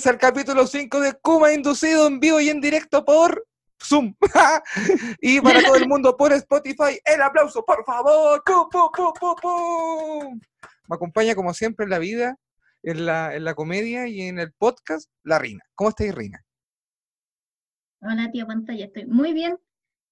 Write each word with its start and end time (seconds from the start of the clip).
comienza 0.00 0.10
el 0.12 0.18
capítulo 0.18 0.66
5 0.66 1.00
de 1.00 1.12
Kuma 1.20 1.52
Inducido 1.52 2.06
en 2.06 2.20
vivo 2.20 2.40
y 2.40 2.48
en 2.48 2.58
directo 2.58 3.04
por 3.04 3.46
Zoom. 3.82 4.14
y 5.20 5.42
para 5.42 5.62
todo 5.62 5.76
el 5.76 5.86
mundo 5.86 6.16
por 6.16 6.32
Spotify, 6.32 6.98
el 7.04 7.20
aplauso, 7.20 7.62
por 7.66 7.84
favor. 7.84 8.42
¡Pum, 8.42 8.66
pum, 8.70 8.88
pum, 8.96 9.12
pum, 9.20 9.34
pum! 9.42 10.40
Me 10.88 10.96
acompaña 10.96 11.34
como 11.34 11.52
siempre 11.52 11.84
en 11.84 11.90
la 11.90 11.98
vida, 11.98 12.38
en 12.82 13.04
la, 13.04 13.34
en 13.34 13.44
la 13.44 13.54
comedia 13.54 14.06
y 14.06 14.22
en 14.22 14.38
el 14.38 14.54
podcast, 14.54 15.10
la 15.22 15.38
Rina. 15.38 15.62
¿Cómo 15.74 15.90
estáis, 15.90 16.14
Rina? 16.14 16.42
Hola, 18.00 18.30
tía 18.32 18.46
pantalla, 18.46 18.86
estoy 18.86 19.04
muy 19.04 19.34
bien. 19.34 19.58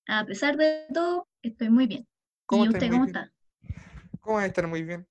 A 0.06 0.26
pesar 0.26 0.58
de 0.58 0.84
todo, 0.92 1.28
estoy 1.40 1.70
muy 1.70 1.86
bien. 1.86 2.06
¿Cómo 2.44 2.66
¿Y 2.66 2.68
usted 2.68 2.90
cómo 2.90 3.04
bien? 3.04 3.16
está? 3.16 3.32
¿Cómo 4.20 4.36
vas 4.36 4.44
a 4.44 4.48
estar 4.48 4.66
muy 4.66 4.82
bien? 4.82 5.08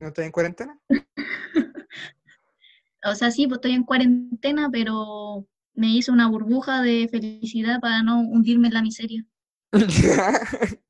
¿No 0.00 0.08
estás 0.08 0.26
en 0.26 0.32
cuarentena? 0.32 0.78
O 3.10 3.14
sea, 3.14 3.30
sí, 3.30 3.46
pues 3.46 3.58
estoy 3.58 3.72
en 3.72 3.84
cuarentena, 3.84 4.68
pero 4.70 5.46
me 5.74 5.88
hice 5.88 6.10
una 6.10 6.28
burbuja 6.28 6.82
de 6.82 7.08
felicidad 7.08 7.80
para 7.80 8.02
no 8.02 8.20
hundirme 8.20 8.68
en 8.68 8.74
la 8.74 8.82
miseria. 8.82 9.24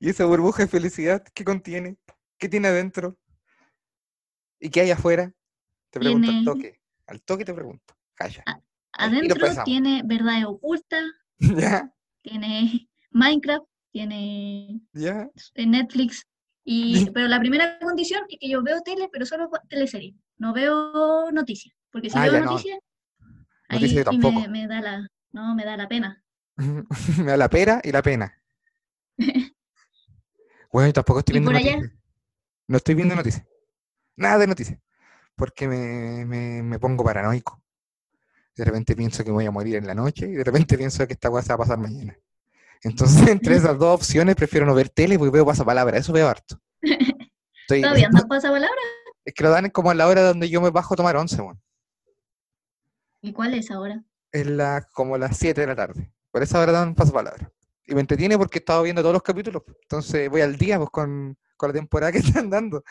¿Y 0.00 0.08
esa 0.08 0.24
burbuja 0.26 0.64
de 0.64 0.68
felicidad 0.68 1.22
qué 1.34 1.44
contiene? 1.44 1.96
¿Qué 2.38 2.48
tiene 2.48 2.68
adentro? 2.68 3.16
¿Y 4.60 4.70
qué 4.70 4.80
hay 4.80 4.90
afuera? 4.90 5.32
Te 5.90 6.00
pregunto 6.00 6.28
al 6.28 6.34
Tiene- 6.34 6.44
toque. 6.44 6.80
Al 7.06 7.22
toque 7.22 7.44
te 7.44 7.54
pregunto. 7.54 7.94
Calla. 8.14 8.42
Al 8.46 9.10
Adentro 9.10 9.64
tiene 9.64 10.02
verdades 10.04 10.44
ocultas, 10.44 11.04
¿Ya? 11.38 11.92
tiene 12.22 12.88
Minecraft, 13.10 13.66
tiene 13.92 14.80
Netflix. 15.56 16.26
Y, 16.64 17.10
pero 17.14 17.28
la 17.28 17.38
primera 17.38 17.78
condición 17.78 18.22
es 18.28 18.38
que 18.40 18.48
yo 18.48 18.62
veo 18.62 18.80
tele, 18.82 19.08
pero 19.12 19.26
solo 19.26 19.50
teleseries. 19.68 20.14
No 20.38 20.52
veo 20.52 21.30
noticias. 21.32 21.74
Porque 21.90 22.10
si 22.10 22.18
Ah, 22.18 22.24
veo 22.24 22.34
ya, 22.34 22.40
no. 22.40 22.50
noticias, 22.50 22.78
Noticias 23.70 24.06
sí 24.10 24.18
me, 24.18 24.48
me 24.48 24.66
da 24.66 24.80
la, 24.80 25.06
no, 25.32 25.54
me 25.54 25.64
da 25.64 25.76
la 25.76 25.88
pena. 25.88 26.22
Me 27.18 27.24
da 27.24 27.36
la 27.36 27.48
pera 27.48 27.80
y 27.82 27.90
la 27.92 28.02
pena. 28.02 28.40
Bueno, 30.72 30.88
yo 30.88 30.92
tampoco 30.92 31.20
estoy 31.20 31.34
¿Y 31.36 31.40
viendo 31.40 31.52
por 31.52 31.60
allá? 31.60 31.76
noticias. 31.76 32.00
No 32.66 32.76
estoy 32.78 32.94
viendo 32.96 33.14
noticias. 33.14 33.46
Nada 34.16 34.38
de 34.38 34.46
noticias. 34.48 34.78
Porque 35.36 35.68
me, 35.68 36.24
me, 36.26 36.62
me 36.62 36.78
pongo 36.80 37.04
paranoico. 37.04 37.62
De 38.56 38.64
repente 38.64 38.96
pienso 38.96 39.22
que 39.24 39.30
me 39.30 39.34
voy 39.36 39.46
a 39.46 39.50
morir 39.52 39.76
en 39.76 39.86
la 39.86 39.94
noche 39.94 40.26
y 40.28 40.32
de 40.32 40.44
repente 40.44 40.76
pienso 40.78 41.06
que 41.06 41.12
esta 41.12 41.30
cosa 41.30 41.42
se 41.42 41.48
va 41.50 41.54
a 41.54 41.58
pasar 41.58 41.78
mañana. 41.78 42.16
Entonces, 42.82 43.28
entre 43.28 43.56
esas 43.56 43.78
dos 43.78 43.94
opciones, 43.94 44.36
prefiero 44.36 44.66
no 44.66 44.74
ver 44.74 44.88
tele 44.88 45.18
porque 45.18 45.30
veo 45.32 45.46
pasapalabra. 45.46 45.98
Eso 45.98 46.12
veo 46.12 46.28
harto. 46.28 46.60
Estoy- 46.82 47.82
¿Todavía 47.82 48.06
andas 48.06 48.24
pasapalabra? 48.28 48.80
Es 49.24 49.34
que 49.34 49.42
lo 49.42 49.50
dan 49.50 49.70
como 49.70 49.90
a 49.90 49.94
la 49.94 50.06
hora 50.06 50.22
donde 50.22 50.48
yo 50.48 50.60
me 50.60 50.70
bajo 50.70 50.94
a 50.94 50.96
tomar 50.96 51.16
once, 51.16 51.40
weón. 51.40 51.60
¿Y 53.22 53.32
cuál 53.32 53.54
es 53.54 53.70
ahora? 53.70 54.04
Es 54.32 54.46
la, 54.46 54.86
como 54.92 55.16
las 55.16 55.38
7 55.38 55.60
de 55.60 55.66
la 55.66 55.74
tarde. 55.74 56.12
Por 56.30 56.42
esa 56.42 56.60
hora 56.60 56.72
dan 56.72 56.94
pasapalabra. 56.94 57.50
Y 57.86 57.94
me 57.94 58.00
entretiene 58.00 58.36
porque 58.36 58.58
he 58.58 58.60
estado 58.60 58.82
viendo 58.82 59.00
todos 59.00 59.14
los 59.14 59.22
capítulos. 59.22 59.62
Entonces 59.82 60.28
voy 60.28 60.42
al 60.42 60.56
día 60.56 60.76
pues, 60.76 60.90
con, 60.90 61.38
con 61.56 61.68
la 61.70 61.72
temporada 61.72 62.12
que 62.12 62.18
están 62.44 62.50
dando. 62.50 62.84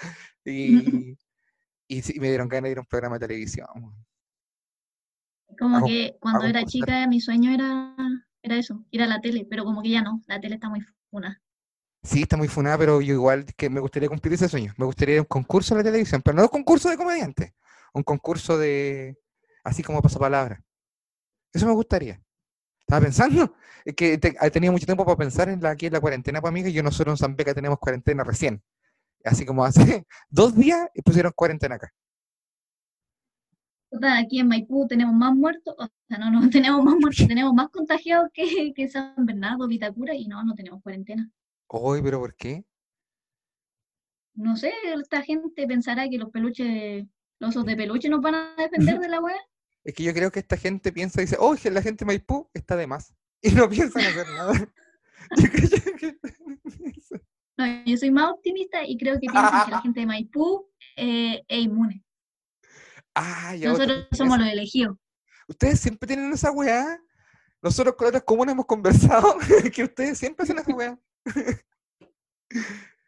Y, 0.43 1.15
y 1.87 2.01
sí, 2.01 2.19
me 2.19 2.29
dieron 2.29 2.47
ganas 2.47 2.63
de 2.63 2.71
ir 2.71 2.77
a 2.79 2.81
un 2.81 2.87
programa 2.87 3.19
de 3.19 3.27
televisión. 3.27 3.67
Como 5.59 5.85
que 5.85 6.17
cuando 6.19 6.45
era 6.45 6.65
chica 6.65 7.05
mi 7.07 7.21
sueño 7.21 7.51
era, 7.51 7.95
era 8.41 8.55
eso, 8.55 8.83
ir 8.89 9.03
a 9.03 9.07
la 9.07 9.21
tele, 9.21 9.45
pero 9.47 9.63
como 9.63 9.83
que 9.83 9.91
ya 9.91 10.01
no, 10.01 10.23
la 10.25 10.39
tele 10.39 10.55
está 10.55 10.67
muy 10.67 10.81
funa. 11.11 11.42
Sí, 12.03 12.23
está 12.23 12.35
muy 12.35 12.47
funada, 12.49 12.77
pero 12.77 13.01
yo 13.01 13.13
igual 13.13 13.45
que 13.55 13.69
me 13.69 13.79
gustaría 13.79 14.09
cumplir 14.09 14.33
ese 14.33 14.49
sueño. 14.49 14.73
Me 14.77 14.85
gustaría 14.85 15.21
un 15.21 15.25
concurso 15.27 15.73
de 15.73 15.79
la 15.81 15.85
televisión, 15.85 16.21
pero 16.21 16.35
no 16.35 16.43
un 16.43 16.49
concurso 16.49 16.89
de 16.89 16.97
comediante. 16.97 17.53
Un 17.93 18.03
concurso 18.03 18.57
de, 18.57 19.17
así 19.63 19.83
como 19.83 20.01
pasapalabra. 20.01 20.61
Eso 21.53 21.65
me 21.65 21.73
gustaría. 21.73 22.21
Estaba 22.79 23.01
pensando, 23.01 23.55
es 23.85 23.95
que 23.95 24.17
te- 24.17 24.35
he 24.41 24.51
tenido 24.51 24.73
mucho 24.73 24.85
tiempo 24.85 25.05
para 25.05 25.17
pensar 25.17 25.47
en 25.49 25.61
la, 25.61 25.71
aquí 25.71 25.85
en 25.85 25.93
la 25.93 26.01
cuarentena 26.01 26.41
para 26.41 26.51
mí, 26.51 26.63
que 26.63 26.73
yo 26.73 26.83
nosotros 26.83 27.13
en 27.13 27.17
San 27.25 27.35
Beca 27.37 27.53
tenemos 27.53 27.79
cuarentena 27.79 28.23
recién. 28.23 28.61
Así 29.23 29.45
como 29.45 29.63
hace 29.63 30.05
dos 30.29 30.55
días 30.55 30.89
y 30.93 31.01
pusieron 31.01 31.31
cuarentena 31.33 31.75
acá. 31.75 31.93
Aquí 34.19 34.39
en 34.39 34.47
Maipú 34.47 34.87
tenemos 34.87 35.13
más 35.13 35.33
muertos, 35.35 35.75
o 35.77 35.87
sea, 36.09 36.17
no, 36.17 36.31
no 36.31 36.49
tenemos 36.49 36.83
más 36.83 36.95
muertos, 36.99 37.27
tenemos 37.27 37.53
más 37.53 37.69
contagiados 37.69 38.29
que, 38.33 38.73
que 38.75 38.89
San 38.89 39.13
Bernardo, 39.17 39.67
Vitacura, 39.67 40.15
y 40.15 40.27
no, 40.27 40.43
no 40.43 40.53
tenemos 40.55 40.81
cuarentena. 40.81 41.29
Uy, 41.75 42.03
pero 42.03 42.19
¿por 42.19 42.35
qué? 42.35 42.63
No 44.35 44.55
sé, 44.55 44.71
esta 44.95 45.23
gente 45.23 45.65
pensará 45.65 46.07
que 46.07 46.19
los 46.19 46.29
peluches, 46.29 47.05
los 47.39 47.49
osos 47.49 47.65
de 47.65 47.75
peluche 47.75 48.09
nos 48.09 48.21
van 48.21 48.35
a 48.35 48.55
defender 48.57 48.99
de 48.99 49.07
la 49.09 49.19
weá. 49.19 49.35
Es 49.83 49.93
que 49.95 50.03
yo 50.03 50.13
creo 50.13 50.31
que 50.31 50.39
esta 50.39 50.55
gente 50.55 50.91
piensa 50.91 51.19
y 51.21 51.25
dice, 51.25 51.37
oh, 51.39 51.55
que 51.55 51.71
la 51.71 51.81
gente 51.81 52.05
de 52.05 52.07
Maipú 52.07 52.47
está 52.53 52.75
de 52.75 52.87
más. 52.87 53.13
Y 53.41 53.51
no 53.51 53.67
piensan 53.67 54.03
hacer 54.05 54.25
nada. 54.27 54.53
Yo 55.37 55.49
creo 55.49 55.97
que- 55.97 56.17
No, 57.57 57.83
yo 57.85 57.97
soy 57.97 58.09
más 58.11 58.31
optimista 58.31 58.85
y 58.87 58.97
creo 58.97 59.15
que 59.15 59.27
piensan 59.27 59.65
que 59.65 59.71
la 59.71 59.81
gente 59.81 59.99
de 59.99 60.05
Maipú 60.05 60.69
eh, 60.95 61.43
es 61.47 61.59
inmune. 61.63 62.05
Ah, 63.15 63.53
ya 63.55 63.69
Nosotros 63.69 64.07
somos 64.11 64.37
los 64.37 64.47
elegidos. 64.47 64.97
Ustedes 65.47 65.79
siempre 65.81 66.07
tienen 66.07 66.31
esa 66.31 66.51
weá. 66.51 66.99
Nosotros 67.61 67.95
con 67.95 68.07
otras 68.07 68.23
comunas 68.23 68.53
hemos 68.53 68.65
conversado 68.65 69.35
que 69.73 69.83
ustedes 69.83 70.17
siempre 70.17 70.43
hacen 70.43 70.59
esa 70.59 70.73
weá. 70.73 70.97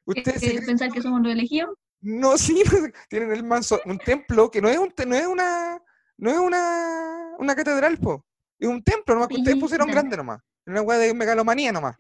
Ustedes 0.06 0.44
Eh, 0.44 0.50
creen- 0.52 0.66
pensar 0.66 0.92
que 0.92 1.02
somos 1.02 1.22
los 1.22 1.32
elegidos. 1.32 1.76
no, 2.02 2.38
sí, 2.38 2.64
sé, 2.66 2.94
tienen 3.10 3.32
el 3.32 3.44
manso, 3.44 3.82
un 3.86 3.98
templo 3.98 4.50
que 4.52 4.62
no 4.62 4.70
es 4.70 4.78
un 4.78 4.94
no 5.08 5.16
es 5.16 5.26
una 5.28 5.82
no 6.18 6.32
es 6.32 6.38
una, 6.38 7.36
una 7.40 7.56
catedral, 7.56 7.98
po. 7.98 8.26
Es 8.58 8.70
un 8.70 8.82
templo 8.84 9.16
nomás 9.16 9.28
que 9.28 9.36
ustedes 9.36 9.58
pusieron 9.58 9.90
grande 9.92 10.16
nomás. 10.16 10.40
Una 10.66 10.82
weá 10.82 10.98
de 10.98 11.14
megalomanía 11.14 11.74
nomás. 11.74 11.98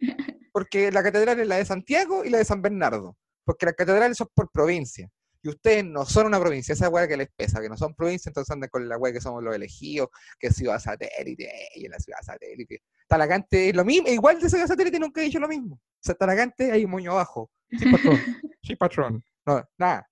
Porque 0.53 0.89
la 0.89 1.03
catedral 1.03 1.37
es 1.41 1.47
la 1.47 1.57
de 1.57 1.65
Santiago 1.65 2.23
y 2.23 2.29
la 2.29 2.37
de 2.37 2.45
San 2.45 2.61
Bernardo. 2.61 3.17
Porque 3.43 3.65
las 3.65 3.75
catedrales 3.75 4.15
son 4.17 4.29
por 4.33 4.49
provincia. 4.51 5.09
Y 5.43 5.49
ustedes 5.49 5.83
no 5.83 6.05
son 6.05 6.27
una 6.27 6.39
provincia, 6.39 6.71
esa 6.73 6.87
weá 6.87 7.09
que 7.09 7.17
les 7.17 7.27
pesa, 7.35 7.59
que 7.61 7.67
no 7.67 7.75
son 7.75 7.93
provincia, 7.93 8.29
entonces 8.29 8.51
andan 8.51 8.69
con 8.69 8.87
la 8.87 8.97
weá 8.97 9.11
que 9.11 9.19
somos 9.21 9.43
los 9.43 9.53
elegidos, 9.53 10.07
que 10.39 10.47
es 10.47 10.55
ciudad 10.55 10.79
satélite, 10.79 11.51
y 11.75 11.85
en 11.85 11.91
la 11.91 11.99
ciudad 11.99 12.19
satélite. 12.23 12.81
Talagante 13.07 13.69
es 13.69 13.75
lo 13.75 13.85
mismo, 13.85 14.07
igual 14.07 14.39
de 14.39 14.49
ciudad 14.49 14.67
satélite 14.67 14.99
nunca 14.99 15.21
he 15.21 15.25
dicho 15.25 15.39
lo 15.39 15.47
mismo. 15.47 15.75
O 15.75 16.01
sea, 16.01 16.15
Talagante 16.15 16.71
hay 16.71 16.85
un 16.85 16.91
moño 16.91 17.11
abajo. 17.11 17.51
Sí, 17.69 17.85
patrón. 17.91 18.19
Sí, 18.61 18.75
patrón. 18.75 19.23
No, 19.45 19.63
nada, 19.77 20.09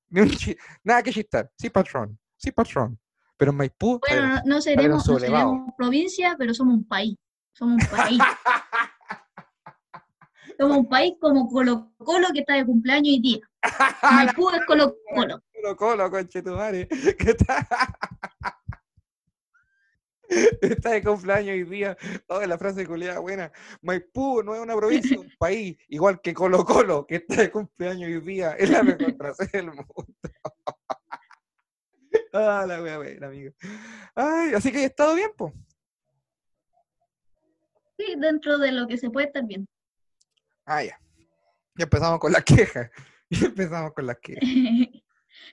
nada 0.83 1.01
que 1.01 1.11
chistar. 1.11 1.51
Sí, 1.57 1.69
patrón. 1.69 2.19
Sí, 2.37 2.51
patrón. 2.51 2.99
Pero 3.37 3.51
en 3.51 3.57
Maipú. 3.57 3.99
Bueno, 4.07 4.27
bien. 4.27 4.41
no, 4.45 4.61
seremos, 4.61 5.07
no 5.07 5.19
seremos 5.19 5.73
provincia, 5.75 6.35
pero 6.37 6.53
somos 6.53 6.75
un 6.75 6.87
país. 6.87 7.15
Somos 7.51 7.83
un 7.83 7.89
país. 7.89 8.19
somos 10.59 10.77
un 10.77 10.87
país 10.87 11.13
como 11.19 11.49
Colo 11.49 11.91
Colo 11.97 12.27
que 12.31 12.41
está 12.41 12.55
de 12.55 12.65
cumpleaños 12.65 13.15
hoy 13.15 13.21
día. 13.21 13.39
Maipú 14.03 14.51
es 14.51 14.63
Colo 14.67 14.95
Colo. 15.15 15.41
Colo 15.51 15.75
Colo, 15.75 16.11
conchetumare. 16.11 16.87
Que 16.87 17.31
está... 17.31 17.67
está 20.61 20.91
de 20.91 21.03
cumpleaños 21.03 21.53
hoy 21.53 21.63
día. 21.63 21.97
Oh, 22.27 22.41
la 22.41 22.57
frase 22.57 22.85
culiada 22.85 23.19
buena. 23.19 23.51
Maipú 23.81 24.43
no 24.43 24.55
es 24.55 24.61
una 24.61 24.75
provincia, 24.75 25.15
es 25.15 25.21
un 25.21 25.31
país. 25.39 25.77
Igual 25.89 26.21
que 26.21 26.33
Colo 26.33 26.65
Colo, 26.65 27.05
que 27.05 27.15
está 27.15 27.41
de 27.41 27.51
cumpleaños 27.51 28.07
hoy 28.07 28.21
día. 28.21 28.53
Es 28.53 28.69
la 28.69 28.83
mejor 28.83 29.15
frase 29.15 29.49
del 29.51 29.67
mundo. 29.67 30.07
ah, 32.33 32.65
la 32.67 32.81
wea 32.81 32.97
buena, 32.97 33.27
amigo. 33.27 33.53
Ay, 34.15 34.53
así 34.53 34.71
que 34.71 34.79
he 34.79 34.85
estado 34.85 35.15
bien, 35.15 35.31
po. 35.35 35.53
Sí, 37.97 38.15
dentro 38.17 38.57
de 38.57 38.71
lo 38.71 38.87
que 38.87 38.97
se 38.97 39.09
puede 39.09 39.27
estar 39.27 39.45
bien. 39.45 39.67
Ah, 40.65 40.83
ya. 40.83 40.99
Ya 41.75 41.83
empezamos 41.83 42.19
con 42.19 42.31
las 42.31 42.43
quejas. 42.43 42.89
Ya 43.29 43.47
empezamos 43.47 43.93
con 43.93 44.07
las 44.07 44.17
quejas. 44.19 44.43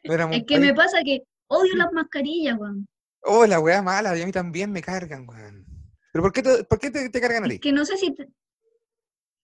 No 0.04 0.14
éramos 0.14 0.36
es 0.36 0.44
que 0.46 0.58
me 0.58 0.74
pasa 0.74 1.02
que 1.02 1.22
odio 1.46 1.74
las 1.76 1.92
mascarillas, 1.92 2.58
weón. 2.58 2.86
Oh, 3.22 3.46
la 3.46 3.60
weá 3.60 3.82
mala, 3.82 4.16
y 4.16 4.22
a 4.22 4.26
mí 4.26 4.32
también 4.32 4.72
me 4.72 4.82
cargan, 4.82 5.26
weón. 5.28 5.66
¿Pero 6.12 6.22
por 6.22 6.32
qué 6.32 6.42
te, 6.42 6.64
por 6.64 6.78
qué 6.78 6.90
te, 6.90 7.08
te 7.10 7.20
cargan 7.20 7.44
a 7.44 7.46
Es 7.46 7.52
ti? 7.54 7.58
que 7.60 7.72
no 7.72 7.84
sé 7.84 7.96
si. 7.96 8.14
te- 8.14 8.28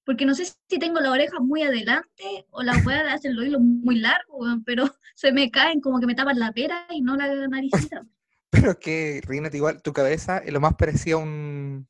Porque 0.05 0.25
no 0.25 0.35
sé 0.35 0.45
si 0.47 0.79
tengo 0.79 1.01
la 1.01 1.11
oreja 1.11 1.41
muy 1.41 1.63
adelante 1.63 2.47
o 2.51 2.63
la 2.63 2.77
weá 2.79 3.13
hacen 3.13 3.35
los 3.37 3.47
hilos 3.47 3.61
muy 3.61 3.97
largos, 3.99 4.37
weón, 4.41 4.65
pero 4.65 4.85
se 5.15 5.33
me 5.33 5.51
caen 5.51 5.81
como 5.81 6.01
que 6.01 6.07
me 6.07 6.15
tapan 6.15 6.39
la 6.39 6.53
pera 6.53 6.87
y 6.91 7.01
no 7.03 7.17
la 7.17 7.29
naricita. 7.49 8.07
Pero 8.51 8.71
es 8.71 8.77
que, 8.79 9.21
Reinate, 9.27 9.57
igual 9.59 9.83
tu 9.83 9.93
cabeza 9.93 10.39
es 10.39 10.53
lo 10.53 10.61
más 10.61 10.75
parecido 10.77 11.19
a 11.19 11.23
un. 11.23 11.87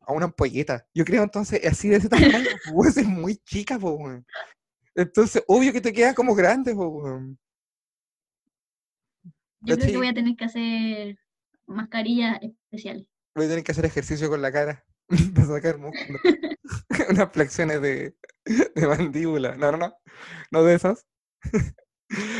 a 0.00 0.12
una 0.12 0.26
ampolleta. 0.26 0.86
Yo 0.92 1.04
creo 1.04 1.22
entonces, 1.22 1.64
así 1.64 1.88
de 1.88 1.96
ese 1.96 2.08
tamaño, 2.08 2.50
pues, 2.74 2.96
es 2.96 3.06
muy 3.06 3.36
chica, 3.36 3.78
weón. 3.78 4.26
Entonces, 4.94 5.42
obvio 5.46 5.72
que 5.72 5.80
te 5.80 5.92
queda 5.92 6.14
como 6.14 6.34
grande, 6.34 6.74
weón. 6.74 7.38
Yo 9.64 9.76
creo 9.76 9.88
que 9.90 9.96
voy 9.96 10.08
a 10.08 10.14
tener 10.14 10.36
que 10.36 10.44
hacer 10.44 11.18
mascarillas 11.66 12.38
especiales. 12.42 13.06
Voy 13.34 13.46
a 13.46 13.48
tener 13.48 13.64
que 13.64 13.72
hacer 13.72 13.84
ejercicio 13.84 14.28
con 14.28 14.42
la 14.42 14.52
cara 14.52 14.84
para 15.34 15.46
sacar 15.46 15.78
músculo. 15.78 16.18
Unas 17.10 17.32
flexiones 17.32 17.80
de, 17.82 18.16
de 18.44 18.86
mandíbula. 18.86 19.56
No, 19.56 19.72
no, 19.72 19.78
no. 19.78 19.94
No 20.50 20.62
de 20.62 20.74
esas. 20.74 21.06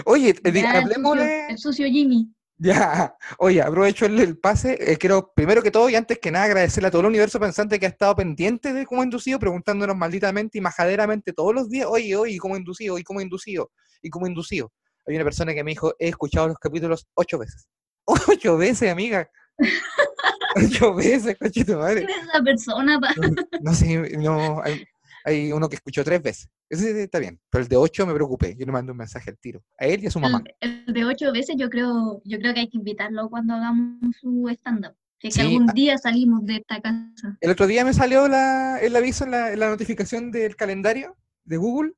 Oye, 0.04 0.30
eh, 0.30 0.36
el, 0.44 0.66
hablemos 0.66 1.12
sucio, 1.12 1.24
de... 1.24 1.46
el 1.48 1.58
sucio 1.58 1.86
Jimmy. 1.88 2.32
Ya, 2.56 3.16
oye, 3.38 3.60
aprovecho 3.60 4.06
el, 4.06 4.18
el 4.20 4.38
pase. 4.38 4.78
eh, 4.80 4.96
quiero, 4.96 5.32
primero 5.34 5.62
que 5.62 5.72
todo 5.72 5.88
y 5.90 5.96
antes 5.96 6.18
que 6.20 6.30
nada, 6.30 6.44
agradecerle 6.44 6.88
a 6.88 6.90
todo 6.90 7.00
el 7.00 7.08
universo 7.08 7.40
pensante 7.40 7.80
que 7.80 7.86
ha 7.86 7.88
estado 7.88 8.14
pendiente 8.14 8.72
de 8.72 8.86
cómo 8.86 9.02
inducido, 9.02 9.40
preguntándonos 9.40 9.96
malditamente 9.96 10.58
y 10.58 10.60
majaderamente 10.60 11.32
todos 11.32 11.52
los 11.52 11.68
días, 11.68 11.88
oye, 11.90 12.14
oye, 12.14 12.38
¿cómo 12.38 12.56
inducido? 12.56 12.96
¿Y 12.96 13.02
cómo 13.02 13.20
inducido? 13.20 13.72
¿Y 14.00 14.08
cómo 14.08 14.26
inducido? 14.26 14.72
Hay 15.06 15.14
una 15.16 15.24
persona 15.24 15.52
que 15.54 15.62
me 15.64 15.72
dijo, 15.72 15.94
he 15.98 16.08
escuchado 16.08 16.48
los 16.48 16.58
capítulos 16.58 17.06
ocho 17.14 17.38
veces. 17.38 17.68
Ocho 18.28 18.56
veces, 18.58 18.90
amiga. 18.92 19.28
Ocho 20.56 20.94
veces, 20.94 21.36
coche 21.38 21.64
tu 21.64 21.76
madre. 21.76 22.04
¿Quién 22.06 22.10
es 22.20 22.28
esa 22.28 22.42
persona? 22.42 23.00
pa? 23.00 23.08
No, 23.16 23.34
no 23.60 23.74
sé, 23.74 24.16
no, 24.18 24.62
hay, 24.62 24.84
hay 25.24 25.52
uno 25.52 25.68
que 25.68 25.76
escuchó 25.76 26.04
tres 26.04 26.22
veces. 26.22 26.48
Ese 26.68 27.02
está 27.02 27.18
bien, 27.18 27.40
pero 27.50 27.62
el 27.62 27.68
de 27.68 27.76
ocho 27.76 28.06
me 28.06 28.14
preocupé. 28.14 28.54
Yo 28.56 28.64
le 28.66 28.72
mando 28.72 28.92
un 28.92 28.98
mensaje 28.98 29.30
al 29.30 29.38
tiro. 29.38 29.62
A 29.78 29.86
él 29.86 30.02
y 30.04 30.06
a 30.06 30.10
su 30.10 30.20
mamá. 30.20 30.42
El, 30.60 30.84
el 30.86 30.94
de 30.94 31.04
ocho 31.04 31.32
veces 31.32 31.56
yo 31.58 31.68
creo, 31.70 32.20
yo 32.24 32.38
creo 32.38 32.54
que 32.54 32.60
hay 32.60 32.68
que 32.70 32.78
invitarlo 32.78 33.28
cuando 33.30 33.54
hagamos 33.54 34.16
su 34.20 34.48
stand-up. 34.50 34.94
Que 35.18 35.30
Sí, 35.30 35.40
algún 35.40 35.66
día 35.68 35.96
salimos 35.98 36.44
de 36.44 36.56
esta 36.56 36.80
casa. 36.80 37.38
El 37.40 37.50
otro 37.50 37.66
día 37.66 37.84
me 37.84 37.94
salió 37.94 38.28
la- 38.28 38.78
el 38.80 38.94
aviso 38.94 39.24
en 39.24 39.30
la, 39.32 39.52
en 39.52 39.58
la 39.60 39.70
notificación 39.70 40.30
del 40.30 40.54
calendario 40.56 41.16
de 41.44 41.56
Google 41.56 41.92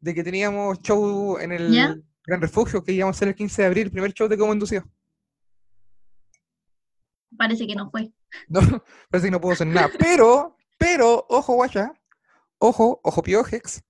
de 0.00 0.14
que 0.14 0.24
teníamos 0.24 0.80
show 0.80 1.38
en 1.38 1.52
el 1.52 1.72
¿Ya? 1.72 1.94
Gran 2.30 2.40
Refugio, 2.40 2.84
que 2.84 2.92
íbamos 2.92 3.16
a 3.16 3.18
hacer 3.18 3.28
el 3.28 3.34
15 3.34 3.62
de 3.62 3.66
abril, 3.66 3.84
el 3.86 3.90
primer 3.90 4.12
show 4.12 4.28
de 4.28 4.38
Cómo 4.38 4.52
Inducido. 4.52 4.84
Parece 7.36 7.66
que 7.66 7.74
no 7.74 7.90
fue. 7.90 8.12
No, 8.48 8.60
parece 9.10 9.26
que 9.26 9.30
no 9.32 9.40
puedo 9.40 9.54
hacer 9.54 9.66
nada. 9.66 9.90
Pero, 9.98 10.56
pero, 10.78 11.26
ojo, 11.28 11.54
guacha, 11.54 11.92
ojo, 12.58 13.00
ojo, 13.02 13.22
piojex, 13.24 13.82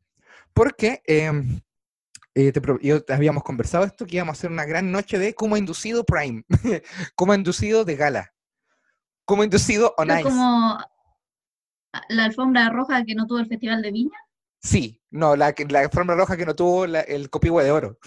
porque 0.55 1.03
em, 1.07 1.61
eh, 2.35 2.51
te 2.51 2.63
yo- 2.81 3.05
habíamos 3.11 3.43
conversado 3.43 3.85
esto, 3.85 4.07
que 4.07 4.17
íbamos 4.17 4.33
a 4.35 4.39
hacer 4.39 4.51
una 4.51 4.65
gran 4.65 4.91
noche 4.91 5.19
de 5.19 5.35
Cómo 5.35 5.59
Inducido 5.59 6.05
Prime, 6.05 6.43
Cómo 7.17 7.35
Inducido 7.35 7.85
de 7.85 7.97
gala, 7.97 8.33
Cómo 9.27 9.45
Inducido 9.45 9.95
on 9.99 10.11
Es 10.11 10.21
Ice. 10.21 10.29
como 10.31 10.79
la 12.09 12.25
alfombra 12.25 12.71
roja 12.71 13.05
que 13.05 13.15
no 13.15 13.27
tuvo 13.27 13.41
el 13.41 13.47
Festival 13.49 13.83
de 13.83 13.93
Viña. 13.93 14.19
Sí, 14.63 15.01
no, 15.11 15.37
la, 15.37 15.55
la 15.69 15.89
forma 15.89 16.15
roja 16.15 16.37
que 16.37 16.45
no 16.47 16.55
tuvo 16.55 16.87
la- 16.87 17.01
el 17.01 17.31
copihue 17.31 17.65
de 17.65 17.71
oro. 17.71 17.99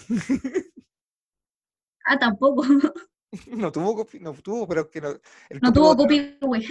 Ah, 2.06 2.18
tampoco. 2.18 2.62
No 3.48 3.72
tuvo, 3.72 4.06
no 4.20 4.32
tuvo, 4.34 4.68
pero 4.68 4.88
que 4.88 5.00
no. 5.00 5.08
El 5.48 5.60
No 5.60 5.72
tuvo 5.72 5.96
copihue-. 5.96 6.64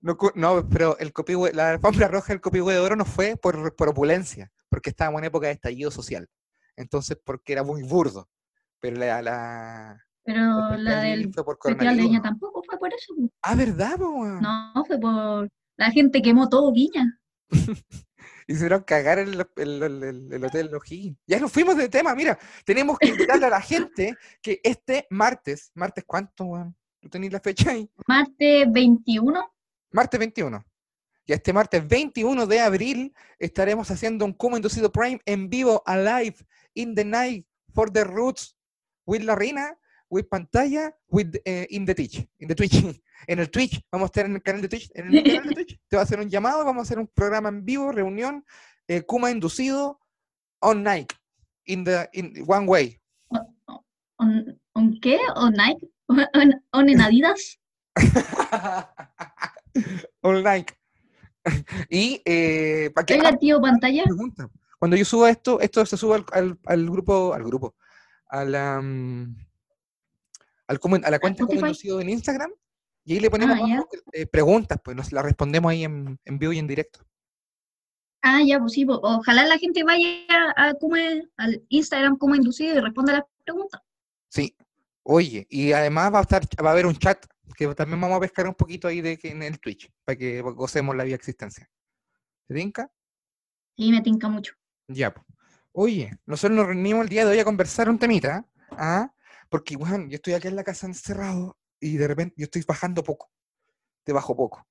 No, 0.00 0.16
no, 0.36 0.66
pero 0.68 0.96
el 0.98 1.12
copihue- 1.12 1.52
la 1.52 1.72
alfombra 1.72 2.08
roja 2.08 2.32
del 2.32 2.40
copihue 2.40 2.72
de 2.72 2.78
oro 2.78 2.96
no 2.96 3.04
fue 3.04 3.36
por, 3.36 3.74
por 3.76 3.88
opulencia, 3.90 4.50
porque 4.70 4.88
estábamos 4.90 5.18
en 5.20 5.26
época 5.26 5.48
de 5.48 5.52
estallido 5.54 5.90
social. 5.90 6.26
Entonces, 6.76 7.18
porque 7.22 7.52
era 7.52 7.62
muy 7.62 7.82
burdo. 7.82 8.28
Pero 8.80 8.96
la, 8.96 9.20
la, 9.20 10.02
Pero 10.24 10.76
la 10.76 11.00
del 11.02 11.30
fue 11.34 11.44
por 11.44 11.58
Festival 11.62 11.96
de 11.96 12.02
Viña 12.02 12.22
tampoco 12.22 12.62
fue 12.62 12.78
por 12.78 12.94
eso. 12.94 13.12
Ah, 13.42 13.54
¿verdad, 13.54 13.98
po? 13.98 14.24
No, 14.24 14.84
fue 14.86 14.98
por 14.98 15.48
la 15.76 15.90
gente 15.90 16.22
quemó 16.22 16.48
todo 16.48 16.72
Viña. 16.72 17.20
Hicieron 18.50 18.82
cagar 18.82 19.18
el, 19.18 19.46
el, 19.56 19.82
el- 19.82 20.02
el- 20.02 20.32
el 20.32 20.44
Hotel 20.44 20.74
O'Higgins. 20.74 21.18
Ya 21.26 21.38
nos 21.38 21.52
fuimos 21.52 21.76
de 21.76 21.88
tema, 21.88 22.14
mira. 22.14 22.38
Tenemos 22.64 22.98
que 22.98 23.08
invitarle 23.08 23.46
a 23.46 23.50
la 23.50 23.60
gente 23.60 24.16
que 24.42 24.60
este 24.64 25.06
martes, 25.10 25.70
¿martes 25.74 26.02
cuánto, 26.06 26.44
weón? 26.46 26.74
¿Tú 27.00 27.08
tenés 27.10 27.30
la 27.32 27.40
fecha 27.40 27.70
ahí? 27.72 27.88
Martes 28.06 28.66
21. 28.72 29.52
Martes 29.92 30.18
21. 30.18 30.64
Y 31.26 31.32
este 31.34 31.52
martes 31.52 31.86
21 31.86 32.46
de 32.46 32.60
abril 32.60 33.14
estaremos 33.38 33.90
haciendo 33.90 34.24
un 34.24 34.32
Como 34.32 34.56
Inducido 34.56 34.90
Prime 34.90 35.20
en 35.26 35.50
vivo, 35.50 35.82
alive, 35.84 36.36
in 36.72 36.94
the 36.94 37.04
night, 37.04 37.46
for 37.74 37.90
the 37.92 38.02
roots, 38.02 38.56
with 39.04 39.20
la 39.22 39.36
Rina, 39.36 39.78
with 40.10 40.26
pantalla, 40.28 40.92
with 41.08 41.34
eh, 41.44 41.66
in 41.70 41.84
the 41.84 41.94
Twitch, 41.94 42.26
in 42.38 42.48
the 42.48 42.54
Twitch. 42.54 42.74
En 43.26 43.40
el 43.40 43.50
Twitch, 43.50 43.80
vamos 43.90 44.06
a 44.06 44.10
estar 44.10 44.26
en 44.26 44.36
el 44.36 44.42
canal 44.42 44.62
de 44.62 44.68
Twitch, 44.68 44.90
en 44.94 45.12
el 45.12 45.24
canal 45.24 45.48
de 45.48 45.54
Twitch, 45.56 45.80
te 45.88 45.96
va 45.96 46.02
a 46.02 46.04
hacer 46.04 46.20
un 46.20 46.30
llamado, 46.30 46.64
vamos 46.64 46.82
a 46.82 46.82
hacer 46.84 47.00
un 47.00 47.08
programa 47.08 47.48
en 47.48 47.64
vivo, 47.64 47.90
reunión, 47.90 48.44
eh, 48.86 49.02
Kuma 49.02 49.32
Inducido, 49.32 49.98
on 50.60 50.84
Nike, 50.84 51.16
in 51.64 51.82
the, 51.82 52.08
in 52.12 52.44
one 52.46 52.66
way. 52.68 53.00
¿On, 54.18 54.60
on 54.72 55.00
qué? 55.00 55.18
¿On 55.34 55.52
Nike? 55.52 55.88
¿On, 56.06 56.52
on 56.72 56.88
en 56.88 57.00
Adidas? 57.00 57.58
on 60.22 60.42
Nike. 60.44 60.74
Y 61.90 62.22
eh, 62.24 62.90
para 62.94 63.04
que 63.06 63.14
Oiga, 63.14 63.36
tío 63.36 63.60
pantalla. 63.60 64.04
pregunta. 64.04 64.48
Cuando 64.78 64.96
yo 64.96 65.04
subo 65.04 65.26
esto, 65.26 65.58
esto 65.60 65.84
se 65.86 65.96
sube 65.96 66.14
al, 66.16 66.24
al- 66.32 66.58
al 66.66 66.88
grupo, 66.90 67.34
al 67.34 67.42
grupo, 67.42 67.74
a 68.28 68.44
la, 68.44 68.80
mm, 68.80 69.36
al 70.68 70.78
a 71.04 71.10
la 71.10 71.18
cuenta 71.18 71.44
inducido 71.50 72.00
en 72.00 72.10
Instagram, 72.10 72.52
y 73.04 73.14
ahí 73.14 73.20
le 73.20 73.30
ponemos 73.30 73.58
Ah, 73.58 73.64
abajo, 73.64 73.88
eh, 74.12 74.26
preguntas, 74.26 74.78
pues 74.84 74.96
nos 74.96 75.10
las 75.12 75.24
respondemos 75.24 75.70
ahí 75.70 75.84
en, 75.84 76.20
en 76.24 76.38
vivo 76.38 76.52
y 76.52 76.58
en 76.58 76.66
directo. 76.66 77.00
Ah, 78.22 78.42
ya, 78.44 78.58
pues 78.60 78.72
sí, 78.72 78.84
pues, 78.84 78.98
ojalá 79.02 79.46
la 79.46 79.58
gente 79.58 79.82
vaya 79.82 80.26
a, 80.56 80.74
como 80.74 80.96
al 81.36 81.64
Instagram 81.68 82.18
como 82.18 82.34
inducido 82.34 82.76
y 82.76 82.80
responda 82.80 83.14
las 83.14 83.22
preguntas. 83.44 83.80
Sí. 84.28 84.54
Oye, 85.02 85.46
y 85.48 85.72
además 85.72 86.12
va 86.12 86.18
a 86.18 86.22
estar, 86.22 86.42
va 86.62 86.68
a 86.68 86.72
haber 86.72 86.84
un 86.84 86.96
chat 86.96 87.24
que 87.56 87.74
también 87.74 88.00
vamos 88.00 88.18
a 88.18 88.20
pescar 88.20 88.46
un 88.46 88.54
poquito 88.54 88.88
ahí 88.88 89.00
de 89.00 89.18
que 89.18 89.30
en 89.30 89.42
el 89.42 89.58
Twitch, 89.58 89.90
para 90.04 90.16
que 90.16 90.42
gocemos 90.42 90.94
la 90.94 91.04
vida 91.04 91.16
existencia. 91.16 91.68
¿Te 92.46 92.54
tinca? 92.54 92.90
Sí, 93.76 93.90
me 93.90 94.02
tinca 94.02 94.28
mucho. 94.28 94.54
Ya, 94.86 95.12
po. 95.12 95.24
Oye, 95.72 96.18
nosotros 96.26 96.56
nos 96.56 96.66
reunimos 96.66 97.02
el 97.04 97.08
día 97.08 97.24
de 97.24 97.32
hoy 97.32 97.38
a 97.38 97.44
conversar 97.44 97.88
un 97.88 97.98
temita, 97.98 98.46
¿ah? 98.72 99.12
Porque, 99.48 99.76
bueno, 99.76 100.06
yo 100.08 100.16
estoy 100.16 100.34
aquí 100.34 100.48
en 100.48 100.56
la 100.56 100.64
casa 100.64 100.86
encerrado 100.86 101.56
y 101.80 101.96
de 101.96 102.08
repente 102.08 102.34
yo 102.36 102.44
estoy 102.44 102.62
bajando 102.66 103.02
poco. 103.02 103.30
Te 104.04 104.12
bajo 104.12 104.36
poco. 104.36 104.66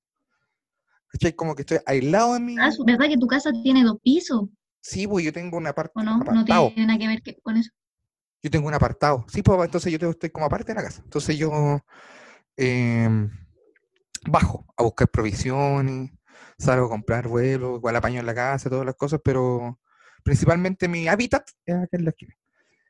¿Cachai? 1.10 1.34
Como 1.34 1.56
que 1.56 1.62
estoy 1.62 1.80
aislado 1.86 2.36
en 2.36 2.46
mi... 2.46 2.58
Ah, 2.60 2.70
¿verdad 2.86 3.08
que 3.08 3.18
tu 3.18 3.28
casa 3.28 3.52
tiene 3.64 3.84
dos 3.84 3.98
pisos? 4.02 4.50
Sí, 4.82 5.08
pues 5.08 5.24
yo 5.26 5.34
tengo 5.34 5.58
una 5.58 5.74
parte, 5.74 5.94
¿O 5.96 6.00
un 6.02 6.06
no? 6.06 6.18
No 6.18 6.22
apartado. 6.22 6.68
tiene 6.74 6.88
nada 6.88 7.00
que 7.00 7.08
ver 7.08 7.22
que- 7.22 7.40
con 7.42 7.58
eso. 7.58 7.72
Yo 8.44 8.52
tengo 8.52 8.68
un 8.68 8.74
apartado. 8.74 9.26
Sí, 9.30 9.42
pues 9.42 9.60
entonces 9.66 9.92
yo 10.00 10.10
estoy 10.10 10.30
como 10.30 10.46
aparte 10.46 10.72
de 10.72 10.76
la 10.76 10.84
casa. 10.84 11.02
Entonces 11.04 11.38
yo 11.38 11.82
em, 12.56 13.30
bajo 14.28 14.66
a 14.78 14.84
buscar 14.84 15.10
provisiones, 15.10 16.12
salgo 16.58 16.86
a 16.86 16.90
comprar 16.90 17.28
vuelos, 17.28 17.78
igual 17.78 17.96
apaño 17.96 18.20
en 18.20 18.26
la 18.26 18.36
casa, 18.36 18.70
todas 18.70 18.86
las 18.86 18.96
cosas, 18.96 19.20
pero 19.24 19.80
principalmente 20.24 20.88
mi 20.88 21.08
hábitat 21.08 21.50
es 21.66 21.76
acá 21.76 21.98
en 21.98 22.04
la 22.06 22.10
esquina. 22.12 22.36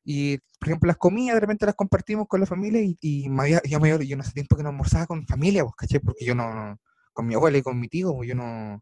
Y, 0.10 0.38
por 0.58 0.70
ejemplo, 0.70 0.88
las 0.88 0.96
comidas 0.96 1.36
de 1.36 1.42
repente 1.42 1.66
las 1.66 1.76
compartimos 1.76 2.30
con 2.30 2.40
la 2.40 2.46
familia 2.46 2.82
y, 2.82 2.98
y 3.02 3.28
me 3.28 3.42
había- 3.44 3.62
yo, 3.66 3.78
me 3.82 4.08
yo 4.08 4.16
no 4.16 4.22
hace 4.24 4.32
tiempo 4.32 4.56
que 4.56 4.64
no 4.64 4.70
almorzaba 4.70 5.06
con 5.06 5.28
familia, 5.28 5.64
pues, 5.66 5.76
¿cachai? 5.76 6.00
Porque 6.00 6.24
yo 6.24 6.34
no, 6.34 6.78
con 7.12 7.28
mi 7.28 7.36
abuela 7.36 7.58
y 7.58 7.62
con 7.62 7.78
mi 7.78 7.90
tío, 7.90 8.14
pues, 8.16 8.30
yo 8.30 8.34
no, 8.34 8.82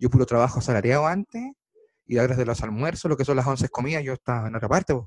yo 0.00 0.10
puro 0.10 0.26
trabajo 0.26 0.58
asalariado 0.58 1.06
antes 1.06 1.52
y 2.06 2.18
ahora 2.18 2.34
de 2.34 2.44
los 2.44 2.60
almuerzos, 2.60 3.08
lo 3.08 3.16
que 3.16 3.24
son 3.24 3.36
las 3.36 3.46
11 3.46 3.68
comidas, 3.68 4.02
yo 4.02 4.14
estaba 4.14 4.48
en 4.48 4.56
otra 4.56 4.68
parte, 4.68 4.94
pues. 4.94 5.06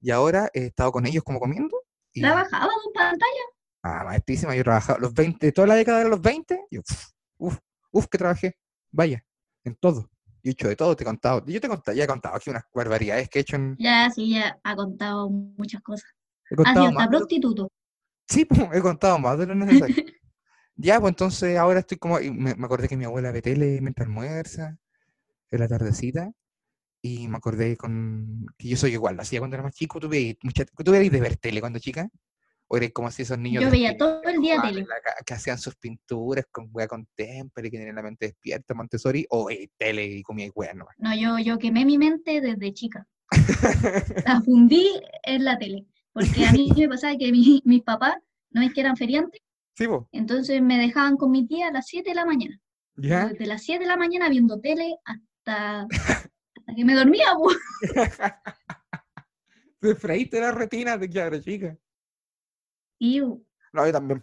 Y 0.00 0.12
ahora 0.12 0.48
he 0.54 0.66
estado 0.66 0.90
con 0.92 1.04
ellos 1.04 1.22
como 1.24 1.40
comiendo. 1.40 1.76
Y, 2.14 2.22
¿Trabajaba 2.22 2.64
en 2.86 2.92
pantalla? 2.94 3.42
ah, 3.82 4.02
maestrísima, 4.04 4.54
yo 4.54 4.62
he 4.62 4.64
trabajado 4.64 4.98
los 4.98 5.12
20, 5.12 5.52
toda 5.52 5.66
la 5.66 5.74
década 5.74 5.98
de 6.04 6.08
los 6.08 6.22
20, 6.22 6.58
yo, 6.70 6.80
uf, 6.80 7.04
uf, 7.36 7.58
uf, 7.92 8.06
que 8.06 8.16
trabajé, 8.16 8.56
vaya, 8.92 9.22
en 9.62 9.76
todo. 9.76 10.08
Yo 10.46 10.50
he 10.50 10.52
hecho 10.52 10.68
de 10.68 10.76
todo, 10.76 10.94
te 10.94 11.02
he 11.02 11.04
contado, 11.06 11.44
yo 11.44 11.60
te 11.60 11.66
he 11.66 11.70
contado, 11.70 11.96
ya 11.96 12.04
he 12.04 12.06
contado 12.06 12.36
aquí 12.36 12.50
unas 12.50 12.62
barbaridades 12.72 13.28
que 13.28 13.40
he 13.40 13.42
hecho 13.42 13.56
en, 13.56 13.74
Ya, 13.80 14.08
sí, 14.10 14.30
ya 14.30 14.56
ha 14.62 14.76
contado 14.76 15.28
muchas 15.28 15.82
cosas. 15.82 16.08
he 16.48 16.54
Ha 16.54 16.56
contado 16.56 16.86
hasta 16.86 17.02
lo- 17.06 17.10
prostituto. 17.10 17.68
Sí, 18.28 18.44
pues, 18.44 18.60
he 18.72 18.80
contado 18.80 19.18
más 19.18 19.36
de 19.40 19.46
lo 19.46 19.56
necesario. 19.56 19.96
ya, 20.76 21.00
pues 21.00 21.10
entonces 21.10 21.58
ahora 21.58 21.80
estoy 21.80 21.98
como, 21.98 22.20
y 22.20 22.30
me, 22.30 22.54
me 22.54 22.64
acordé 22.66 22.86
que 22.86 22.96
mi 22.96 23.04
abuela 23.04 23.32
ve 23.32 23.42
tele 23.42 23.80
mientras 23.80 24.06
almuerza, 24.06 24.78
en 25.50 25.58
la 25.60 25.66
tardecita, 25.66 26.30
y 27.02 27.26
me 27.26 27.38
acordé 27.38 27.76
con 27.76 28.46
que 28.56 28.68
yo 28.68 28.76
soy 28.76 28.92
igual, 28.92 29.18
hacía 29.18 29.40
cuando 29.40 29.56
era 29.56 29.64
más 29.64 29.74
chico, 29.74 29.98
¿tú 29.98 30.08
veías, 30.08 30.36
mucha, 30.42 30.64
¿tú 30.64 30.92
veías 30.92 31.10
de 31.12 31.20
ver 31.20 31.36
tele 31.38 31.58
cuando 31.60 31.80
chica? 31.80 32.08
¿O 32.68 32.76
eres 32.76 32.92
como 32.92 33.08
así 33.08 33.22
esos 33.22 33.38
niños 33.38 33.64
Yo 33.64 33.70
veía 33.72 33.96
todo 33.96 34.22
el 34.36 34.42
día 34.42 34.60
tele. 34.62 34.86
ca- 34.86 35.16
que 35.24 35.34
hacían 35.34 35.58
sus 35.58 35.74
pinturas 35.76 36.46
con 36.50 36.68
wea 36.72 36.86
contemporánea, 36.86 37.70
que 37.70 37.78
tenían 37.78 37.96
la 37.96 38.02
mente 38.02 38.26
despierta, 38.26 38.74
Montessori, 38.74 39.26
o 39.30 39.48
tele 39.76 40.06
y 40.06 40.22
comía 40.22 40.50
wea 40.54 40.74
nomás? 40.74 40.94
No, 40.98 41.14
yo, 41.14 41.38
yo 41.38 41.58
quemé 41.58 41.84
mi 41.84 41.98
mente 41.98 42.40
desde 42.40 42.72
chica. 42.72 43.06
La 44.26 44.40
fundí 44.42 45.00
en 45.24 45.44
la 45.44 45.58
tele. 45.58 45.86
Porque 46.12 46.46
a 46.46 46.52
mí 46.52 46.70
me 46.76 46.88
pasaba 46.88 47.16
que 47.18 47.30
mi- 47.32 47.60
mis 47.64 47.82
papás 47.82 48.16
no 48.50 48.62
es 48.62 48.72
que 48.72 48.80
eran 48.80 48.96
feriantes, 48.96 49.42
sí, 49.74 49.86
entonces 50.12 50.62
me 50.62 50.78
dejaban 50.78 51.16
con 51.16 51.30
mi 51.30 51.46
tía 51.46 51.68
a 51.68 51.72
las 51.72 51.86
7 51.88 52.10
de 52.10 52.14
la 52.14 52.24
mañana. 52.24 52.58
¿ya? 52.96 53.28
Desde 53.28 53.46
las 53.46 53.62
7 53.64 53.80
de 53.80 53.86
la 53.88 53.96
mañana 53.98 54.28
viendo 54.30 54.58
tele 54.60 54.96
hasta, 55.04 55.82
hasta 55.82 56.74
que 56.74 56.84
me 56.84 56.94
dormía. 56.94 57.26
Te 59.80 59.94
freíste 59.94 60.40
la 60.40 60.52
retina 60.52 60.96
de 60.96 61.10
que 61.10 61.18
era 61.18 61.40
chica. 61.40 61.76
Y 62.98 63.20
No, 63.72 63.86
yo 63.86 63.92
también. 63.92 64.22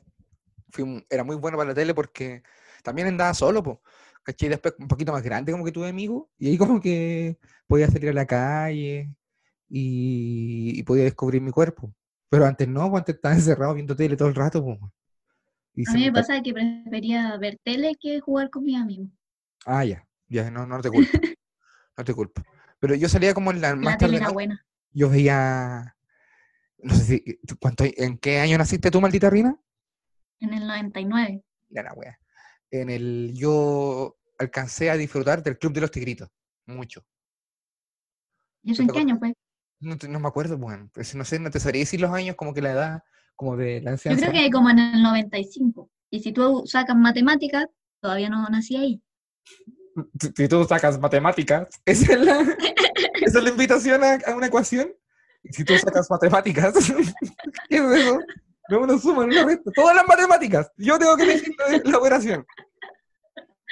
Fui 0.71 1.05
era 1.09 1.23
muy 1.23 1.35
bueno 1.35 1.57
para 1.57 1.69
la 1.69 1.75
tele 1.75 1.93
porque 1.93 2.41
también 2.83 3.07
andaba 3.07 3.33
solo, 3.33 3.61
pues. 3.63 3.77
¿Cachai? 4.23 4.49
Después 4.49 4.75
un 4.79 4.87
poquito 4.87 5.11
más 5.11 5.21
grande 5.21 5.51
como 5.51 5.65
que 5.65 5.71
tuve 5.71 5.89
amigos 5.89 6.27
y 6.37 6.47
ahí 6.49 6.57
como 6.57 6.79
que 6.79 7.37
podía 7.67 7.87
salir 7.87 8.09
a 8.09 8.13
la 8.13 8.25
calle 8.25 9.13
y, 9.69 10.79
y 10.79 10.83
podía 10.83 11.03
descubrir 11.03 11.41
mi 11.41 11.51
cuerpo. 11.51 11.93
Pero 12.29 12.45
antes 12.45 12.67
no, 12.67 12.89
pues 12.89 13.01
antes 13.01 13.15
estaba 13.15 13.35
encerrado 13.35 13.73
viendo 13.73 13.95
tele 13.95 14.15
todo 14.17 14.29
el 14.29 14.35
rato. 14.35 14.63
pues. 14.63 14.79
Y 15.75 15.89
A 15.89 15.93
mí 15.93 16.05
me 16.05 16.13
pasa 16.13 16.41
que 16.41 16.53
prefería 16.53 17.35
ver 17.37 17.57
tele 17.63 17.95
que 17.99 18.19
jugar 18.21 18.49
con 18.49 18.63
mis 18.63 18.77
amigos. 18.79 19.07
Ah, 19.65 19.83
ya, 19.85 20.07
ya, 20.27 20.49
no, 20.51 20.65
no 20.65 20.81
te 20.81 20.89
culpo. 20.89 21.11
No 21.95 22.03
te 22.03 22.13
culpo. 22.15 22.41
Pero 22.79 22.95
yo 22.95 23.07
salía 23.07 23.35
como 23.35 23.51
en 23.51 23.61
la 23.61 23.75
más 23.75 23.93
La 23.93 23.97
tele 23.99 24.13
tarde. 24.13 24.23
era 24.23 24.31
buena. 24.33 24.65
Yo 24.93 25.09
veía. 25.09 25.95
No 26.83 26.93
sé 26.95 27.03
si. 27.03 27.39
¿tú 27.47 27.55
¿cuánto, 27.59 27.83
¿En 27.85 28.17
qué 28.17 28.39
año 28.39 28.57
naciste 28.57 28.91
tú, 28.91 28.99
maldita 29.01 29.29
Rina? 29.29 29.57
En 30.39 30.53
el 30.53 30.67
99. 30.67 31.43
Mira 31.69 31.83
la 31.83 31.93
wea. 31.93 32.19
En 32.71 32.89
el. 32.89 33.31
Yo 33.33 34.17
alcancé 34.37 34.89
a 34.89 34.97
disfrutar 34.97 35.41
del 35.43 35.57
Club 35.57 35.73
de 35.73 35.81
los 35.81 35.91
Tigritos. 35.91 36.29
Mucho. 36.65 37.05
¿Y 38.63 38.71
eso 38.71 38.83
¿Te 38.83 38.83
en 38.83 38.93
qué 38.93 38.99
año 38.99 39.19
fue? 39.19 39.33
No, 39.79 39.97
te- 39.97 40.07
no 40.07 40.19
me 40.19 40.27
acuerdo, 40.27 40.57
bueno. 40.57 40.89
pues, 40.93 41.13
no 41.15 41.25
sé, 41.25 41.39
no 41.39 41.51
te 41.51 41.59
sabría 41.59 41.81
decir 41.81 41.99
los 42.01 42.11
años, 42.11 42.35
como 42.35 42.53
que 42.53 42.61
la 42.61 42.71
edad, 42.71 43.03
como 43.35 43.57
de 43.57 43.81
la 43.81 43.91
Yo 43.91 43.95
enseñanza. 43.95 44.29
creo 44.31 44.43
que 44.43 44.49
como 44.51 44.69
en 44.69 44.79
el 44.79 45.03
95. 45.03 45.89
Y 46.09 46.19
si 46.21 46.31
tú 46.31 46.63
sacas 46.65 46.95
matemáticas, 46.95 47.67
todavía 48.01 48.29
no 48.29 48.47
nací 48.49 48.75
ahí. 48.77 49.01
Si- 50.19 50.31
Si 50.35 50.47
tú 50.47 50.63
sacas 50.65 50.99
matemáticas, 50.99 51.67
esa 51.85 52.13
es 52.13 52.19
la, 52.21 52.39
esa 53.21 53.37
es 53.39 53.43
la 53.43 53.49
invitación 53.49 54.03
a, 54.03 54.15
a 54.25 54.35
una 54.35 54.47
ecuación. 54.47 54.93
Y 55.43 55.53
si 55.53 55.63
tú 55.65 55.77
sacas 55.77 56.09
matemáticas, 56.09 56.73
¿qué 57.69 57.75
es 57.77 57.81
eso? 57.81 58.19
No 58.69 58.79
una 58.81 58.97
suma, 58.97 59.25
no 59.25 59.31
una 59.33 59.45
resta. 59.45 59.71
Todas 59.75 59.95
las 59.95 60.07
matemáticas. 60.07 60.71
Yo 60.77 60.97
tengo 60.97 61.17
que 61.17 61.23
elegir 61.23 61.53
la, 61.57 61.81
la 61.91 61.97
operación. 61.97 62.45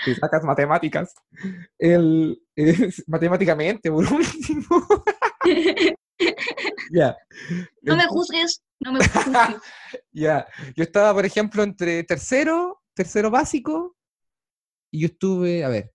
Si 0.04 0.16
sacas 0.16 0.44
matemáticas, 0.44 1.14
el, 1.78 2.42
es- 2.56 3.04
matemáticamente, 3.08 3.90
por 3.92 4.06
último. 4.12 4.66
Ya. 6.92 7.18
No 7.82 7.96
me 7.96 8.06
juzgues, 8.06 8.62
no 8.80 8.92
me 8.94 9.00
juzgues. 9.08 9.62
Ya, 10.12 10.46
yo 10.76 10.84
estaba, 10.84 11.14
por 11.14 11.26
ejemplo, 11.26 11.64
entre 11.64 12.04
tercero, 12.04 12.82
tercero 12.94 13.32
básico, 13.32 13.96
y 14.92 15.02
yo 15.02 15.08
estuve, 15.08 15.64
a 15.64 15.70
ver, 15.70 15.92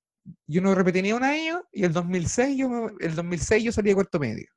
yo 0.48 0.60
no 0.62 0.74
repetí 0.74 1.00
ni 1.02 1.12
un 1.12 1.22
año, 1.22 1.62
y 1.70 1.84
el 1.84 1.92
2006 1.92 2.56
yo, 2.58 2.88
el 2.98 3.14
2006 3.14 3.62
yo 3.64 3.72
salí 3.72 3.90
de 3.90 3.94
cuarto 3.94 4.18
medio. 4.18 4.48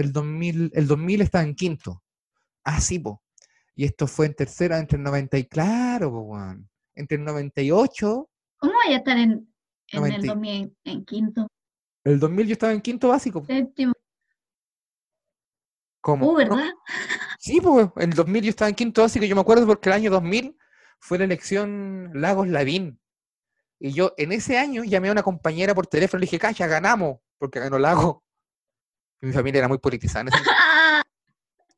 El 0.00 0.12
2000, 0.12 0.70
el 0.74 0.86
2000 0.86 1.20
estaba 1.20 1.44
en 1.44 1.54
quinto. 1.54 2.02
Ah, 2.64 2.80
sí, 2.80 2.98
po. 2.98 3.22
Y 3.74 3.84
esto 3.84 4.06
fue 4.06 4.26
en 4.26 4.34
tercero, 4.34 4.74
entre 4.76 4.96
el 4.96 5.04
90 5.04 5.36
y 5.38 5.44
claro, 5.44 6.10
po, 6.10 6.20
weón. 6.20 6.70
Entre 6.94 7.18
el 7.18 7.24
98, 7.24 8.30
¿Cómo 8.56 8.72
voy 8.72 8.94
a 8.94 8.96
estar 8.96 9.18
en, 9.18 9.30
en 9.88 10.04
el 10.04 10.22
90. 10.22 10.26
2000, 10.26 10.76
en 10.84 11.04
quinto, 11.04 11.48
el 12.04 12.18
2000 12.18 12.46
yo 12.46 12.52
estaba 12.52 12.72
en 12.72 12.80
quinto 12.80 13.08
básico. 13.08 13.44
séptimo? 13.44 13.92
¿Cómo? 16.00 16.30
Uh, 16.30 16.34
¿verdad? 16.34 16.70
Sí, 17.38 17.60
pues, 17.60 17.88
el 17.96 18.10
2000 18.10 18.44
yo 18.44 18.50
estaba 18.50 18.70
en 18.70 18.74
quinto 18.74 19.02
básico, 19.02 19.26
yo 19.26 19.34
me 19.34 19.42
acuerdo 19.42 19.66
porque 19.66 19.90
el 19.90 19.94
año 19.94 20.10
2000 20.10 20.56
fue 20.98 21.18
la 21.18 21.24
elección 21.24 22.10
Lagos 22.14 22.48
Lavín. 22.48 22.98
Y 23.78 23.92
yo 23.92 24.14
en 24.16 24.32
ese 24.32 24.58
año 24.58 24.82
llamé 24.84 25.08
a 25.08 25.12
una 25.12 25.22
compañera 25.22 25.74
por 25.74 25.86
teléfono 25.86 26.18
y 26.18 26.22
le 26.22 26.26
dije, 26.26 26.38
Cacha, 26.38 26.66
ganamos, 26.66 27.18
porque 27.38 27.60
ganó 27.60 27.78
Lago. 27.78 28.24
Mi 29.20 29.32
familia 29.32 29.58
era 29.60 29.68
muy 29.68 29.78
politizada. 29.78 30.22
en 30.22 30.28
ese. 30.28 30.38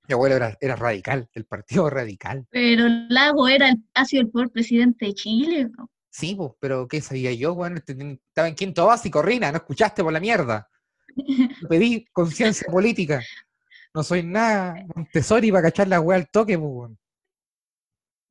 Mi 0.09 0.15
abuelo 0.15 0.37
era, 0.37 0.57
era 0.61 0.75
radical, 0.77 1.29
del 1.33 1.45
partido 1.45 1.89
radical. 1.89 2.45
Pero 2.51 2.87
Lago 3.09 3.49
era 3.49 3.69
el, 3.69 3.85
ha 3.95 4.05
sido 4.05 4.23
el 4.23 4.31
peor 4.31 4.51
presidente 4.51 5.07
de 5.07 5.15
Chile. 5.15 5.71
¿no? 5.77 5.89
Sí, 6.11 6.35
pues, 6.35 6.53
pero 6.61 6.89
¿qué 6.89 7.01
sabía 7.01 7.33
yo? 7.33 7.55
Bueno, 7.55 7.77
estaba 7.77 8.49
en 8.49 8.55
quinto 8.55 8.87
básico, 8.87 9.23
Rina, 9.23 9.51
no 9.51 9.59
escuchaste 9.59 10.03
por 10.03 10.13
la 10.13 10.21
mierda. 10.21 10.69
Pedí 11.69 12.05
conciencia 12.13 12.67
política. 12.71 13.23
No 13.95 14.03
soy 14.03 14.23
nada 14.23 14.75
Montessori 14.95 15.51
para 15.51 15.65
cachar 15.65 15.89
la 15.89 16.01
wea 16.01 16.19
al 16.19 16.29
toque, 16.29 16.59
pues. 16.59 16.91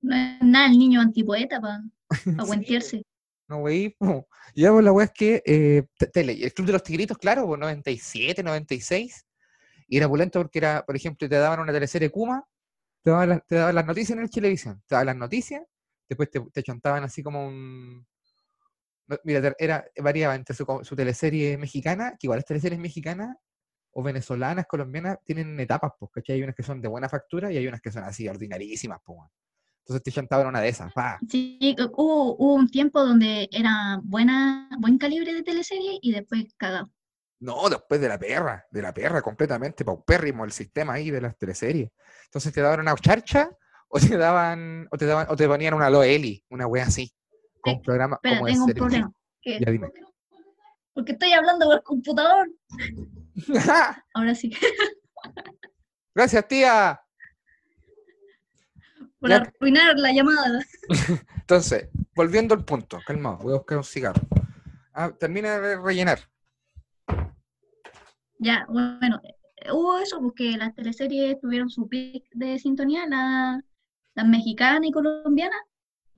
No 0.02 0.16
es 0.16 0.42
nada 0.42 0.68
el 0.68 0.78
niño 0.78 1.02
antipoeta 1.02 1.62
para 1.62 1.82
Sí, 2.24 2.32
aguantearse. 2.38 3.04
No, 3.52 3.60
güey. 3.60 3.96
Ya, 4.56 4.72
pues 4.72 4.84
la 4.84 4.92
weá 4.92 5.06
es 5.06 5.12
que 5.14 5.42
eh, 5.46 5.84
te- 5.98 6.08
tele, 6.08 6.34
el 6.44 6.54
Club 6.54 6.68
de 6.68 6.74
los 6.74 6.84
Tigritos, 6.84 7.18
claro, 7.18 7.46
pues 7.48 7.60
97, 7.60 8.44
96. 8.44 9.26
Y 9.88 9.98
era 9.98 10.08
pulento 10.10 10.40
porque 10.42 10.60
era, 10.60 10.84
por 10.86 10.96
ejemplo, 10.96 11.28
te 11.30 11.36
daban 11.38 11.60
una 11.62 11.74
teleserie 11.74 12.10
Kuma, 12.12 12.46
te 13.04 13.12
daban, 13.12 13.30
las- 13.76 13.86
noticias 13.88 14.18
en 14.18 14.24
el 14.24 14.32
televisión, 14.32 14.82
te 14.88 14.96
daban 14.96 15.08
las 15.08 15.18
noticias, 15.18 15.64
después 16.10 16.30
te, 16.32 16.42
te 16.54 16.64
chantaban 16.64 17.04
así 17.06 17.24
como 17.24 17.48
un. 17.48 18.06
Mira, 19.24 19.54
era, 19.60 19.86
variaba 19.98 20.36
entre 20.36 20.56
su, 20.56 20.66
su 20.84 20.96
teleserie 20.96 21.58
mexicana, 21.58 22.12
que 22.18 22.28
igual 22.28 22.38
las 22.40 22.46
teleseries 22.46 22.80
mexicanas 22.80 23.36
o 23.94 24.04
venezolanas, 24.04 24.66
colombianas, 24.68 25.20
tienen 25.26 25.60
etapas, 25.60 25.94
pues. 26.00 26.12
Hay 26.30 26.44
unas 26.44 26.56
que 26.56 26.64
son 26.64 26.82
de 26.82 26.88
buena 26.90 27.10
factura 27.10 27.52
y 27.52 27.58
hay 27.58 27.68
unas 27.68 27.82
que 27.82 27.92
son 27.92 28.04
así, 28.04 28.28
ordinarísimas, 28.30 29.00
pues. 29.06 29.20
Entonces 29.82 30.04
te 30.04 30.12
chantaban 30.12 30.48
una 30.48 30.62
de 30.62 30.70
esas. 30.70 30.92
Sí, 31.30 31.76
hubo, 31.94 32.36
hubo 32.36 32.54
un 32.54 32.70
tiempo 32.70 33.04
donde 33.04 33.50
era 33.52 34.00
buena, 34.04 34.70
buen 34.80 34.98
calibre 34.98 35.34
de 35.34 35.44
teleserie 35.44 36.00
y 36.02 36.12
después 36.12 36.46
cagado. 36.56 36.92
No, 37.40 37.68
después 37.70 38.00
de 38.00 38.08
la 38.08 38.20
perra, 38.20 38.64
de 38.70 38.82
la 38.84 38.94
perra 38.94 39.22
completamente, 39.22 39.84
paupérrimo 39.84 40.46
el 40.46 40.52
sistema 40.52 40.94
ahí 40.94 41.10
de 41.10 41.22
las 41.22 41.36
teleseries. 41.38 41.90
Entonces 42.26 42.54
te 42.54 42.62
daban 42.62 42.82
una 42.82 42.96
charcha 42.96 43.50
o 43.88 44.00
te 44.00 44.16
daban, 44.16 44.88
o 44.92 44.98
te 44.98 45.06
daban, 45.06 45.28
o 45.30 45.36
te 45.36 45.48
ponían 45.48 45.74
una 45.74 45.90
Loeli, 45.90 46.44
una 46.50 46.68
wea 46.68 46.86
así, 46.86 47.12
con 47.60 47.74
Eh, 47.74 47.82
programa 47.84 48.16
Espera, 48.18 48.40
como 48.40 48.48
tengo 48.48 48.66
un 48.66 48.74
problema. 48.74 49.12
¿Qué? 49.42 49.60
Ya 49.60 49.72
dime. 49.72 49.92
Porque 50.94 51.14
estoy 51.14 51.34
hablando 51.34 51.66
por 51.66 51.76
el 51.76 51.84
computador. 51.84 52.52
Ahora 54.14 54.36
sí, 54.36 54.52
Gracias, 56.14 56.48
tía. 56.48 57.02
Por 59.22 59.30
Ya. 59.30 59.38
arruinar 59.38 59.98
la 59.98 60.12
llamada. 60.12 60.60
Entonces, 61.40 61.88
volviendo 62.16 62.54
al 62.56 62.66
punto, 62.66 63.00
calmado, 63.06 63.38
voy 63.38 63.54
a 63.54 63.58
buscar 63.58 63.78
un 63.78 63.84
cigarro. 63.84 64.22
Ah, 64.94 65.12
termina 65.18 65.58
de 65.60 65.80
rellenar. 65.80 66.20
Ya, 68.40 68.66
bueno, 68.68 69.22
eh, 69.24 69.72
hubo 69.72 70.00
eso 70.00 70.20
porque 70.20 70.58
las 70.58 70.74
teleseries 70.76 71.40
tuvieron 71.40 71.70
su 71.70 71.88
pic 71.88 72.26
de 72.34 72.58
sintonía, 72.60 73.06
la- 73.08 73.64
las 74.16 74.28
mexicanas 74.28 74.82
y 74.86 74.92
colombianas, 74.92 75.62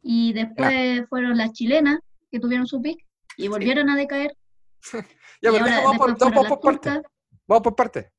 y 0.01 0.33
después 0.33 1.07
fueron 1.09 1.37
las 1.37 1.51
chilenas 1.51 1.99
que 2.31 2.39
tuvieron 2.39 2.65
su 2.65 2.81
pic 2.81 3.05
y 3.37 3.47
volvieron 3.49 3.89
a 3.89 3.95
decaer. 3.95 4.35
Ya, 5.41 5.51
pero 5.51 5.65
ahora 5.65 5.81
vamos 5.81 5.97
por, 5.97 6.17
vamos 6.33 6.57
parte. 6.61 7.01
Vamos 7.47 7.63
por 7.63 7.75
parte. 7.75 8.13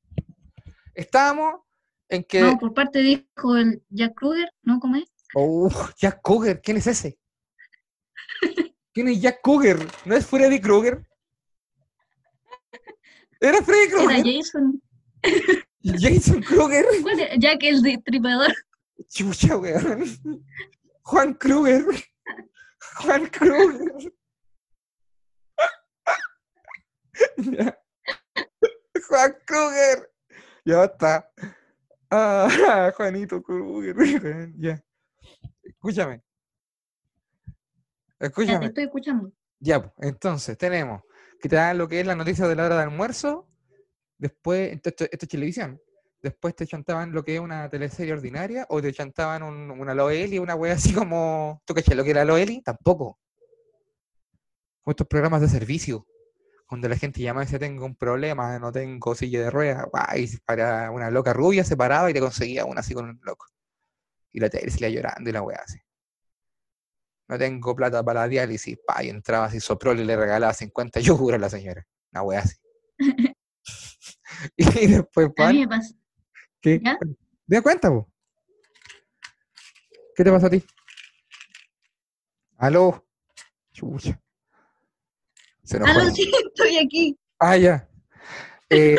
Estábamos 0.94 1.62
en 2.08 2.24
que. 2.24 2.40
No, 2.40 2.58
por 2.58 2.74
parte 2.74 3.00
dijo 3.00 3.56
el 3.56 3.82
Jack 3.90 4.14
Kruger, 4.14 4.50
¿no? 4.62 4.80
¿Cómo 4.80 4.96
es? 4.96 5.04
Oh, 5.34 5.68
Jack 5.98 6.20
Cougar, 6.22 6.60
¿quién 6.62 6.76
es 6.76 6.86
ese? 6.86 7.18
¿Quién 8.92 9.08
es 9.08 9.20
Jack 9.20 9.40
Cougar? 9.42 9.78
¿No 10.04 10.14
es 10.14 10.26
Freddy 10.26 10.60
Krueger? 10.60 11.04
¿Era 13.40 13.62
Freddy 13.62 13.86
Era 13.88 13.96
Krueger? 13.96 14.24
Jason, 14.24 14.82
Jason 15.82 16.42
Kruger. 16.42 16.86
¿cuál 17.02 17.20
era? 17.20 17.34
Jack 17.36 17.62
el 17.64 17.82
destripador. 17.82 18.52
Chucha, 19.08 19.56
weón. 19.56 20.04
Juan 21.02 21.34
Kruger. 21.34 21.84
Juan 22.96 23.26
Kruger. 23.26 24.12
Juan 29.08 29.36
Kruger. 29.46 30.10
Ya 30.64 30.84
está. 30.84 31.30
Ah, 32.10 32.48
Juanito 32.96 33.42
weón, 33.48 33.94
Ya. 34.58 34.82
Escúchame. 35.62 36.22
Ya 38.16 38.18
te 38.18 38.26
Escúchame. 38.26 38.66
estoy 38.66 38.84
escuchando. 38.84 39.32
Ya, 39.60 39.80
pues, 39.82 39.92
entonces 40.10 40.56
tenemos 40.58 41.02
que 41.40 41.48
te 41.48 41.56
dan 41.56 41.76
lo 41.78 41.88
que 41.88 42.00
es 42.00 42.06
la 42.06 42.14
noticia 42.14 42.46
de 42.48 42.54
la 42.56 42.64
hora 42.66 42.76
de 42.76 42.82
almuerzo, 42.84 43.48
después, 44.18 44.72
esto, 44.72 44.88
esto- 44.90 45.04
esto 45.04 45.24
es 45.26 45.28
televisión, 45.28 45.80
después 46.22 46.54
te 46.56 46.66
chantaban 46.66 47.12
lo 47.12 47.22
que 47.22 47.34
es 47.34 47.40
una 47.40 47.68
teleserie 47.68 48.14
ordinaria, 48.14 48.66
o 48.70 48.80
te 48.80 48.92
chantaban 48.92 49.42
un- 49.42 49.70
una 49.70 49.94
Loeli, 49.94 50.38
una 50.38 50.54
wea 50.54 50.74
así 50.74 50.94
como, 50.94 51.62
¿tú 51.66 51.74
caché 51.74 51.94
lo 51.94 52.02
que 52.04 52.10
era 52.10 52.24
Loeli? 52.24 52.62
Tampoco. 52.62 53.18
Como 54.82 54.92
estos 54.92 55.06
programas 55.06 55.40
de 55.42 55.48
servicio, 55.48 56.06
donde 56.74 56.88
la 56.88 56.96
gente 56.96 57.20
llama 57.22 57.42
y 57.42 57.46
dice, 57.46 57.58
tengo 57.58 57.86
un 57.86 57.96
problema, 57.96 58.58
no 58.58 58.72
tengo 58.72 59.14
silla 59.14 59.40
de 59.40 59.50
ruedas, 59.50 59.86
guay, 59.90 60.28
para 60.44 60.90
una 60.90 61.10
loca 61.10 61.32
rubia 61.32 61.64
se 61.64 61.76
paraba 61.76 62.10
y 62.10 62.14
te 62.14 62.20
conseguía 62.20 62.64
una 62.64 62.80
así 62.80 62.94
con 62.94 63.08
un 63.08 63.20
loco. 63.22 63.46
Y 64.32 64.40
la 64.40 64.50
tele 64.50 64.70
salía 64.70 64.90
llorando 64.90 65.30
y 65.30 65.32
la 65.32 65.42
wea 65.42 65.60
así 65.64 65.78
no 67.28 67.38
tengo 67.38 67.74
plata 67.74 68.02
para 68.02 68.20
la 68.20 68.28
diálisis, 68.28 68.78
pa, 68.86 69.02
y 69.02 69.08
entraba 69.08 69.46
así, 69.46 69.60
sopró 69.60 69.92
y 69.92 70.04
le 70.04 70.16
regalaba 70.16 70.52
50 70.52 71.00
yogur 71.00 71.34
a 71.34 71.38
la 71.38 71.48
señora, 71.48 71.86
una 72.12 72.22
wea 72.22 72.40
así. 72.40 72.56
y 74.56 74.86
después, 74.86 75.26
A 75.26 75.28
mí 75.28 75.34
pan, 75.34 75.58
me 75.58 75.68
pasa. 75.68 75.94
¿qué? 76.60 76.80
¿Te 76.80 76.96
das 77.46 77.62
cuenta, 77.62 77.90
po? 77.90 78.10
¿Qué 80.14 80.22
te 80.22 80.30
pasa 80.30 80.46
a 80.46 80.50
ti? 80.50 80.64
¿Aló? 82.58 83.04
Chucha. 83.72 84.20
Se 85.64 85.76
enojó 85.78 85.92
Aló, 85.92 86.04
la- 86.04 86.10
sí, 86.14 86.30
estoy 86.46 86.76
aquí. 86.78 87.18
Ah, 87.38 87.56
ya. 87.56 87.88
Eh, 88.70 88.96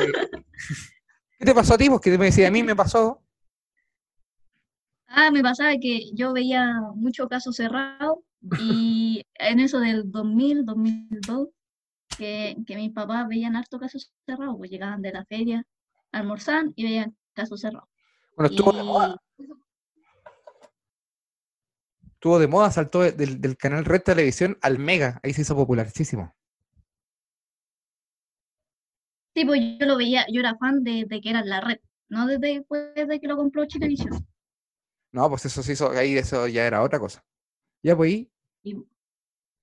¿Qué 1.40 1.46
te 1.46 1.54
pasó 1.54 1.74
a 1.76 1.78
ti? 1.78 1.90
Porque 1.90 2.18
me 2.18 2.26
decía, 2.26 2.48
a 2.48 2.52
mí 2.52 2.64
me 2.64 2.76
pasó. 2.76 3.22
Ah, 5.08 5.32
me 5.32 5.42
pasaba 5.42 5.70
que 5.80 6.12
yo 6.14 6.34
veía 6.34 6.82
mucho 6.96 7.30
caso 7.30 7.54
cerrado 7.54 8.24
y 8.60 9.24
en 9.36 9.60
eso 9.62 9.80
del 9.80 10.12
2000, 10.12 10.66
2002, 10.66 11.48
que, 12.18 12.58
que 12.68 12.76
mis 12.76 12.92
papás 12.92 13.26
veían 13.28 13.56
harto 13.56 13.80
casos 13.80 14.12
cerrados, 14.26 14.56
pues 14.58 14.70
llegaban 14.72 15.02
de 15.02 15.14
la 15.14 15.24
feria, 15.24 15.64
almorzaban 16.12 16.74
y 16.76 16.84
veían 16.84 17.16
casos 17.34 17.62
cerrados. 17.62 17.88
Bueno, 18.36 18.50
estuvo 18.50 18.74
de 18.74 18.84
moda. 18.84 19.22
Estuvo 22.14 22.40
de 22.40 22.48
moda, 22.48 22.72
saltó 22.72 23.02
de- 23.02 23.12
del, 23.12 23.40
del 23.40 23.56
canal 23.56 23.86
Red 23.86 24.02
Televisión 24.02 24.58
al 24.62 24.80
Mega. 24.80 25.20
Ahí 25.24 25.34
se 25.34 25.44
hizo 25.44 25.56
popularísimo. 25.56 26.34
Sí, 29.36 29.46
pues 29.46 29.62
yo 29.80 29.86
lo 29.86 29.98
veía, 29.98 30.26
yo 30.32 30.40
era 30.40 30.56
fan 30.58 30.84
de, 30.84 31.06
de 31.08 31.22
que 31.22 31.30
era 31.30 31.44
la 31.44 31.62
red, 31.62 31.78
no 32.10 32.26
desde 32.26 32.56
después 32.60 32.96
de 32.96 33.20
que 33.20 33.28
lo 33.28 33.38
compró 33.38 33.66
Chilevisión. 33.68 34.26
No, 35.12 35.30
pues 35.30 35.46
eso 35.46 35.64
se 35.64 35.74
hizo, 35.74 35.90
ahí 35.92 36.18
eso 36.18 36.48
ya 36.48 36.66
era 36.68 36.82
otra 36.84 37.00
cosa. 37.00 37.24
Ya, 37.84 37.96
pues 37.96 38.28
Y, 38.64 38.76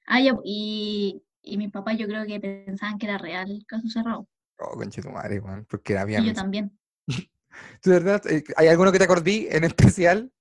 ah, 0.07 0.21
ya, 0.21 0.37
y, 0.45 1.23
y 1.43 1.59
mis 1.59 1.71
papás 1.71 1.99
yo 1.99 2.07
creo 2.07 2.27
que 2.27 2.41
pensaban 2.41 2.99
que 2.99 3.07
era 3.07 3.19
real 3.19 3.51
el 3.51 3.67
caso 3.67 3.89
cerrado. 3.89 4.29
oh, 4.59 4.77
conche 4.77 5.03
tu 5.03 5.11
madre, 5.11 5.41
weón, 5.41 5.65
porque 5.67 5.93
era 5.93 6.05
Y 6.05 6.15
yo 6.15 6.23
bien. 6.23 6.35
también. 6.35 6.79
¿Tú 7.83 7.91
de 7.91 8.01
verdad? 8.01 8.27
eh, 8.31 8.45
¿Hay 8.57 8.69
alguno 8.69 8.93
que 8.93 8.99
te 8.99 9.05
acordí 9.05 9.49
en 9.51 9.65
especial? 9.65 10.33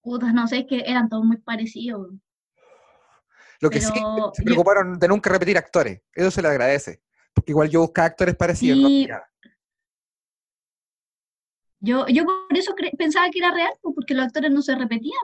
Putas, 0.00 0.32
no 0.32 0.46
sé, 0.46 0.58
es 0.60 0.66
que 0.68 0.80
eran 0.86 1.08
todos 1.08 1.24
muy 1.24 1.38
parecidos. 1.38 2.12
Lo 3.60 3.70
que 3.70 3.80
sí, 3.80 3.88
se 3.88 4.00
yo- 4.00 4.32
preocuparon 4.44 4.98
de 4.98 5.08
nunca 5.08 5.30
repetir 5.30 5.56
actores. 5.56 6.02
Eso 6.14 6.30
se 6.30 6.42
le 6.42 6.48
agradece. 6.48 7.00
Porque 7.34 7.52
igual 7.52 7.70
yo 7.70 7.80
buscaba 7.80 8.06
actores 8.06 8.36
parecidos. 8.36 8.78
no 8.78 8.88
Sí. 8.88 9.08
Yo, 11.80 12.06
yo 12.06 12.24
por 12.24 12.56
eso 12.56 12.74
pensaba 12.96 13.28
que 13.30 13.40
era 13.40 13.52
real, 13.52 13.72
porque 13.82 14.14
los 14.14 14.26
actores 14.26 14.52
no 14.52 14.62
se 14.62 14.76
repetían. 14.76 15.20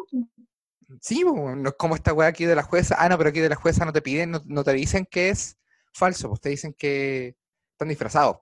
Sí, 1.00 1.22
no 1.22 1.68
es 1.68 1.74
como 1.78 1.94
esta 1.94 2.12
weá 2.12 2.28
aquí 2.28 2.46
de 2.46 2.56
la 2.56 2.64
jueza. 2.64 2.96
Ah, 2.98 3.08
no, 3.08 3.16
pero 3.16 3.30
aquí 3.30 3.38
de 3.40 3.48
la 3.48 3.54
jueza 3.54 3.84
no 3.84 3.92
te 3.92 4.02
piden, 4.02 4.32
no, 4.32 4.42
no 4.46 4.64
te 4.64 4.72
dicen 4.72 5.06
que 5.08 5.28
es 5.28 5.56
falso, 5.92 6.28
pues 6.28 6.40
te 6.40 6.48
dicen 6.48 6.74
que 6.76 7.36
están 7.72 7.88
disfrazados. 7.88 8.38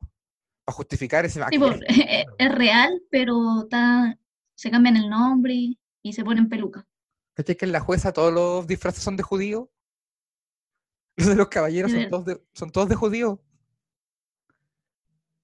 Para 0.64 0.76
justificar 0.76 1.24
ese 1.26 1.44
Sí, 1.50 1.58
pues, 1.58 1.78
maquillaje. 1.80 2.26
es 2.38 2.54
real, 2.54 3.02
pero 3.10 3.62
está, 3.64 4.18
se 4.54 4.70
cambian 4.70 4.96
el 4.96 5.10
nombre 5.10 5.76
y 6.02 6.12
se 6.12 6.24
ponen 6.24 6.48
peluca. 6.48 6.86
¿Cachai 7.34 7.56
que 7.56 7.66
en 7.66 7.72
la 7.72 7.80
jueza 7.80 8.12
todos 8.14 8.32
los 8.32 8.66
disfraces 8.66 9.02
son 9.02 9.16
de 9.16 9.22
judío? 9.22 9.70
Los 11.18 11.28
de 11.28 11.34
los 11.34 11.48
caballeros 11.48 11.92
son 11.92 12.10
todos 12.10 12.24
de, 12.26 12.42
son 12.52 12.70
todos 12.70 12.88
de 12.90 12.94
judío. 12.94 13.42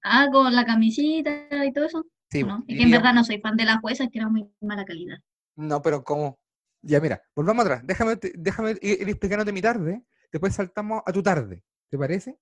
Ah, 0.03 0.27
con 0.33 0.55
la 0.55 0.65
camisita 0.65 1.49
y 1.65 1.73
todo 1.73 1.85
eso. 1.87 2.07
Sí, 2.31 2.43
¿no? 2.43 2.65
y 2.67 2.73
Es 2.73 2.79
que 2.79 2.85
en 2.85 2.91
verdad 2.91 3.15
no 3.15 3.25
soy 3.25 3.41
fan 3.41 3.57
de 3.57 3.65
la 3.65 3.79
jueza, 3.79 4.05
es 4.05 4.11
que 4.11 4.19
era 4.19 4.29
muy 4.29 4.49
mala 4.61 4.85
calidad. 4.85 5.19
No, 5.57 5.83
pero 5.83 6.03
¿cómo? 6.03 6.39
Ya, 6.81 6.99
mira, 7.01 7.23
volvamos 7.37 7.65
atrás. 7.65 7.83
Déjame, 7.85 8.17
déjame 8.35 8.71
ir, 8.81 9.09
explicándote 9.09 9.53
mi 9.53 9.63
tarde. 9.63 10.03
Después 10.33 10.55
saltamos 10.55 11.03
a 11.05 11.13
tu 11.13 11.23
tarde. 11.23 11.63
¿Te 11.91 11.99
parece? 11.99 12.39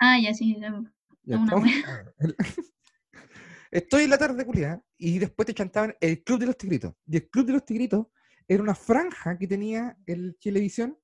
Ah, 0.00 0.18
ya 0.18 0.32
sí. 0.34 0.56
ya. 0.58 0.82
Ya, 1.24 1.38
Una 1.38 1.54
Estoy 3.70 4.04
en 4.04 4.10
la 4.10 4.18
tarde, 4.18 4.44
culiada, 4.46 4.80
y 4.96 5.18
después 5.18 5.46
te 5.46 5.54
chantaban 5.54 5.94
el 6.00 6.22
Club 6.22 6.38
de 6.40 6.46
los 6.46 6.56
Tigritos. 6.56 6.94
Y 7.06 7.16
el 7.16 7.28
Club 7.28 7.46
de 7.46 7.52
los 7.54 7.64
Tigritos 7.64 8.06
era 8.46 8.62
una 8.62 8.74
franja 8.74 9.36
que 9.36 9.46
tenía 9.48 9.96
el 10.06 10.36
Chilevisión 10.38 10.96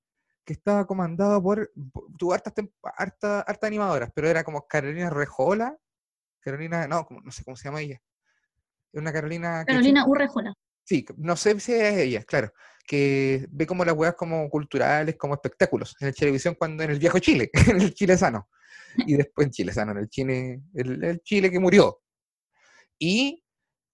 que 0.44 0.52
estaba 0.52 0.86
comandado 0.86 1.42
por, 1.42 1.72
tuvo 2.16 2.32
hartas, 2.32 2.54
tem- 2.54 2.72
harta- 2.96 3.40
hartas 3.40 3.66
animadoras, 3.68 4.10
pero 4.14 4.28
era 4.28 4.44
como 4.44 4.66
Carolina 4.66 5.10
Rejola, 5.10 5.76
Carolina, 6.40 6.86
no, 6.88 7.06
no 7.24 7.30
sé 7.30 7.44
cómo 7.44 7.56
se 7.56 7.64
llama 7.68 7.80
ella. 7.80 8.00
Una 8.92 9.12
Carolina 9.12 9.64
que 9.66 9.72
Carolina 9.72 10.06
Urrejola. 10.06 10.54
Sí, 10.84 11.04
no 11.18 11.36
sé 11.36 11.58
si 11.60 11.72
es 11.72 11.98
ella, 11.98 12.24
claro, 12.24 12.52
que 12.86 13.46
ve 13.50 13.66
como 13.66 13.84
las 13.84 13.94
weas 13.94 14.14
como 14.14 14.48
culturales, 14.50 15.16
como 15.16 15.34
espectáculos 15.34 15.94
en 16.00 16.08
el 16.08 16.14
televisión 16.14 16.56
cuando 16.56 16.82
en 16.82 16.90
el 16.90 16.98
viejo 16.98 17.18
Chile, 17.20 17.50
en 17.68 17.80
el 17.80 17.94
Chile 17.94 18.16
sano. 18.18 18.48
Y 19.06 19.14
después 19.16 19.46
en 19.46 19.52
Chile 19.52 19.72
sano, 19.72 19.92
en 19.92 19.98
el 19.98 20.08
Chile, 20.08 20.62
el, 20.74 21.04
el 21.04 21.20
Chile 21.20 21.50
que 21.50 21.60
murió. 21.60 22.00
Y 22.98 23.44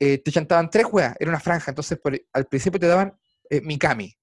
eh, 0.00 0.18
te 0.18 0.32
chantaban 0.32 0.70
tres 0.70 0.87
weas, 0.90 1.14
era 1.20 1.30
una 1.30 1.40
franja, 1.40 1.70
entonces 1.70 1.98
por- 1.98 2.18
al 2.32 2.46
principio 2.46 2.80
te 2.80 2.87
daban 2.87 3.18
eh, 3.50 3.61
Mikami. 3.61 4.16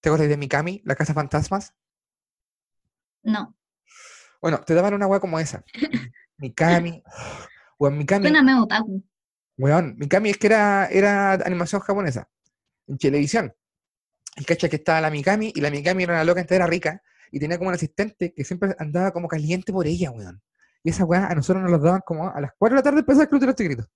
¿Te 0.00 0.08
acuerdas 0.10 0.28
de 0.28 0.36
Mikami, 0.36 0.82
la 0.84 0.94
casa 0.94 1.14
fantasmas? 1.14 1.74
No, 3.22 3.56
Bueno, 4.40 4.60
te 4.60 4.74
daban 4.74 4.94
una 4.94 5.06
wea 5.06 5.20
como 5.20 5.38
esa. 5.38 5.64
Mikami. 6.38 7.02
Weón, 7.78 7.98
Mikami. 7.98 8.28
suena 8.28 8.42
medio 8.42 8.62
otaku. 8.62 9.04
Weón, 9.56 9.96
Mikami 9.98 10.30
es 10.30 10.38
que 10.38 10.46
era, 10.46 10.86
era 10.86 11.32
animación 11.32 11.80
japonesa, 11.80 12.28
en 12.86 12.96
televisión. 12.98 13.52
Y 14.36 14.44
cacha 14.44 14.68
que 14.68 14.76
estaba 14.76 15.00
la 15.00 15.10
Mikami, 15.10 15.52
y 15.54 15.60
la 15.60 15.70
Mikami 15.70 16.04
era 16.04 16.14
una 16.14 16.24
loca 16.24 16.40
entera 16.40 16.66
rica, 16.66 17.02
y 17.32 17.40
tenía 17.40 17.58
como 17.58 17.68
un 17.68 17.74
asistente 17.74 18.32
que 18.32 18.44
siempre 18.44 18.74
andaba 18.78 19.12
como 19.12 19.28
caliente 19.28 19.72
por 19.72 19.86
ella, 19.86 20.10
weón. 20.10 20.40
Y 20.84 20.90
esa 20.90 21.04
weá 21.04 21.26
a 21.26 21.34
nosotros 21.34 21.62
nos 21.62 21.72
los 21.72 21.82
daban 21.82 22.02
como 22.06 22.30
a 22.30 22.40
las 22.40 22.52
4 22.56 22.76
de 22.76 22.78
la 22.78 22.82
tarde 22.82 23.00
empezaba 23.00 23.24
el 23.24 23.28
Club 23.28 23.40
de 23.40 23.46
los 23.46 23.56
Tigritos. 23.56 23.88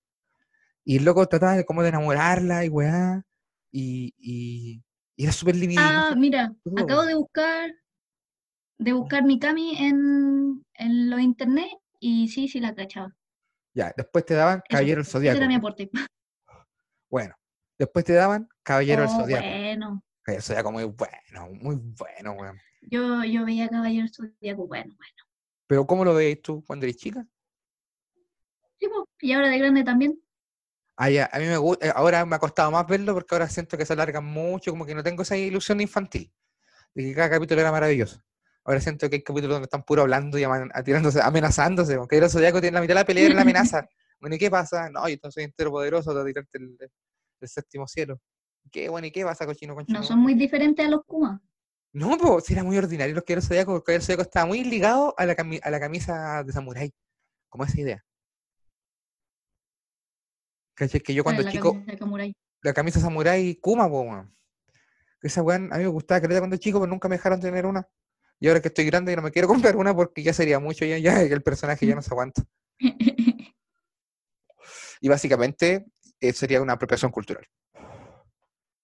Y 0.83 0.97
el 0.97 1.05
loco 1.05 1.25
trataba 1.27 1.53
de 1.53 1.63
como 1.63 1.81
de 1.81 1.89
enamorarla 1.89 2.65
y 2.65 2.69
weá, 2.69 3.23
y, 3.71 4.13
y, 4.17 4.83
y 5.15 5.23
era 5.23 5.31
súper 5.31 5.55
libidinoso. 5.55 5.87
Ah, 5.89 6.15
mira, 6.15 6.53
acabo 6.77 7.03
de 7.03 7.15
buscar, 7.15 7.71
de 8.79 8.91
buscar 8.91 9.23
Mikami 9.23 9.77
en, 9.77 10.65
en 10.73 11.09
los 11.09 11.21
internet 11.21 11.71
y 12.03 12.27
sí, 12.27 12.47
sí 12.47 12.59
la 12.59 12.75
cachaba. 12.75 13.15
Ya, 13.73 13.93
después 13.97 14.25
te 14.25 14.33
daban 14.35 14.61
Caballero 14.69 14.97
del 14.97 15.01
ese 15.03 15.11
Zodiaco. 15.11 15.37
era 15.37 15.47
mi 15.47 15.55
aporte. 15.55 15.89
Bueno, 17.09 17.35
después 17.77 18.05
te 18.05 18.13
daban 18.13 18.49
Caballero 18.63 19.01
del 19.03 19.11
Oh, 19.11 19.21
Zodiaco. 19.21 19.47
bueno, 19.47 20.03
Caballero 20.23 20.37
del 20.37 20.41
Zodiaco 20.43 20.71
muy 20.71 20.83
bueno, 20.85 21.49
muy 21.61 21.75
bueno, 21.75 22.31
weón. 22.33 22.57
yo, 22.81 23.23
yo 23.23 23.45
veía 23.45 23.67
Caballero 23.69 24.07
Zodíaco, 24.07 24.67
bueno, 24.67 24.95
bueno. 24.97 25.13
Pero 25.67 25.85
¿cómo 25.87 26.03
lo 26.03 26.13
veis 26.15 26.41
tú 26.41 26.63
cuando 26.65 26.85
eres 26.85 26.97
chica? 26.97 27.25
Sí, 28.79 28.87
po, 28.87 29.07
y 29.21 29.31
ahora 29.33 29.49
de 29.49 29.59
grande 29.59 29.83
también. 29.83 30.19
Ah, 30.97 31.09
ya, 31.09 31.29
a 31.31 31.39
mí 31.39 31.45
me 31.45 31.57
gusta, 31.57 31.91
ahora 31.91 32.25
me 32.25 32.35
ha 32.35 32.39
costado 32.39 32.69
más 32.71 32.85
verlo 32.87 33.13
porque 33.13 33.33
ahora 33.33 33.47
siento 33.49 33.77
que 33.77 33.85
se 33.85 33.93
alarga 33.93 34.21
mucho, 34.21 34.71
como 34.71 34.85
que 34.85 34.93
no 34.93 35.01
tengo 35.03 35.23
esa 35.23 35.35
ilusión 35.37 35.81
infantil, 35.81 36.31
de 36.93 37.03
que 37.03 37.15
cada 37.15 37.29
capítulo 37.31 37.61
era 37.61 37.71
maravilloso. 37.71 38.21
Ahora 38.65 38.79
siento 38.79 39.09
que 39.09 39.17
hay 39.17 39.23
capítulos 39.23 39.55
donde 39.55 39.65
están 39.65 39.83
puro 39.83 40.03
hablando 40.03 40.37
y 40.37 40.43
aman- 40.43 40.71
tirándose, 40.85 41.21
amenazándose, 41.21 41.97
porque 41.97 42.17
el 42.17 42.29
zodiaco 42.29 42.61
tiene 42.61 42.75
la 42.75 42.81
mitad 42.81 42.93
de 42.93 42.99
la 43.01 43.05
pelea 43.05 43.25
era 43.25 43.35
la 43.35 43.41
amenaza. 43.81 43.87
Bueno, 44.19 44.35
¿y 44.35 44.39
qué 44.39 44.49
pasa? 44.49 44.89
No, 44.89 45.07
yo 45.09 45.17
soy 45.29 45.43
entero 45.43 45.69
poderoso, 45.71 46.11
a 46.17 46.25
tirarte 46.25 46.57
el, 46.57 46.77
el 47.41 47.47
séptimo 47.49 47.87
cielo. 47.87 48.19
¿Qué, 48.71 48.87
bueno, 48.87 49.05
¿y 49.07 49.11
qué 49.11 49.25
pasa, 49.25 49.45
cochino, 49.45 49.75
conchino? 49.75 49.99
No 49.99 50.05
son 50.05 50.19
muy 50.19 50.33
diferentes 50.35 50.85
a 50.85 50.89
los 50.89 51.03
Kuma. 51.05 51.41
No, 51.91 52.17
pues 52.17 52.49
era 52.49 52.63
muy 52.63 52.77
ordinario 52.77 53.13
los 53.13 53.23
caballeros 53.23 53.47
zodiacos, 53.47 53.73
porque 53.75 53.95
el 53.95 54.01
zodiaco 54.01 54.21
estaba 54.23 54.45
muy 54.45 54.63
ligado 54.63 55.13
a 55.17 55.25
la, 55.25 55.35
cami- 55.35 55.59
a 55.61 55.69
la 55.69 55.79
camisa 55.79 56.41
de 56.43 56.53
samurái, 56.53 56.93
como 57.49 57.65
esa 57.65 57.79
idea. 57.79 58.05
¿Cachai? 60.75 61.01
Que 61.01 61.13
yo 61.13 61.23
cuando 61.23 61.43
la 61.43 61.51
chico, 61.51 61.73
camisa 61.73 61.91
de 62.07 62.33
la 62.63 62.73
camisa 62.73 62.99
samurái 62.99 63.55
Kuma, 63.57 63.85
weón. 63.85 64.33
Esa 65.21 65.43
weón, 65.43 65.71
a 65.71 65.77
mí 65.77 65.83
me 65.83 65.89
gustaba 65.89 66.21
que 66.21 66.27
cuando 66.39 66.57
chico, 66.57 66.79
pero 66.79 66.89
nunca 66.89 67.07
me 67.09 67.17
dejaron 67.17 67.39
tener 67.39 67.65
una. 67.65 67.87
Y 68.39 68.47
ahora 68.47 68.61
que 68.61 68.67
estoy 68.67 68.85
grande 68.85 69.13
y 69.13 69.15
no 69.15 69.21
me 69.21 69.31
quiero 69.31 69.47
comprar 69.73 69.75
una 69.75 69.95
porque 69.95 70.23
ya 70.23 70.33
sería 70.33 70.59
mucho, 70.59 70.85
ya, 70.85 70.97
ya 70.97 71.21
el 71.21 71.41
personaje 71.41 71.85
ya 71.85 71.95
no 71.95 72.01
se 72.01 72.11
aguanta. 72.11 72.43
Y 75.01 75.09
básicamente 75.09 75.85
eh, 76.19 76.33
sería 76.33 76.61
una 76.61 76.73
apropiación 76.73 77.11
cultural. 77.11 77.45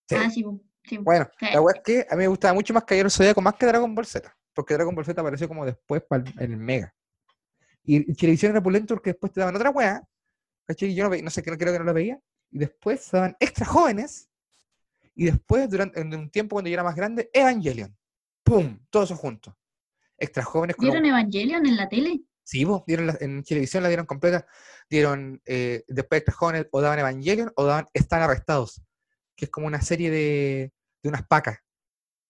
Sí. 0.08 0.16
Ah, 0.18 0.30
sí, 0.30 0.44
sí. 0.84 0.98
Bueno, 0.98 1.30
Sí. 1.40 1.46
la 1.54 1.62
weá 1.62 1.76
es 1.76 1.82
que 1.84 2.06
a 2.10 2.16
mí 2.16 2.24
me 2.24 2.28
gustaba 2.28 2.54
mucho 2.54 2.74
más 2.74 2.84
Caballero 2.84 3.10
Zodíaco 3.10 3.42
más 3.42 3.56
que 3.56 3.66
Dragon 3.66 3.94
Ball 3.94 4.06
Z, 4.06 4.36
porque 4.54 4.74
Dragon 4.74 4.94
Ball 4.96 5.06
Z 5.06 5.20
apareció 5.22 5.48
como 5.48 5.66
después 5.66 6.04
en 6.12 6.52
el 6.52 6.58
Mega. 6.58 6.94
Y, 7.84 8.12
y 8.12 8.16
Televisión 8.16 8.52
era 8.52 8.62
pulento 8.62 8.96
porque 8.96 9.12
después 9.12 9.32
te 9.32 9.40
daban 9.40 9.56
otra 9.56 9.70
weá, 9.70 10.04
¿cachai? 10.66 10.90
Y 10.90 10.96
yo 10.96 11.10
no, 11.10 11.30
sé, 11.30 11.44
creo, 11.44 11.58
creo 11.58 11.74
que 11.74 11.80
no 11.80 11.86
la 11.86 11.94
veía. 11.94 12.20
Y 12.52 12.60
después 12.60 13.10
daban 13.12 13.36
extra 13.40 13.66
jóvenes. 13.66 14.30
Y 15.16 15.26
después, 15.26 15.70
durante 15.70 16.02
un 16.02 16.30
tiempo 16.30 16.56
cuando 16.56 16.70
yo 16.70 16.74
era 16.74 16.84
más 16.84 16.96
grande, 16.96 17.30
Evangelion. 17.34 17.96
¡Pum! 18.44 18.80
Todo 18.90 19.04
eso 19.04 19.16
junto. 19.16 19.58
Extra 20.18 20.44
jóvenes 20.44 20.76
con 20.76 20.86
un- 20.86 20.92
¿Vieron 20.92 21.06
Evangelion 21.10 21.66
en 21.66 21.76
la 21.78 21.88
tele? 21.88 22.22
Sí, 22.44 22.64
vos, 22.66 22.84
dieron 22.88 23.08
la- 23.08 23.18
en 23.22 23.44
televisión 23.44 23.84
la 23.84 23.90
dieron 23.90 24.06
completa. 24.06 24.46
Dieron 24.90 25.42
eh, 25.46 25.84
después 25.88 26.20
extra 26.20 26.34
jóvenes 26.36 26.68
o 26.72 26.82
daban 26.82 27.00
Evangelion 27.00 27.52
o 27.56 27.66
daban 27.66 27.86
Están 27.94 28.22
arrestados, 28.22 28.82
que 29.36 29.46
es 29.46 29.52
como 29.52 29.68
una 29.68 29.82
serie 29.82 30.10
de, 30.10 30.74
de 31.04 31.10
unas 31.10 31.26
pacas 31.28 31.60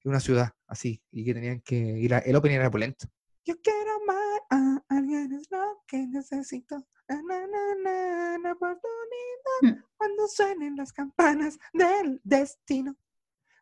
de 0.03 0.09
una 0.09 0.19
ciudad, 0.21 0.53
así, 0.67 1.01
y 1.11 1.25
que 1.25 1.33
tenían 1.33 1.59
que 1.61 1.75
ir 1.75 2.13
a, 2.13 2.19
el 2.19 2.35
opening 2.35 2.55
era 2.55 2.71
pulento. 2.71 3.07
Yo 3.45 3.55
quiero 3.61 3.95
amar 4.01 4.41
a 4.49 4.83
alguien, 4.95 5.33
es 5.33 5.49
lo 5.51 5.83
que 5.87 5.97
necesito. 6.07 6.87
Na, 7.07 7.21
na, 7.23 7.47
na, 7.47 7.75
na, 7.83 8.37
na, 8.37 8.51
oportunidad, 8.53 8.79
Mm. 9.61 9.83
cuando 9.97 10.27
suenen 10.27 10.75
las 10.77 10.93
campanas 10.93 11.57
del 11.73 12.21
destino. 12.23 12.95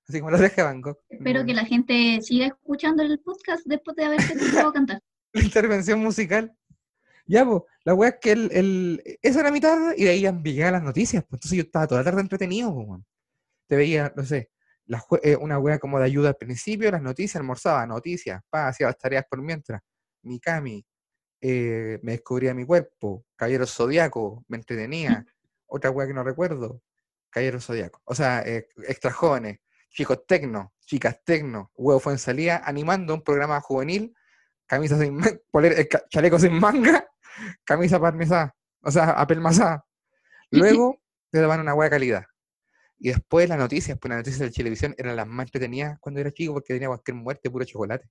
Así 0.07 0.21
como 0.21 0.31
deja 0.37 0.63
Van 0.63 0.81
Gogh. 0.81 0.99
Espero 1.09 1.45
que 1.45 1.53
la 1.53 1.65
gente 1.65 2.21
siga 2.21 2.47
escuchando 2.47 3.03
el 3.03 3.19
podcast 3.19 3.63
después 3.65 3.95
de 3.97 4.05
haberte 4.05 4.33
escuchado 4.33 4.71
cantar. 4.71 5.01
intervención 5.33 5.99
musical. 5.99 6.55
Ya, 7.25 7.45
pues, 7.45 7.61
la 7.83 7.93
weá 7.93 8.09
es 8.11 8.15
que 8.21 8.31
el, 8.31 8.49
el, 8.53 9.17
esa 9.21 9.41
era 9.41 9.51
mi 9.51 9.59
tarde 9.59 9.95
y 9.97 10.05
de 10.05 10.11
ahí 10.11 10.21
llegaban 10.21 10.73
las 10.73 10.83
noticias. 10.83 11.23
Pues, 11.23 11.39
entonces 11.39 11.57
yo 11.57 11.63
estaba 11.63 11.87
toda 11.87 12.01
la 12.01 12.05
tarde 12.05 12.21
entretenido, 12.21 12.73
pues. 12.73 13.01
Te 13.67 13.75
veía, 13.75 14.13
no 14.15 14.23
sé, 14.23 14.49
la 14.85 15.03
eh, 15.21 15.35
una 15.35 15.59
weá 15.59 15.77
como 15.77 15.99
de 15.99 16.05
ayuda 16.05 16.29
al 16.29 16.37
principio, 16.37 16.89
las 16.89 17.01
noticias, 17.01 17.35
almorzaba, 17.35 17.85
noticias, 17.85 18.41
pa, 18.49 18.69
hacía 18.69 18.87
las 18.87 18.97
tareas 18.97 19.25
por 19.29 19.41
mientras. 19.41 19.81
Mikami, 20.21 20.85
eh, 21.41 21.99
me 22.01 22.13
descubría 22.13 22.53
mi 22.53 22.65
cuerpo, 22.65 23.25
Caballero 23.35 23.67
Zodíaco, 23.67 24.45
me 24.47 24.57
entretenía. 24.57 25.25
Otra 25.67 25.91
weá 25.91 26.07
que 26.07 26.13
no 26.13 26.23
recuerdo, 26.23 26.81
Caballero 27.29 27.59
Zodíaco. 27.59 28.01
O 28.05 28.15
sea, 28.15 28.41
eh, 28.43 28.69
extra 28.87 29.11
jóvenes, 29.11 29.59
chicos 29.89 30.25
tecno, 30.27 30.73
chicas 30.85 31.23
tecno, 31.23 31.71
huevo 31.75 31.99
fue 31.99 32.13
en 32.13 32.19
salida, 32.19 32.61
animando 32.63 33.13
un 33.13 33.21
programa 33.21 33.59
juvenil, 33.61 34.13
camisa 34.65 34.99
sin 34.99 35.19
eh, 35.23 35.87
ca- 35.87 36.03
chaleco 36.09 36.39
sin 36.39 36.53
manga, 36.59 37.07
camisa 37.63 37.99
parmesada, 37.99 38.55
o 38.81 38.91
sea, 38.91 39.11
apelmazada. 39.11 39.85
Luego 40.51 41.01
te 41.29 41.39
daban 41.39 41.59
una 41.59 41.73
hueá 41.73 41.87
de 41.87 41.95
calidad. 41.95 42.25
Y 42.99 43.09
después 43.09 43.47
las 43.47 43.59
noticias, 43.59 43.97
pues 43.99 44.09
las 44.09 44.19
noticias 44.19 44.39
de 44.39 44.51
televisión 44.51 44.95
eran 44.97 45.15
las 45.15 45.27
más 45.27 45.45
entretenidas 45.47 45.99
cuando 45.99 46.19
era 46.19 46.31
chico 46.31 46.53
porque 46.53 46.73
tenía 46.73 46.87
cualquier 46.87 47.15
muerte, 47.15 47.49
puro 47.51 47.63
chocolate. 47.63 48.09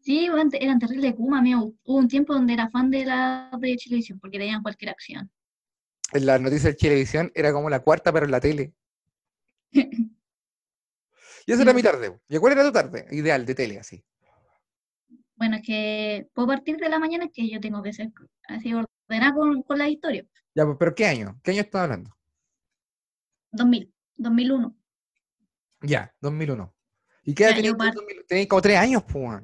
Sí, 0.00 0.28
eran 0.60 0.78
terribles 0.78 1.14
Kuma, 1.14 1.38
amigo. 1.38 1.72
Hubo 1.84 1.98
un 1.98 2.08
tiempo 2.08 2.32
donde 2.32 2.52
era 2.52 2.68
fan 2.70 2.90
de 2.90 3.04
la 3.04 3.50
de 3.58 3.76
Chilevisión 3.76 4.18
porque 4.20 4.38
tenían 4.38 4.62
cualquier 4.62 4.90
acción. 4.90 5.30
En 6.12 6.26
las 6.26 6.40
noticias 6.40 6.72
de 6.72 6.74
televisión 6.74 7.32
era 7.34 7.52
como 7.52 7.68
la 7.68 7.80
cuarta, 7.80 8.12
pero 8.12 8.24
en 8.26 8.32
la 8.32 8.40
tele. 8.40 8.72
Y 11.48 11.52
esa 11.52 11.62
era 11.62 11.72
mi 11.72 11.82
tarde. 11.82 12.20
¿Y 12.28 12.36
cuál 12.36 12.52
era 12.52 12.62
tu 12.62 12.72
tarde? 12.72 13.06
Ideal, 13.10 13.46
de 13.46 13.54
tele, 13.54 13.78
así. 13.78 14.04
Bueno, 15.34 15.56
es 15.56 15.62
que 15.62 16.28
puedo 16.34 16.46
partir 16.48 16.76
de 16.76 16.90
la 16.90 16.98
mañana 16.98 17.24
es 17.24 17.30
que 17.32 17.48
yo 17.48 17.58
tengo 17.58 17.82
que 17.82 17.94
ser 17.94 18.12
así 18.48 18.74
ordenada 18.74 19.34
con, 19.34 19.62
con 19.62 19.78
la 19.78 19.88
historia. 19.88 20.26
Ya, 20.54 20.66
pues, 20.66 20.76
pero 20.78 20.94
¿qué 20.94 21.06
año? 21.06 21.40
¿Qué 21.42 21.52
año 21.52 21.62
estás 21.62 21.84
hablando? 21.84 22.14
2000, 23.52 23.94
2001. 24.18 24.76
Ya, 25.80 26.14
2001. 26.20 26.74
¿Y 27.24 27.34
qué 27.34 27.44
edad 27.44 27.54
tenías 27.54 27.72
yo 27.72 27.78
tú 27.78 27.82
en 27.84 27.88
par- 27.88 27.94
2000? 27.94 28.24
Tenías 28.26 28.46
como 28.48 28.60
tres 28.60 28.76
años, 28.76 29.02
pues. 29.10 29.40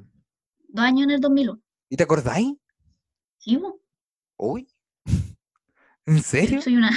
Dos 0.68 0.84
años 0.84 1.04
en 1.04 1.10
el 1.12 1.20
2001. 1.22 1.62
¿Y 1.88 1.96
te 1.96 2.02
acordáis? 2.02 2.52
Sí, 3.38 3.56
po, 3.56 3.80
Uy. 4.36 4.68
¿En 6.04 6.22
serio? 6.22 6.60
soy 6.60 6.76
una... 6.76 6.90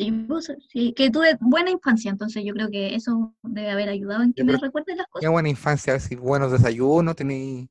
Sí, 0.00 0.26
sí, 0.72 0.92
que 0.94 1.10
tuve 1.10 1.36
buena 1.40 1.70
infancia, 1.70 2.10
entonces 2.10 2.42
yo 2.42 2.54
creo 2.54 2.70
que 2.70 2.94
eso 2.94 3.34
debe 3.42 3.70
haber 3.70 3.90
ayudado 3.90 4.22
en 4.22 4.32
que 4.32 4.42
me 4.44 4.56
recuerdes 4.56 4.96
las 4.96 5.06
cosas. 5.08 5.30
buena 5.30 5.50
infancia, 5.50 5.94
así, 5.94 6.16
buenos 6.16 6.50
desayunos, 6.50 7.14
tenéis 7.14 7.68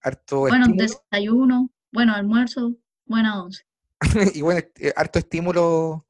harto 0.00 0.40
Buenos 0.40 0.70
desayunos, 0.76 1.68
buenos 1.92 2.16
almuerzos, 2.16 2.72
buena 3.04 3.44
once. 3.44 3.62
y 4.34 4.42
bueno, 4.42 4.60
eh, 4.74 4.92
harto 4.96 5.20
estímulo 5.20 6.04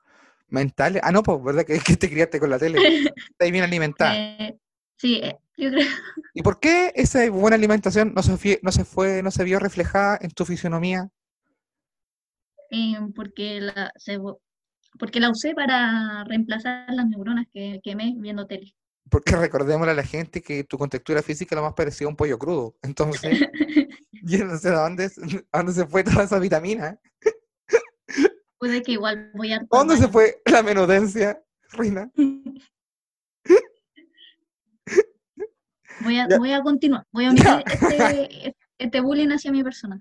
mental. 0.49 1.01
Ah, 1.03 1.13
no, 1.13 1.23
pues, 1.23 1.43
¿verdad? 1.43 1.65
Que, 1.67 1.81
que 1.81 1.97
te 1.99 2.09
criaste 2.09 2.41
con 2.41 2.49
la 2.49 2.59
tele. 2.59 2.79
Estás 3.31 3.51
bien 3.51 3.63
alimentada. 3.63 4.17
Eh, 4.17 4.59
sí, 4.97 5.21
eh, 5.23 5.37
yo 5.59 5.71
creo... 5.71 5.87
¿Y 6.33 6.41
por 6.41 6.61
qué 6.61 6.93
esa 6.95 7.29
buena 7.29 7.57
alimentación 7.57 8.15
no 8.15 8.23
se, 8.23 8.59
no 8.63 8.73
se 8.73 8.85
fue, 8.87 9.23
no 9.23 9.31
se 9.31 9.45
vio 9.45 9.59
reflejada 9.59 10.19
en 10.23 10.31
tu 10.31 10.47
fisionomía? 10.47 11.11
eh, 12.71 12.95
porque 13.15 13.61
la, 13.61 13.93
se 13.97 14.19
porque 14.99 15.21
la 15.21 15.31
usé 15.31 15.55
para 15.55 16.25
reemplazar 16.25 16.93
las 16.93 17.07
neuronas 17.07 17.47
que 17.53 17.81
quemé 17.83 18.15
viendo 18.17 18.47
tele. 18.47 18.75
Porque 19.09 19.37
recordémosle 19.37 19.93
a 19.93 19.95
la 19.95 20.03
gente 20.03 20.43
que 20.43 20.65
tu 20.65 20.77
contextura 20.79 21.23
física 21.23 21.55
es 21.55 21.57
lo 21.57 21.63
más 21.63 21.75
parecido 21.75 22.09
a 22.09 22.11
un 22.11 22.17
pollo 22.17 22.39
crudo. 22.39 22.77
Entonces, 22.83 23.39
yo 24.23 24.45
no 24.45 24.57
sé 24.59 24.71
a 24.71 24.81
dónde, 24.81 25.05
s- 25.05 25.21
a 25.53 25.59
dónde 25.59 25.73
se 25.73 25.87
fue 25.87 26.03
toda 26.03 26.25
esa 26.25 26.39
vitamina. 26.41 26.99
Puede 28.59 28.83
que 28.83 28.93
igual 28.93 29.31
voy 29.35 29.53
a... 29.53 29.57
¿A 29.59 29.67
dónde 29.71 29.97
se 29.97 30.09
fue 30.09 30.41
la 30.47 30.63
menudencia, 30.63 31.41
Reina? 31.73 32.11
Voy 36.01 36.19
a, 36.19 36.29
voy 36.39 36.53
a 36.53 36.61
continuar, 36.63 37.07
voy 37.11 37.25
a 37.25 37.31
omitir 37.31 37.65
este, 37.73 38.55
este 38.79 39.01
bullying 39.01 39.31
hacia 39.31 39.51
mi 39.51 39.65
persona. 39.65 40.01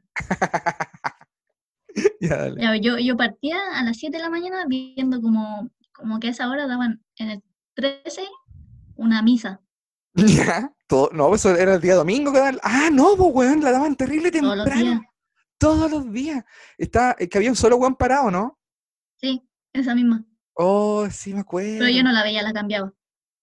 Ya, 2.28 2.38
dale. 2.38 2.62
Ya, 2.62 2.76
yo, 2.78 2.98
yo 2.98 3.18
partía 3.18 3.58
a 3.74 3.84
las 3.84 3.98
7 3.98 4.18
de 4.18 4.24
la 4.24 4.30
mañana 4.30 4.66
viendo 4.68 5.22
como, 5.22 5.70
como 5.92 6.20
que 6.20 6.28
a 6.28 6.32
esa 6.32 6.50
hora 6.50 6.68
daban 6.68 7.04
en 7.18 7.30
el 7.30 7.44
13 7.76 8.28
una 8.96 9.22
misa 9.22 9.62
Ya, 10.16 10.74
todo, 10.88 11.10
no, 11.14 11.34
eso 11.36 11.54
era 11.56 11.76
el 11.76 11.82
día 11.82 11.96
domingo 11.96 12.32
que 12.32 12.40
daban. 12.40 12.60
Ah, 12.64 12.90
no, 12.92 13.16
pues 13.18 13.30
weón, 13.34 13.62
la 13.62 13.72
daban 13.72 13.96
terrible 13.96 14.32
todos 14.32 14.58
los 14.58 14.66
días. 14.66 14.78
temprano. 14.78 15.02
Todos 15.58 15.92
los 15.92 16.12
días. 16.12 16.44
Está, 16.78 17.16
eh, 17.20 17.28
que 17.28 17.38
había 17.38 17.50
un 17.50 17.56
solo 17.56 17.78
weón 17.78 17.96
parado, 17.96 18.32
¿no? 18.32 18.60
Sí, 19.18 19.42
esa 19.74 19.94
misma. 19.96 20.26
Oh, 20.54 21.08
sí 21.10 21.34
me 21.34 21.42
acuerdo. 21.42 21.80
Pero 21.80 21.90
yo 21.90 22.04
no 22.04 22.12
la 22.12 22.24
veía, 22.24 22.42
la 22.44 22.54
cambiaba. 22.54 22.94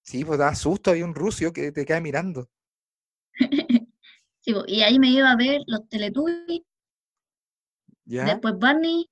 Sí, 0.02 0.24
pues 0.24 0.38
daba 0.38 0.54
susto, 0.54 0.90
había 0.90 1.04
un 1.04 1.14
rucio 1.14 1.52
que 1.52 1.72
te 1.72 1.84
queda 1.84 2.00
mirando. 2.00 2.48
Sí, 4.44 4.52
y 4.66 4.82
ahí 4.82 4.98
me 4.98 5.08
iba 5.08 5.30
a 5.30 5.36
ver 5.36 5.60
los 5.68 5.88
Teletubbies, 5.88 6.62
¿Ya? 8.04 8.24
después 8.24 8.58
Barney, 8.58 9.08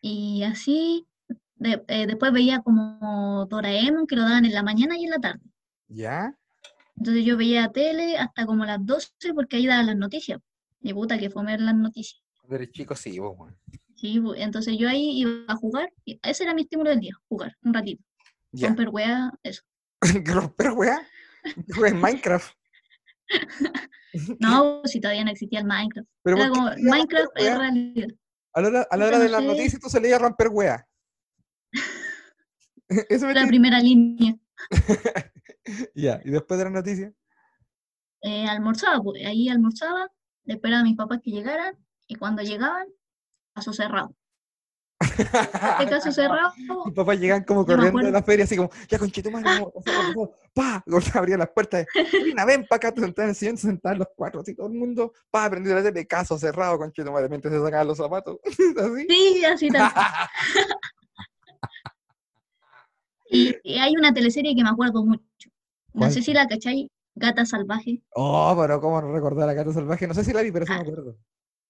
y 0.00 0.42
así. 0.44 1.06
de- 1.56 1.84
eh, 1.88 2.06
después 2.06 2.32
veía 2.32 2.60
como 2.62 3.46
Doraemon, 3.50 4.06
que 4.06 4.16
lo 4.16 4.22
daban 4.22 4.46
en 4.46 4.54
la 4.54 4.62
mañana 4.62 4.96
y 4.96 5.04
en 5.04 5.10
la 5.10 5.18
tarde. 5.18 5.42
¿Ya? 5.88 6.34
Entonces 6.96 7.24
yo 7.24 7.36
veía 7.36 7.68
tele 7.70 8.16
hasta 8.16 8.46
como 8.46 8.64
las 8.64 8.78
12 8.84 9.10
porque 9.34 9.56
ahí 9.56 9.66
daban 9.66 9.86
las 9.86 9.96
noticias. 9.96 10.40
Y 10.80 10.94
puta, 10.94 11.18
que 11.18 11.28
fue 11.28 11.44
ver 11.44 11.60
las 11.60 11.74
noticias. 11.74 12.22
Cuando 12.38 12.56
eres 12.56 12.70
chico, 12.72 12.94
sí, 12.96 13.18
vos, 13.18 13.34
weón. 13.38 13.56
Sí, 13.96 14.18
entonces 14.36 14.76
yo 14.78 14.88
ahí 14.88 15.20
iba 15.20 15.44
a 15.48 15.56
jugar. 15.56 15.92
y 16.06 16.18
ese 16.22 16.44
era 16.44 16.54
mi 16.54 16.62
estímulo 16.62 16.88
del 16.90 17.00
día, 17.00 17.12
jugar 17.28 17.54
un 17.62 17.74
ratito. 17.74 18.02
Ya. 18.52 18.68
Romper 18.68 18.88
weá, 18.88 19.30
eso. 19.42 19.62
¿Romper 20.24 20.70
weá? 20.72 21.06
En 21.86 22.00
Minecraft. 22.00 22.54
No, 24.40 24.82
si 24.84 25.00
todavía 25.00 25.24
no 25.24 25.30
existía 25.30 25.60
el 25.60 25.66
Minecraft. 25.66 26.08
Pero 26.22 26.36
Era 26.36 26.48
¿por 26.48 26.54
qué 26.54 26.80
como 26.80 26.90
Minecraft 26.90 27.30
es 27.36 27.58
realidad. 27.58 28.08
A 28.52 28.60
la 28.60 28.68
hora, 28.68 28.86
a 28.90 28.96
la 28.96 29.18
de 29.18 29.28
las 29.28 29.44
noticias 29.44 29.80
tú 29.80 29.88
salías 29.88 30.18
a 30.18 30.22
romper 30.22 30.48
weá. 30.48 30.88
Eso 33.08 33.26
me 33.26 33.34
La 33.34 33.46
primera 33.46 33.78
línea. 33.78 34.36
Ya, 35.94 36.20
y 36.24 36.30
después 36.30 36.58
de 36.58 36.64
las 36.64 36.72
noticias. 36.72 37.12
Eh, 38.22 38.46
almorzaba, 38.46 39.00
pues, 39.02 39.24
ahí 39.24 39.48
almorzaba, 39.48 40.10
le 40.44 40.54
esperaba 40.54 40.80
a 40.80 40.84
mis 40.84 40.96
papás 40.96 41.20
que 41.22 41.30
llegaran, 41.30 41.76
y 42.08 42.16
cuando 42.16 42.42
llegaban, 42.42 42.86
caso 43.54 43.72
cerrado. 43.72 44.16
Este 45.00 45.86
caso 45.88 46.12
cerrado, 46.12 46.52
Mis 46.84 46.94
papás 46.94 47.18
llegan 47.18 47.42
como 47.44 47.64
corriendo 47.64 48.02
de 48.02 48.12
la 48.12 48.22
feria, 48.22 48.44
así 48.44 48.56
como, 48.56 48.70
ya 48.88 48.98
conchito 48.98 49.30
pasar". 49.32 49.54
pa, 50.54 50.84
abría 51.14 51.38
las 51.38 51.48
puertas, 51.50 51.86
Rina, 52.12 52.44
ven 52.44 52.66
para 52.66 52.76
acá, 52.76 52.92
te 52.92 53.00
sentás 53.00 53.22
en 53.24 53.28
el 53.30 53.34
sillón, 53.34 53.56
sentaban 53.56 53.98
los 53.98 54.08
cuatro, 54.14 54.40
así 54.42 54.54
todo 54.54 54.66
el 54.66 54.74
mundo, 54.74 55.12
pa, 55.30 55.48
prendió 55.48 55.74
la 55.74 55.82
tele, 55.82 56.06
caso 56.06 56.38
cerrado, 56.38 56.76
conchito 56.78 57.10
madre, 57.12 57.28
mientras 57.30 57.52
se 57.54 57.60
sacaban 57.62 57.86
los 57.86 57.96
zapatos, 57.96 58.38
así. 58.44 59.06
sí, 59.08 59.44
así 59.44 59.68
tal. 59.68 59.90
Y, 63.32 63.54
y 63.62 63.78
hay 63.78 63.94
una 63.96 64.12
teleserie 64.12 64.56
que 64.56 64.64
me 64.64 64.70
acuerdo 64.70 65.04
mucho. 65.04 65.22
No 65.94 66.00
¿Cuál? 66.00 66.10
sé 66.12 66.20
si 66.20 66.34
la 66.34 66.48
cachai, 66.48 66.90
Gata 67.14 67.46
Salvaje, 67.46 68.02
Oh, 68.12 68.56
pero 68.60 68.80
cómo 68.80 69.00
no 69.00 69.12
recordar 69.12 69.48
a 69.48 69.54
Gato 69.54 69.72
Salvaje, 69.72 70.08
no 70.08 70.14
sé 70.14 70.24
si 70.24 70.32
la 70.32 70.42
vi, 70.42 70.50
pero 70.50 70.66
sí 70.66 70.72
me 70.72 70.78
Ah. 70.78 70.82
acuerdo. 70.82 71.16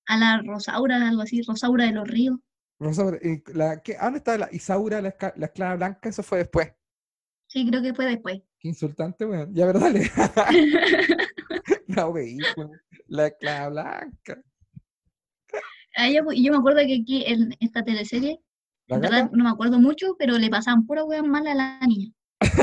a 0.07 0.16
la 0.16 0.43
Rosaura, 0.43 1.07
algo 1.07 1.21
así, 1.21 1.43
Rosaura 1.43 1.85
de 1.85 1.93
los 1.93 2.09
Ríos. 2.09 2.38
La, 3.55 3.83
¿qué, 3.83 3.97
¿a 3.99 4.05
¿Dónde 4.05 4.19
está 4.19 4.38
la 4.38 4.49
Isaura, 4.53 5.03
la, 5.03 5.14
la 5.37 5.47
esclava 5.47 5.77
blanca? 5.77 6.09
Eso 6.09 6.23
fue 6.23 6.38
después. 6.38 6.73
Sí, 7.47 7.69
creo 7.69 7.83
que 7.83 7.93
fue 7.93 8.07
después. 8.07 8.40
Qué 8.59 8.69
insultante, 8.69 9.27
weón. 9.27 9.55
Ya, 9.55 9.66
pero 9.66 9.81
dale. 9.81 10.11
la 11.88 12.09
veí, 12.11 12.38
weón. 12.57 12.81
La 13.09 13.27
esclava 13.27 13.69
blanca. 13.69 14.43
A 15.97 16.09
ella, 16.09 16.23
pues, 16.25 16.38
y 16.38 16.45
yo 16.45 16.53
me 16.53 16.59
acuerdo 16.59 16.81
que 16.87 17.01
aquí 17.03 17.25
en 17.27 17.55
esta 17.61 17.85
teleserie, 17.85 18.40
¿La 18.87 18.97
en 18.97 19.03
verdad 19.03 19.31
no 19.31 19.45
me 19.45 19.51
acuerdo 19.51 19.79
mucho, 19.79 20.16
pero 20.19 20.38
le 20.38 20.49
pasaban 20.49 20.87
pura 20.87 21.05
weá 21.05 21.23
mala 21.23 21.53
a 21.53 21.55
la 21.55 21.81
niña. 21.87 22.12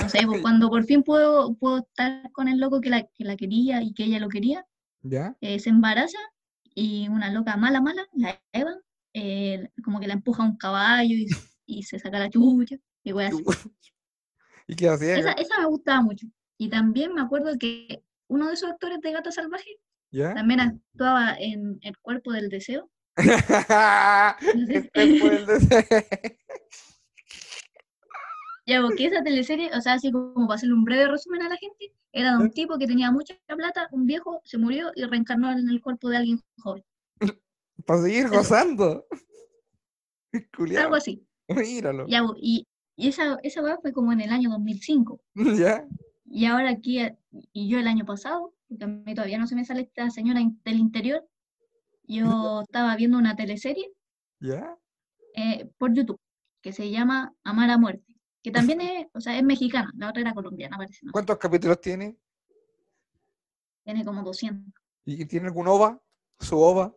No 0.02 0.10
sé, 0.10 0.26
pues, 0.26 0.42
cuando 0.42 0.70
por 0.70 0.84
fin 0.86 1.04
puedo, 1.04 1.54
puedo 1.56 1.80
estar 1.80 2.32
con 2.32 2.48
el 2.48 2.60
loco 2.60 2.82
que 2.82 2.90
la, 2.90 3.04
que 3.04 3.24
la 3.24 3.38
quería 3.38 3.84
y 3.84 3.94
que 3.94 4.06
ella 4.06 4.20
lo 4.20 4.30
quería, 4.30 4.66
¿Ya? 5.04 5.38
eh, 5.42 5.60
se 5.60 5.70
embaraza 5.70 6.18
y 6.74 7.08
una 7.10 7.32
loca 7.32 7.56
mala, 7.58 7.82
mala, 7.82 8.08
la 8.14 8.42
Eva, 8.52 8.76
eh, 9.20 9.72
como 9.84 10.00
que 10.00 10.06
la 10.06 10.14
empuja 10.14 10.44
a 10.44 10.46
un 10.46 10.58
caballo 10.58 11.16
y, 11.16 11.28
y 11.66 11.82
se 11.84 11.98
saca 11.98 12.20
la 12.20 12.30
chucha 12.30 12.76
y 13.04 13.14
weá 13.14 13.30
así. 13.30 13.44
¿Y 14.68 14.76
qué 14.76 14.90
hacía? 14.90 15.18
Esa, 15.18 15.32
esa 15.32 15.60
me 15.60 15.66
gustaba 15.66 16.02
mucho. 16.02 16.28
Y 16.60 16.70
también 16.70 17.14
me 17.14 17.22
acuerdo 17.22 17.58
que 17.58 18.04
uno 18.28 18.48
de 18.48 18.54
esos 18.54 18.70
actores 18.70 19.02
de 19.02 19.12
Gata 19.12 19.32
Salvaje 19.32 19.80
¿Ya? 20.12 20.36
también 20.36 20.60
actuaba 20.60 21.36
en 21.40 21.80
El 21.82 21.98
Cuerpo 21.98 22.32
del 22.32 22.50
Deseo. 22.50 22.92
este 23.16 25.20
fue 25.20 25.36
el 25.36 25.46
de... 25.46 26.38
Ya, 28.68 28.82
porque 28.82 29.06
esa 29.06 29.24
teleserie, 29.24 29.72
o 29.74 29.80
sea, 29.80 29.94
así 29.94 30.12
como 30.12 30.46
para 30.46 30.56
hacerle 30.56 30.76
un 30.76 30.84
breve 30.84 31.08
resumen 31.08 31.42
a 31.42 31.48
la 31.48 31.56
gente, 31.56 31.94
era 32.12 32.34
de 32.34 32.44
un 32.44 32.52
tipo 32.52 32.78
que 32.78 32.86
tenía 32.86 33.10
mucha 33.12 33.34
plata, 33.48 33.88
un 33.92 34.06
viejo, 34.06 34.42
se 34.44 34.58
murió 34.58 34.92
y 34.94 35.06
reencarnó 35.06 35.50
en 35.54 35.70
el 35.70 35.82
cuerpo 35.82 36.10
de 36.10 36.18
alguien 36.18 36.42
joven. 36.58 36.84
Para 37.88 38.02
seguir 38.02 38.30
gozando. 38.30 39.08
Culiao, 40.56 40.84
Algo 40.84 40.96
así. 40.96 41.26
Míralo. 41.48 42.06
Ya, 42.08 42.22
y, 42.36 42.68
y 42.98 43.08
esa, 43.08 43.38
esa 43.44 43.64
weá 43.64 43.78
fue 43.82 43.94
como 43.94 44.12
en 44.12 44.20
el 44.20 44.30
año 44.32 44.50
2005. 44.50 45.22
¿Ya? 45.58 45.88
Y 46.26 46.46
ahora 46.46 46.72
aquí, 46.72 47.00
eh, 47.00 47.18
y 47.54 47.70
yo 47.70 47.80
el 47.80 47.88
año 47.88 48.06
pasado, 48.06 48.54
porque 48.68 48.84
a 48.84 48.88
mí 48.88 49.16
todavía 49.16 49.38
no 49.38 49.48
se 49.48 49.56
me 49.56 49.64
sale 49.64 49.82
esta 49.82 50.10
señora 50.10 50.42
del 50.66 50.78
interior, 50.78 51.26
yo 52.04 52.62
estaba 52.68 52.96
viendo 52.98 53.18
una 53.18 53.38
teleserie 53.38 53.94
¿Ya? 54.42 54.78
eh, 55.34 55.70
por 55.78 55.94
YouTube 55.94 56.20
que 56.62 56.74
se 56.74 56.92
llama 56.92 57.34
Amar 57.46 57.70
a 57.70 57.78
Muerte, 57.78 58.14
que 58.44 58.52
también 58.52 58.82
es, 58.82 59.08
o 59.14 59.22
sea, 59.22 59.38
es 59.38 59.44
mexicana, 59.44 59.90
la 59.96 60.10
otra 60.10 60.22
era 60.22 60.34
colombiana, 60.34 60.76
parece, 60.76 61.00
no 61.04 61.12
sé, 61.12 61.14
¿Cuántos 61.14 61.38
capítulos 61.38 61.80
tiene? 61.80 62.18
tiene 63.86 64.04
como 64.04 64.22
200. 64.22 64.74
¿Y 65.06 65.26
tiene 65.26 65.48
algún 65.48 65.70
ova? 65.70 66.02
¿Su 66.42 66.60
ova? 66.60 66.94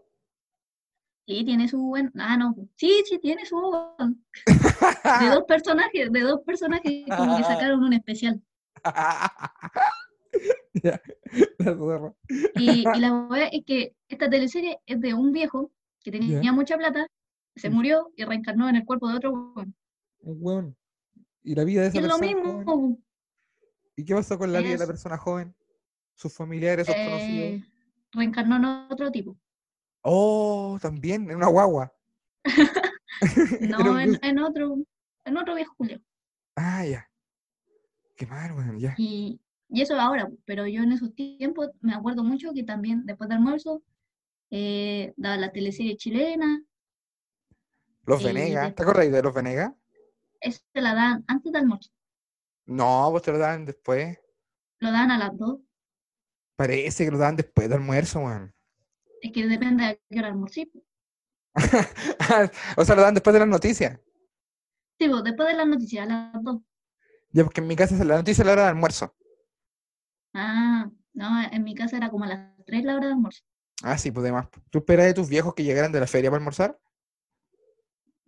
Sí, 1.31 1.45
tiene 1.45 1.69
su 1.69 1.79
buen, 1.79 2.11
ah, 2.19 2.37
no, 2.37 2.57
sí, 2.75 3.05
sí, 3.09 3.21
tiene 3.21 3.47
su. 3.47 3.57
De 3.61 4.47
dos 5.35 5.45
personajes, 5.47 6.11
de 6.11 6.21
dos 6.23 6.41
personajes, 6.45 7.05
como 7.17 7.37
que 7.37 7.45
sacaron 7.45 7.85
un 7.85 7.93
especial. 7.93 8.41
Ya, 10.83 11.01
la 11.59 11.75
zorra. 11.77 12.15
Y, 12.55 12.81
y 12.95 13.01
la 13.01 13.13
weá 13.29 13.47
es 13.49 13.65
que 13.67 13.95
esta 14.09 14.31
teleserie 14.31 14.79
es 14.87 15.01
de 15.01 15.13
un 15.13 15.33
viejo 15.33 15.71
que 16.03 16.11
tenía 16.13 16.53
mucha 16.53 16.77
plata, 16.79 17.07
se 17.57 17.69
murió 17.69 18.13
y 18.17 18.25
reencarnó 18.25 18.69
en 18.69 18.77
el 18.77 18.85
cuerpo 18.85 19.09
de 19.09 19.17
otro 19.17 19.33
weón. 19.33 19.75
Un 20.21 20.37
weón. 20.41 20.77
¿Y 21.43 21.55
la 21.57 21.65
vida 21.65 21.83
de 21.83 21.89
esa 21.89 21.99
es 21.99 22.05
lo 22.05 22.17
persona 22.19 22.41
mismo. 22.41 22.65
joven? 22.65 23.05
¿Y 23.97 24.05
qué 24.05 24.15
pasó 24.15 24.39
con 24.39 24.53
la 24.53 24.61
vida 24.61 24.71
de 24.73 24.79
la 24.79 24.85
Es- 24.85 24.91
persona 24.91 25.19
joven? 25.19 25.55
¿Sus 26.15 26.33
familiares, 26.35 26.87
sus 26.87 26.95
conocidos? 26.95 27.21
eh, 27.29 27.65
reencarnó 28.13 28.57
en 28.57 28.65
otro 28.93 29.11
tipo. 29.11 29.37
Oh, 30.03 30.79
también, 30.81 31.31
en 31.31 31.37
una 31.37 31.49
guagua. 31.49 31.93
No, 33.61 34.01
en, 34.01 34.39
otro, 34.39 34.77
en 35.27 35.37
otro 35.37 35.55
viejo 35.55 35.75
Julio. 35.77 36.01
Ah, 36.57 36.87
ya. 36.87 37.07
Qué 38.17 38.27
mal, 38.27 38.53
weón, 38.53 38.79
ya. 38.79 38.95
Y, 38.97 39.41
y 39.69 39.83
eso 39.83 39.99
ahora, 40.01 40.31
pero 40.47 40.67
yo 40.67 40.83
en 40.83 40.93
esos 40.93 41.15
tiempos 41.15 41.69
me 41.81 41.93
acuerdo 41.95 42.25
mucho 42.25 42.53
que 42.55 42.63
también 42.63 43.05
después 43.05 43.29
de 43.29 43.35
almuerzo 43.35 43.83
eh, 44.51 45.13
daba 45.17 45.37
la 45.37 45.53
teleserie 45.53 45.97
chilena, 45.97 46.63
Los 48.05 48.23
y 48.23 48.25
Venegas, 48.25 48.75
¿te 48.75 48.83
acordáis 48.83 49.13
de 49.13 49.23
los 49.23 49.35
Venegas? 49.35 49.73
esa 50.41 50.63
se 50.73 50.81
la 50.81 50.95
dan 50.95 51.25
antes 51.29 51.53
de 51.53 51.59
almuerzo, 51.59 51.91
No, 52.67 53.09
pues 53.11 53.23
te 53.23 53.33
lo 53.33 53.39
dan 53.39 53.67
después. 53.67 54.19
lo 54.79 54.91
dan 54.91 55.11
a 55.11 55.19
las 55.19 55.37
dos, 55.37 55.59
Parece 56.57 57.05
que 57.05 57.11
lo 57.11 57.19
dan 57.19 57.37
después 57.37 57.69
del 57.69 57.79
almuerzo, 57.81 58.21
weón. 58.21 58.55
Es 59.23 59.33
que 59.33 59.47
depende 59.47 59.85
de 59.85 60.01
qué 60.11 60.19
hora 60.19 60.29
almorcé. 60.29 60.67
po. 60.67 60.83
o 62.77 62.85
sea, 62.85 62.95
lo 62.95 63.03
dan 63.03 63.15
después 63.15 63.35
de 63.35 63.41
las 63.41 63.49
noticias. 63.49 63.99
Sí, 64.99 65.09
pues, 65.09 65.25
después 65.25 65.49
de 65.49 65.55
las 65.55 65.67
noticias, 65.67 66.05
a 66.05 66.07
las 66.07 66.43
dos. 66.43 66.61
Ya, 67.33 67.45
porque 67.45 67.61
en 67.61 67.67
mi 67.69 67.77
casa 67.77 67.95
es 67.95 68.05
la 68.05 68.17
noticia 68.17 68.43
es 68.43 68.47
la 68.47 68.53
hora 68.53 68.63
de 68.65 68.69
almuerzo. 68.69 69.15
Ah, 70.35 70.91
no, 71.15 71.43
en 71.51 71.65
mi 71.65 71.75
casa 71.75 71.97
era 71.97 72.11
como 72.11 72.25
a 72.25 72.29
las 72.29 72.65
tres 72.67 72.85
la 72.85 72.97
hora 72.97 73.07
de 73.07 73.13
almuerzo. 73.13 73.43
Ah, 73.83 73.97
sí, 73.99 74.11
pues 74.11 74.25
demás. 74.25 74.49
¿Tú 74.71 74.79
esperas 74.79 75.07
de 75.07 75.15
tus 75.15 75.29
viejos 75.29 75.55
que 75.55 75.65
llegaran 75.65 75.93
de 75.93 76.01
la 76.01 76.07
feria 76.07 76.31
para 76.31 76.39
almorzar? 76.39 76.79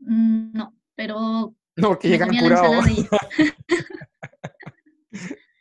Mm, 0.00 0.52
no, 0.52 0.74
pero 0.94 1.54
No, 1.76 1.88
porque 1.88 2.08
llegan 2.08 2.30
curados. 2.36 2.88
y 2.88 3.06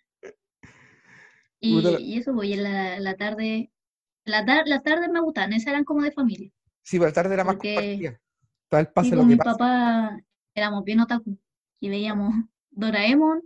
Y, 1.60 1.78
y 1.80 2.18
eso, 2.18 2.34
voy 2.34 2.54
en 2.54 2.64
la, 2.64 3.00
la 3.00 3.16
tarde, 3.16 3.72
la 4.26 4.44
las 4.66 4.84
tardes 4.84 5.10
me 5.10 5.20
gustaban, 5.22 5.54
esas 5.54 5.68
eran 5.68 5.84
como 5.84 6.02
de 6.04 6.12
familia. 6.12 6.52
Sí, 6.84 6.98
pero 6.98 7.08
la 7.10 7.14
tarde 7.14 7.34
era 7.34 7.44
más 7.44 7.56
Porque- 7.56 7.74
compartida. 7.76 8.22
Estaba 8.64 8.80
el 8.82 8.88
pase 8.88 9.10
lo 9.12 9.18
con 9.18 9.28
que 9.28 9.34
mi 9.34 9.38
pase. 9.38 9.50
papá 9.52 10.18
éramos 10.56 10.84
bien 10.86 11.00
otaku 11.02 11.38
y 11.80 11.90
veíamos 11.90 12.34
Doraemon, 12.72 13.42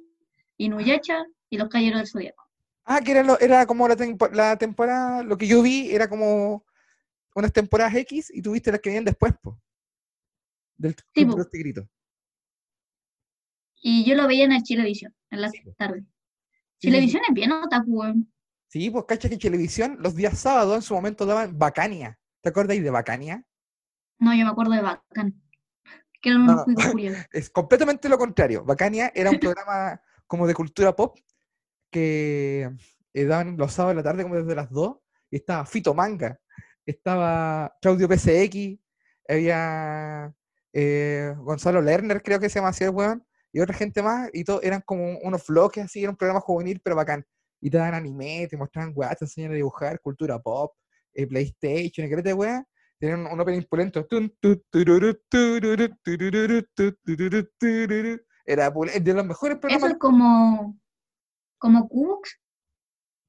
Inuyasha 0.58 1.26
y 1.50 1.58
Los 1.58 1.70
Caballeros 1.70 2.00
del 2.02 2.08
Zodiaco. 2.08 2.44
Ah, 2.86 3.02
que 3.02 3.12
era, 3.12 3.24
lo- 3.24 3.40
era 3.40 3.66
como 3.66 3.88
la, 3.88 3.96
tempo- 3.96 4.30
la 4.30 4.56
temporada, 4.58 5.24
lo 5.24 5.38
que 5.38 5.48
yo 5.48 5.62
vi 5.64 5.90
era 5.92 6.08
como 6.08 6.64
unas 7.34 7.52
temporadas 7.52 7.96
X 7.96 8.32
y 8.34 8.42
tuviste 8.42 8.72
las 8.72 8.80
que 8.80 8.90
venían 8.90 9.06
después, 9.06 9.34
po. 9.42 9.60
Del 10.78 10.94
po. 10.94 11.46
Tigritos. 11.50 11.88
Y 13.82 14.04
yo 14.06 14.16
lo 14.16 14.28
veía 14.28 14.46
en 14.46 14.52
el 14.52 14.64
Chilevisión, 14.64 15.14
en 15.32 15.42
las 15.42 15.52
Sí, 15.52 15.60
sí, 15.64 15.72
Chilevisión 16.80 17.24
es 17.28 17.34
bien 17.34 17.52
otaku, 17.52 18.00
weón. 18.02 18.32
Sí, 18.68 18.90
pues 18.90 19.06
cacha 19.08 19.28
que 19.28 19.36
en 19.36 19.40
televisión 19.40 19.98
los 20.00 20.16
días 20.16 20.38
sábados 20.38 20.76
en 20.76 20.82
su 20.82 20.94
momento 20.94 21.26
daban 21.26 21.58
Bacania. 21.58 22.18
¿Te 22.42 22.50
acordáis 22.50 22.84
de 22.84 22.90
Bacania? 22.90 23.46
No, 24.20 24.34
yo 24.34 24.46
me 24.46 24.52
acuerdo 24.52 24.74
de 24.74 24.82
Bacán, 24.82 25.42
que 26.22 26.30
eran 26.30 26.46
No, 26.46 26.64
unos 26.64 26.68
no. 26.68 26.92
curiosos. 26.92 27.26
Es 27.32 27.50
completamente 27.50 28.10
lo 28.10 28.18
contrario. 28.18 28.64
Bacania 28.64 29.12
era 29.14 29.30
un 29.32 29.40
programa 29.40 30.02
como 30.28 30.48
de 30.48 30.54
cultura 30.54 30.96
pop 30.96 31.18
que 31.92 32.70
eh, 33.14 33.26
daban 33.26 33.58
los 33.58 33.72
sábados 33.72 33.96
de 33.96 34.04
la 34.04 34.10
tarde 34.10 34.24
como 34.24 34.36
desde 34.36 34.56
las 34.56 34.70
2 34.70 34.98
y 35.32 35.38
estaba 35.38 35.66
Fito 35.66 35.94
Manga, 35.94 36.40
estaba 36.86 37.74
Claudio 37.82 38.08
PCX, 38.08 38.80
había 39.28 40.34
eh, 40.74 41.34
Gonzalo 41.38 41.82
Lerner, 41.82 42.22
creo 42.22 42.40
que 42.40 42.50
se 42.50 42.60
llama 42.60 42.70
así 42.70 42.84
el 42.84 42.90
weón, 42.92 43.26
y 43.52 43.60
otra 43.62 43.74
gente 43.76 44.04
más, 44.04 44.30
y 44.34 44.44
todo 44.44 44.62
eran 44.62 44.82
como 44.82 45.18
unos 45.20 45.48
vlogs 45.48 45.78
así, 45.78 46.02
era 46.02 46.12
un 46.12 46.18
programa 46.18 46.42
juvenil 46.42 46.82
pero 46.84 46.96
bacán. 46.96 47.26
Y 47.66 47.70
te 47.72 47.80
daban 47.80 47.96
anime, 47.96 48.48
te 48.48 48.58
mostraban 48.58 48.94
weá, 48.96 49.16
te 49.16 49.26
enseñan 49.26 49.50
a 49.50 49.56
dibujar, 49.56 50.00
cultura 50.00 50.38
pop, 50.38 50.76
eh, 51.12 51.26
PlayStation, 51.26 52.06
y 52.06 52.22
de 52.22 52.34
weá. 52.36 52.64
Tenían 53.00 53.26
un, 53.26 53.40
opening 53.40 53.64
pulento. 53.64 54.06
Era 58.46 58.70
de 58.70 59.14
los 59.16 59.26
mejores 59.26 59.56
Eso 59.56 59.60
programas. 59.62 59.92
es 59.94 59.98
como, 59.98 60.80
como 61.58 61.90
Cubux. 61.90 62.40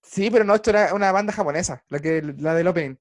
Sí, 0.03 0.31
pero 0.31 0.45
no, 0.45 0.55
esto 0.55 0.69
era 0.69 0.93
una 0.93 1.13
banda 1.13 1.33
japonesa, 1.33 1.83
la, 1.89 1.99
que, 1.99 2.21
la 2.21 2.55
del 2.55 2.69
opening. 2.69 2.97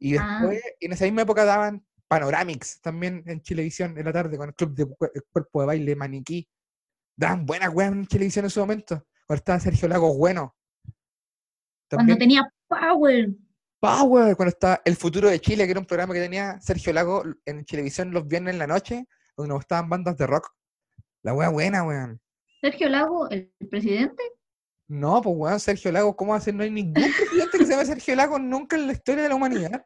Y 0.00 0.16
Ah. 0.16 0.40
después, 0.40 0.60
en 0.80 0.92
esa 0.92 1.04
misma 1.04 1.22
época 1.22 1.44
daban 1.44 1.86
Panoramix 2.08 2.80
también 2.80 3.22
en 3.26 3.40
Chilevisión 3.42 3.96
en 3.96 4.04
la 4.04 4.12
tarde 4.12 4.36
con 4.36 4.48
el 4.48 4.54
club 4.56 4.74
de 4.74 4.82
el 5.14 5.22
cuerpo 5.30 5.60
de 5.60 5.66
baile 5.68 5.94
Maniquí. 5.94 6.48
Daban 7.16 7.46
buenas 7.46 7.72
weas 7.72 7.92
en 7.92 8.08
Chilevisión 8.08 8.44
en 8.46 8.50
su 8.50 8.58
momento. 8.58 9.06
Cuando 9.28 9.40
estaba 9.40 9.60
Sergio 9.60 9.88
Lagos 9.88 10.16
bueno. 10.16 10.56
Cuando 11.90 12.16
tenía 12.16 12.50
Power. 12.66 13.28
Power, 13.78 14.34
cuando 14.36 14.48
estaba 14.48 14.80
El 14.86 14.96
Futuro 14.96 15.28
de 15.28 15.38
Chile, 15.38 15.66
que 15.66 15.72
era 15.72 15.80
un 15.80 15.86
programa 15.86 16.14
que 16.14 16.20
tenía 16.20 16.58
Sergio 16.62 16.94
Lago 16.94 17.22
en 17.44 17.62
Chilevisión 17.66 18.10
los 18.10 18.26
viernes 18.26 18.54
en 18.54 18.58
la 18.58 18.66
noche, 18.66 19.06
donde 19.36 19.48
nos 19.50 19.58
gustaban 19.58 19.90
bandas 19.90 20.16
de 20.16 20.26
rock. 20.26 20.50
La 21.22 21.34
wea 21.34 21.50
buena, 21.50 21.84
weón. 21.84 22.18
Sergio 22.62 22.88
Lago, 22.88 23.28
el 23.28 23.52
presidente. 23.70 24.22
No, 24.88 25.20
pues 25.20 25.36
weón, 25.36 25.60
Sergio 25.60 25.92
Lago, 25.92 26.16
¿cómo 26.16 26.32
va 26.32 26.38
a 26.38 26.40
ser? 26.40 26.54
No 26.54 26.62
hay 26.62 26.70
ningún 26.70 26.94
presidente 26.94 27.58
que 27.58 27.66
se 27.66 27.72
llame 27.72 27.84
Sergio 27.84 28.16
Lago 28.16 28.38
nunca 28.38 28.76
en 28.76 28.86
la 28.86 28.94
historia 28.94 29.24
de 29.24 29.28
la 29.28 29.34
humanidad. 29.34 29.84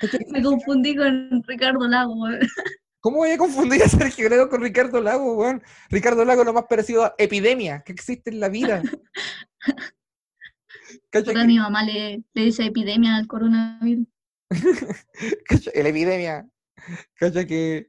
Me 0.32 0.42
confundí 0.42 0.96
con 0.96 1.44
Ricardo 1.46 1.86
Lago, 1.86 2.12
weón. 2.14 2.40
¿Cómo 3.02 3.16
voy 3.16 3.32
a 3.32 3.36
confundir 3.36 3.82
a 3.82 3.88
Sergio 3.88 4.28
Lago 4.28 4.48
con 4.48 4.62
Ricardo 4.62 5.00
Lago, 5.00 5.34
weón? 5.34 5.60
Ricardo 5.90 6.24
Lago 6.24 6.42
es 6.42 6.46
lo 6.46 6.52
más 6.52 6.66
parecido 6.66 7.04
a 7.04 7.14
epidemia 7.18 7.82
que 7.84 7.90
existe 7.92 8.30
en 8.30 8.38
la 8.38 8.48
vida. 8.48 8.80
¿Cachai? 11.10 11.34
Puta, 11.34 11.44
mi 11.44 11.58
mamá 11.58 11.82
le, 11.84 12.22
le 12.32 12.44
dice 12.44 12.64
epidemia 12.64 13.16
al 13.16 13.26
coronavirus. 13.26 14.06
La 15.74 15.88
epidemia. 15.88 16.48
Cacha 17.14 17.44
que 17.44 17.88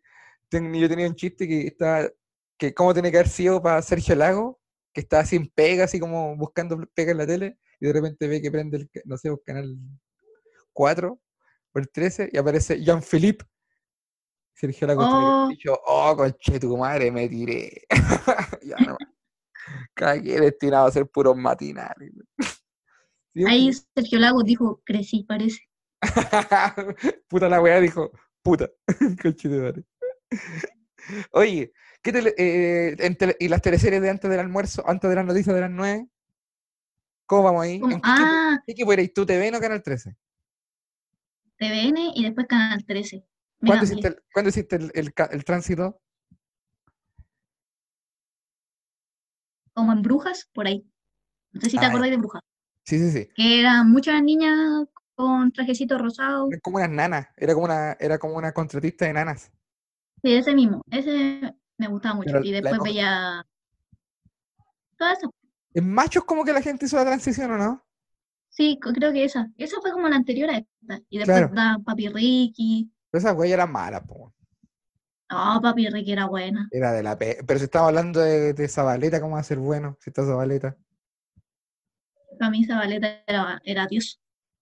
ten- 0.49 0.73
yo 0.73 0.89
tenía 0.89 1.07
un 1.07 1.15
chiste 1.15 1.47
que 1.47 1.67
estaba, 1.67 2.09
que 2.57 2.73
cómo 2.73 2.93
tiene 2.93 3.11
que 3.11 3.17
haber 3.17 3.29
sido 3.29 3.61
para 3.61 3.81
Sergio 3.83 4.15
Lago, 4.15 4.59
que 4.93 5.01
estaba 5.01 5.25
sin 5.25 5.47
pega, 5.47 5.83
así 5.85 5.99
como 5.99 6.35
buscando 6.37 6.79
pega 6.95 7.11
en 7.11 7.17
la 7.19 7.27
tele, 7.27 7.57
y 7.79 7.85
de 7.85 7.93
repente 7.93 8.27
ve 8.27 8.41
que 8.41 8.49
prende 8.51 8.77
el, 8.77 8.89
no 9.05 9.17
sé, 9.17 9.27
el 9.29 9.37
canal 9.45 9.77
4 10.73 11.19
o 11.73 11.79
el 11.79 11.89
13 11.89 12.29
y 12.31 12.37
aparece 12.37 12.81
Jean-Philippe. 12.83 13.45
Sergio 14.53 14.85
haber 14.89 14.97
Oh. 14.99 15.47
dicho, 15.49 15.73
oh, 15.85 16.15
conche 16.15 16.59
tu 16.59 16.77
madre, 16.77 17.11
me 17.11 17.27
tiré. 17.27 17.83
ya 18.63 18.77
no. 18.85 18.97
Cagué 19.93 20.39
destinado 20.39 20.87
a 20.87 20.91
ser 20.91 21.07
puros 21.07 21.35
matinales. 21.35 22.11
Sí, 23.33 23.45
Ahí 23.47 23.71
Sergio 23.73 24.19
Lago 24.19 24.43
dijo, 24.43 24.81
crecí, 24.85 25.23
parece. 25.23 25.61
puta 27.27 27.49
la 27.49 27.61
weá 27.61 27.79
dijo, 27.79 28.11
puta. 28.43 28.69
Conche 29.21 29.49
tu 29.49 29.55
madre. 29.55 29.83
Oye, 31.31 31.73
¿qué 32.01 32.11
tele- 32.13 32.35
eh, 32.37 32.95
en 32.99 33.15
tele- 33.17 33.35
¿y 33.39 33.47
las 33.47 33.61
teleseries 33.61 34.01
de 34.01 34.09
antes 34.09 34.29
del 34.29 34.39
almuerzo, 34.39 34.83
antes 34.87 35.09
de 35.09 35.15
las 35.15 35.25
noticias 35.25 35.55
de 35.55 35.61
las 35.61 35.71
9? 35.71 36.07
¿Cómo 37.25 37.43
vamos 37.43 37.63
ahí? 37.63 37.75
¿En 37.75 37.99
ah, 38.03 38.59
qué 38.65 38.73
equipo 38.73 38.93
erais 38.93 39.11
tú, 39.13 39.25
TVN 39.25 39.55
o 39.55 39.59
Canal 39.59 39.81
13? 39.81 40.15
TVN 41.57 42.11
y 42.15 42.23
después 42.23 42.45
Canal 42.47 42.85
13. 42.85 43.25
¿Cuándo 43.65 43.85
hiciste, 43.85 44.07
el, 44.07 44.23
¿cuándo 44.33 44.49
hiciste 44.49 44.75
el, 44.75 44.91
el 44.93 45.13
el 45.31 45.45
tránsito? 45.45 45.99
Como 49.73 49.91
en 49.91 50.01
Brujas, 50.01 50.49
por 50.53 50.67
ahí. 50.67 50.85
No 51.51 51.61
sé 51.61 51.69
si 51.69 51.77
te 51.77 51.85
Ah, 51.85 51.89
acordáis 51.89 52.11
de 52.11 52.17
Brujas. 52.17 52.41
Sí, 52.83 52.99
sí, 52.99 53.11
sí. 53.11 53.29
Que 53.35 53.59
eran 53.61 53.89
muchas 53.91 54.21
niñas 54.21 54.85
con 55.15 55.51
trajecito 55.51 55.97
rosado. 55.97 56.47
Era 56.51 56.59
como 56.61 56.77
unas 56.77 56.89
nanas, 56.89 57.27
era 57.37 57.53
como 57.53 57.65
una, 57.65 57.93
era 57.99 58.17
como 58.17 58.35
una 58.35 58.51
contratista 58.51 59.05
de 59.05 59.13
nanas. 59.13 59.51
Sí, 60.21 60.33
ese 60.33 60.53
mismo, 60.53 60.81
ese 60.91 61.53
me 61.77 61.87
gustaba 61.87 62.15
mucho. 62.15 62.31
Pero 62.33 62.43
Y 62.45 62.51
después 62.51 62.73
época- 62.73 62.89
veía 62.89 63.45
todas 64.97 65.17
esas. 65.19 65.29
En 65.75 65.91
machos 65.91 66.23
como 66.25 66.43
que 66.45 66.53
la 66.53 66.61
gente 66.61 66.85
hizo 66.85 66.97
la 66.97 67.05
transición, 67.05 67.51
¿o 67.51 67.57
no? 67.57 67.83
Sí, 68.49 68.77
creo 68.79 69.11
que 69.11 69.23
esa. 69.23 69.47
Esa 69.57 69.81
fue 69.81 69.91
como 69.91 70.07
la 70.07 70.15
anterior 70.15 70.49
a 70.49 70.57
esta. 70.57 71.01
Y 71.09 71.17
después 71.17 71.37
Claro. 71.39 71.53
da 71.55 71.79
Papi 71.83 72.09
Ricky. 72.09 72.91
Pero 73.13 73.19
esas 73.19 73.35
güeyes 73.35 73.53
eran 73.53 73.71
malas, 73.71 74.01
po. 74.07 74.33
No, 75.29 75.61
Papi 75.61 75.87
Ricky 75.87 76.13
era 76.13 76.25
buena. 76.25 76.67
Era 76.71 76.91
de 76.93 77.03
la 77.03 77.15
pe... 77.15 77.37
Pero 77.45 77.59
si 77.59 77.65
estamos 77.65 77.89
hablando 77.89 78.19
de, 78.19 78.53
de 78.53 78.67
Zabaleta, 78.67 79.21
¿cómo 79.21 79.35
va 79.35 79.41
a 79.41 79.43
ser 79.43 79.59
bueno? 79.59 79.95
Si 80.01 80.09
está 80.09 80.25
Zabaleta. 80.25 80.75
Para 82.39 82.49
mí 82.49 82.65
Zabaleta 82.65 83.21
era, 83.27 83.61
era 83.63 83.85
Dios. 83.85 84.19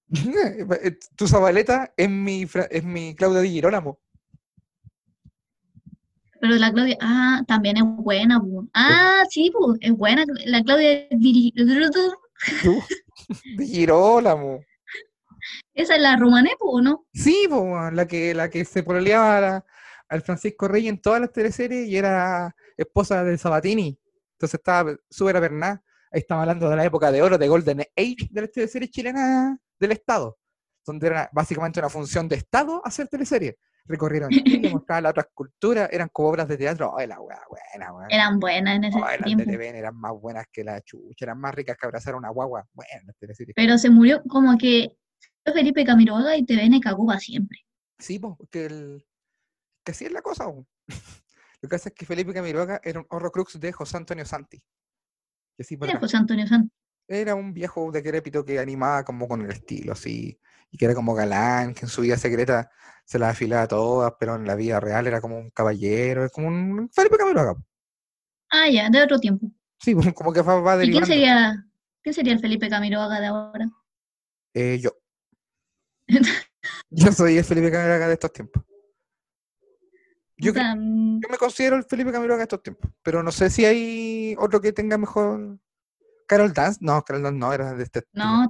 tu 1.16 1.30
Zabaleta 1.30 1.94
es 1.96 2.10
mi, 2.10 2.46
es 2.70 2.84
mi 2.84 3.16
Claudia 3.16 3.40
Di 3.40 3.52
Girolamo. 3.52 4.02
Pero 6.42 6.56
la 6.56 6.74
Claudia, 6.74 6.98
ah, 7.00 7.44
también 7.48 7.78
es 7.78 7.84
buena, 7.86 8.42
pu. 8.42 8.68
Ah, 8.74 9.24
sí, 9.30 9.50
pues, 9.58 9.78
es 9.80 9.94
buena. 9.94 10.26
La 10.44 10.62
Claudia 10.62 11.08
Di 11.10 11.54
Girolamo. 13.60 14.60
Esa 15.74 15.96
es 15.96 16.02
la 16.02 16.16
romané, 16.16 16.52
pues, 16.60 16.84
¿no? 16.84 17.06
Sí, 17.14 17.48
po, 17.50 17.90
la 17.92 18.08
que, 18.08 18.34
la 18.34 18.50
que 18.50 18.66
se 18.66 18.84
pololeaba 18.84 19.64
al 20.10 20.22
Francisco 20.22 20.68
Rey 20.68 20.88
en 20.88 21.02
todas 21.02 21.22
las 21.22 21.32
teleseries 21.32 21.88
y 21.88 21.98
era 21.98 22.54
esposa 22.78 23.24
de 23.24 23.38
Sabatini. 23.38 23.98
Entonces 24.34 24.60
estaba 24.60 24.96
súper 25.10 25.38
apernada. 25.38 25.84
Ahí 26.12 26.20
estamos 26.20 26.42
hablando 26.42 26.70
de 26.70 26.76
la 26.76 26.84
época 26.84 27.12
de 27.12 27.22
oro, 27.22 27.38
de 27.38 27.48
Golden 27.48 27.82
Age 27.96 28.28
de 28.30 28.42
las 28.42 28.52
teleseries 28.52 28.92
chilenas 28.92 29.58
del 29.80 29.92
Estado. 29.94 30.38
Donde 30.86 31.08
era 31.08 31.30
básicamente 31.32 31.80
una 31.80 31.90
función 31.90 32.28
de 32.28 32.36
Estado 32.36 32.82
hacer 32.84 33.08
teleseries. 33.08 33.56
Recorrieron 33.86 34.30
Chile, 34.30 34.70
mostraban 34.86 35.04
las 35.04 35.12
otras 35.12 35.28
culturas, 35.34 35.90
eran 35.92 36.10
como 36.12 36.30
obras 36.30 36.48
de 36.48 36.58
teatro. 36.58 36.98
¡Ay, 36.98 37.08
la 37.08 37.20
weá 37.22 37.40
buena! 37.50 38.08
Eran 38.10 38.40
buenas 38.40 38.76
en 38.76 38.84
ese 38.84 39.00
Ay, 39.04 39.20
las 39.20 39.38
de. 39.38 39.46
TVN 39.46 39.76
eran 39.76 39.96
más 39.96 40.12
buenas 40.20 40.46
que 40.52 40.64
la 40.64 40.82
chucha, 40.82 41.26
eran 41.26 41.40
más 41.40 41.56
ricas 41.56 41.78
que 41.78 41.86
abrazar 41.86 42.14
a 42.16 42.18
una 42.18 42.30
guagua. 42.30 42.68
Bueno, 42.74 42.92
las 43.06 43.16
teleseries. 43.18 43.56
Pero 43.56 43.78
se 43.78 43.90
murió 43.90 44.22
como 44.28 44.58
que 44.58 44.98
Felipe 45.46 45.86
Camiroaga 45.86 46.38
y 46.38 46.46
TVN 46.46 46.80
cagó 46.80 47.06
para 47.06 47.20
siempre. 47.20 47.60
Sí, 48.00 48.20
pues, 48.20 48.36
que, 48.50 48.66
el, 48.66 49.06
que 49.84 49.92
así 49.92 50.06
es 50.06 50.12
la 50.12 50.22
cosa. 50.22 50.46
po. 50.46 50.68
Lo 51.62 51.70
que 51.70 51.76
pasa 51.76 51.90
es 51.90 51.96
que 51.96 52.06
Felipe 52.06 52.34
Camiroaga 52.34 52.82
era 52.84 53.00
un 53.00 53.06
horrocrux 53.10 53.60
de 53.60 53.72
José 53.72 53.98
Antonio 53.98 54.26
Santi. 54.26 54.62
Que 55.58 55.64
sí, 55.64 55.78
Era. 55.82 56.00
José 56.00 56.18
Antonio 56.18 56.48
Santos. 56.48 56.76
Era 57.08 57.36
un 57.36 57.54
viejo 57.54 57.92
decrépito 57.92 58.46
que 58.46 58.60
animaba 58.60 59.04
como 59.04 59.28
con 59.28 59.42
el 59.42 59.52
estilo, 59.52 59.92
así, 59.94 60.40
y 60.70 60.78
que 60.78 60.86
era 60.86 60.96
como 60.96 61.14
galán, 61.14 61.74
que 61.74 61.82
en 61.82 61.90
su 61.90 62.02
vida 62.02 62.18
secreta 62.18 62.72
se 63.06 63.20
las 63.20 63.32
afilaba 63.32 63.68
todas, 63.68 64.14
pero 64.20 64.36
en 64.36 64.46
la 64.46 64.56
vida 64.56 64.80
real 64.80 65.08
era 65.08 65.20
como 65.20 65.38
un 65.38 65.50
caballero, 65.50 66.24
es 66.24 66.32
como 66.32 66.48
un 66.48 66.90
Felipe 66.92 67.18
Camiroaga. 67.18 67.56
po. 67.56 67.66
Ah, 68.50 68.70
ya, 68.70 68.90
de 68.90 69.04
otro 69.04 69.20
tiempo. 69.20 69.52
Sí, 69.80 69.94
como 70.16 70.32
que 70.32 70.42
va, 70.42 70.60
va 70.62 70.84
¿Y 70.84 70.92
quién 70.92 71.06
sería, 71.06 71.66
quién 72.02 72.14
sería 72.14 72.34
el 72.34 72.40
Felipe 72.40 72.70
Camiroaga 72.70 73.20
de 73.20 73.28
ahora? 73.28 73.70
Eh, 74.54 74.80
yo. 74.82 74.92
Yo 76.90 77.12
soy 77.12 77.38
el 77.38 77.44
Felipe 77.44 77.72
Camiroaga 77.72 78.08
de 78.08 78.14
estos 78.14 78.32
tiempos. 78.34 78.64
Yo 80.38 80.54
creo 80.54 80.76
mm, 80.76 81.22
Yo 81.22 81.30
me 81.30 81.38
considero 81.38 81.76
el 81.76 81.84
Felipe 81.84 82.12
Camiroaga 82.12 82.40
de 82.40 82.44
estos 82.46 82.64
tiempos, 82.64 82.92
pero 83.04 83.22
no 83.24 83.32
sé 83.32 83.50
si 83.50 83.64
hay 83.66 84.36
otro 84.40 84.60
que 84.62 84.74
tenga 84.74 84.98
mejor. 84.98 85.60
Carol 86.28 86.54
Dance, 86.54 86.80
no, 86.82 87.02
Carol 87.04 87.24
Dance 87.24 87.38
no, 87.40 87.54
era 87.54 87.74
de 87.74 87.84
este. 87.84 88.04
no, 88.14 88.50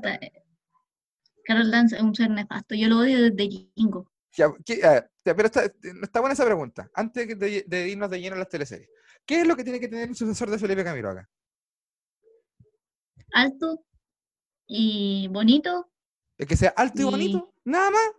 Carol 1.43 1.71
Dance 1.71 1.95
es 1.95 2.01
un 2.01 2.13
ser 2.15 2.29
nefasto. 2.29 2.75
Yo 2.75 2.87
lo 2.87 2.99
odio 2.99 3.21
desde 3.31 3.49
Jingo. 3.75 4.11
Ya, 4.37 4.49
¿qué- 4.65 4.85
a 4.85 4.91
ver, 4.91 5.11
ya, 5.25 5.35
pero 5.35 5.47
está, 5.47 5.65
está 5.65 6.19
buena 6.21 6.33
esa 6.33 6.45
pregunta. 6.45 6.89
Antes 6.93 7.37
de, 7.37 7.89
irnos 7.89 8.09
de 8.09 8.21
lleno 8.21 8.35
a 8.35 8.39
las 8.39 8.47
teleseries, 8.49 8.89
¿qué 9.25 9.41
es 9.41 9.47
lo 9.47 9.55
que 9.57 9.63
tiene 9.63 9.79
que 9.79 9.87
tener 9.89 10.07
un 10.07 10.15
sucesor 10.15 10.49
de 10.49 10.59
Felipe 10.59 10.83
Camiroaga? 10.83 11.27
Alto 13.33 13.83
y 14.67 15.27
bonito 15.29 15.89
¿El 16.37 16.47
que 16.47 16.55
sea 16.57 16.73
alto 16.75 17.01
y 17.01 17.05
Y- 17.05 17.05
bonito? 17.09 17.50
Nada 17.65 17.91
más. 17.91 18.11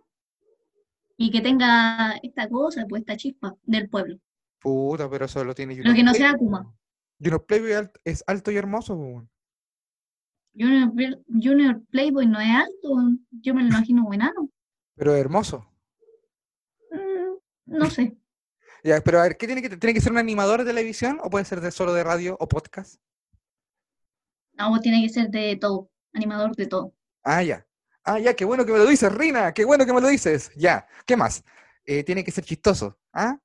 y 1.17 1.31
que 1.31 1.41
tenga 1.41 2.15
esta 2.23 2.49
cosa, 2.49 2.85
pues 2.89 3.01
esta 3.01 3.15
chispa 3.17 3.55
del 3.63 3.89
pueblo. 3.89 4.17
Puta, 4.59 5.09
pero 5.09 5.25
eso 5.25 5.43
lo 5.43 5.53
tiene 5.53 5.75
Pero 5.75 5.93
que 5.93 6.03
no 6.03 6.11
Playboy, 6.11 6.29
sea 6.29 6.37
Kuma. 6.37 6.75
Junior 7.19 7.45
Playboy 7.45 7.89
es 8.03 8.23
alto 8.27 8.51
y 8.51 8.57
hermoso, 8.57 8.95
weón. 8.95 9.29
Junior, 10.55 10.91
Junior 11.27 11.81
Playboy 11.89 12.27
no 12.27 12.39
es 12.39 12.49
alto, 12.49 12.95
yo 13.31 13.53
me 13.53 13.61
lo 13.63 13.69
imagino 13.69 14.11
enano. 14.13 14.49
pero 14.95 15.13
es 15.15 15.19
hermoso. 15.21 15.67
Mm, 16.91 17.37
no 17.77 17.89
sé. 17.89 18.17
Ya, 18.85 18.99
pero 18.99 19.19
a 19.19 19.23
ver, 19.23 19.37
¿qué 19.37 19.45
tiene 19.47 19.61
que 19.61 19.69
tiene 19.77 19.93
que 19.93 20.01
ser 20.01 20.11
un 20.11 20.17
animador 20.17 20.59
de 20.59 20.65
televisión 20.65 21.17
o 21.23 21.29
puede 21.29 21.45
ser 21.45 21.61
de 21.61 21.71
solo 21.71 21.93
de 21.93 22.03
radio 22.03 22.35
o 22.37 22.49
podcast? 22.49 22.99
No, 24.57 24.77
tiene 24.81 25.01
que 25.01 25.07
ser 25.07 25.29
de 25.29 25.55
todo, 25.55 25.89
animador 26.11 26.53
de 26.53 26.67
todo. 26.67 26.93
Ah, 27.23 27.41
ya. 27.43 27.65
Ah, 28.05 28.19
ya, 28.19 28.33
qué 28.33 28.43
bueno 28.45 28.65
que 28.65 28.71
me 28.71 28.77
lo 28.79 28.85
dices, 28.85 29.11
Rina, 29.13 29.53
qué 29.53 29.63
bueno 29.65 29.85
que 29.85 29.93
me 29.93 30.01
lo 30.01 30.07
dices. 30.07 30.51
Ya, 30.55 30.85
¿qué 31.05 31.15
más? 31.15 31.43
Eh, 31.85 32.03
tiene 32.03 32.23
que 32.23 32.31
ser 32.31 32.43
chistoso. 32.43 32.97
¿Ah? 33.13 33.37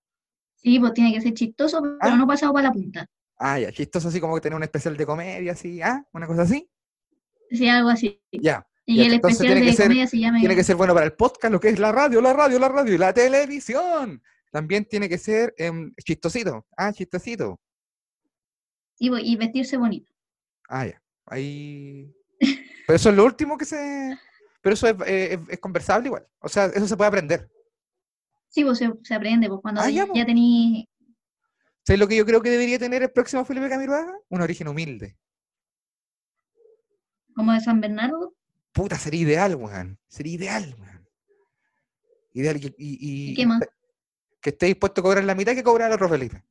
Sí, 0.57 0.79
pues 0.81 0.93
tiene 0.95 1.13
que 1.13 1.21
ser 1.21 1.35
chistoso, 1.35 1.81
pero 1.81 1.97
Ah. 2.15 2.17
no 2.17 2.27
pasado 2.27 2.53
para 2.53 2.69
la 2.69 2.73
punta. 2.73 3.07
Ah, 3.39 3.59
ya, 3.61 3.71
chistoso 3.71 4.09
así 4.09 4.21
como 4.21 4.35
que 4.35 4.41
tener 4.41 4.57
un 4.57 4.63
especial 4.65 4.97
de 4.97 5.07
comedia, 5.07 5.53
así, 5.53 5.81
¿ah? 5.81 6.05
Una 6.13 6.27
cosa 6.27 6.43
así. 6.43 6.69
Sí, 7.51 7.69
algo 7.69 7.89
así. 7.91 8.21
Ya. 8.33 8.67
Y 8.85 8.97
ya, 8.97 9.05
el 9.07 9.13
entonces 9.15 9.41
especial 9.41 9.55
tiene 9.55 9.61
que 9.61 9.71
de 9.71 9.77
ser- 9.77 9.87
comedia 9.87 10.07
se 10.09 10.19
llame. 10.19 10.41
Tiene 10.41 10.57
que 10.57 10.65
ser 10.65 10.77
bueno 10.77 10.95
para 10.95 11.07
el 11.07 11.13
podcast, 11.13 11.53
lo 11.53 11.61
que 11.61 11.69
es 11.69 11.79
la 11.79 11.93
radio, 11.93 12.21
la 12.21 12.33
radio, 12.33 12.59
la 12.59 12.69
radio 12.69 12.95
y 12.95 12.99
la 12.99 13.13
televisión. 13.13 14.23
También 14.51 14.87
tiene 14.87 15.09
que 15.09 15.19
ser 15.19 15.55
em, 15.59 15.95
chistosito. 16.03 16.67
Ah, 16.77 16.93
chistosito. 16.93 17.61
Sí, 18.97 19.11
y 19.23 19.37
vestirse 19.37 19.77
bonito. 19.77 20.11
Ah, 20.69 20.87
ya. 20.87 21.01
Ahí. 21.27 22.13
Pero 22.41 22.97
eso 22.97 23.11
es 23.11 23.17
lo 23.17 23.25
último 23.25 23.57
que 23.59 23.65
se. 23.67 24.19
Pero 24.61 24.75
eso 24.75 24.89
es, 24.89 24.95
eh, 25.07 25.35
es- 25.35 25.49
es 25.51 25.59
conversable 25.61 26.09
igual. 26.09 26.27
O 26.41 26.49
sea, 26.49 26.67
eso 26.67 26.87
se 26.87 26.97
puede 26.97 27.09
aprender. 27.09 27.49
Sí, 28.49 28.65
pues 28.65 28.79
se, 28.79 28.91
se 29.03 29.15
aprende, 29.15 29.49
pues 29.49 29.61
cuando 29.61 29.81
Ah, 29.81 29.91
ya, 29.91 30.05
ya, 30.05 30.07
pues. 30.07 30.27
tení. 30.27 30.89
¿Sabes 31.87 32.01
lo 32.01 32.09
que 32.09 32.17
yo 32.17 32.27
creo 32.27 32.43
que 32.43 32.51
debería 32.51 32.79
tener 32.79 33.03
el 33.03 33.11
próximo 33.11 33.45
Felipe 33.45 33.69
Camiroaga? 33.69 34.13
Un 34.29 34.41
origen 34.41 34.69
humilde. 34.69 35.17
como 37.35 37.53
de 37.53 37.61
San 37.61 37.81
Bernardo. 37.81 38.35
Puta, 38.73 38.97
sería 38.99 39.21
ideal, 39.21 39.55
weón. 39.55 39.97
Sería 40.09 40.35
ideal, 40.35 40.75
weón. 40.79 41.09
Ideal. 42.33 42.57
Y, 42.57 42.67
y- 42.67 42.73
y- 42.79 43.31
¿Y 43.31 43.35
qué 43.37 43.47
más? 43.47 43.61
Que 44.41 44.51
esté 44.51 44.67
dispuesto 44.67 45.01
a 45.01 45.05
cobrar 45.05 45.23
la 45.25 45.37
mitad 45.37 45.55
que 45.55 45.63
cobra 45.63 45.87
el 45.87 45.93
otro 45.93 46.09
Felipe. 46.09 46.43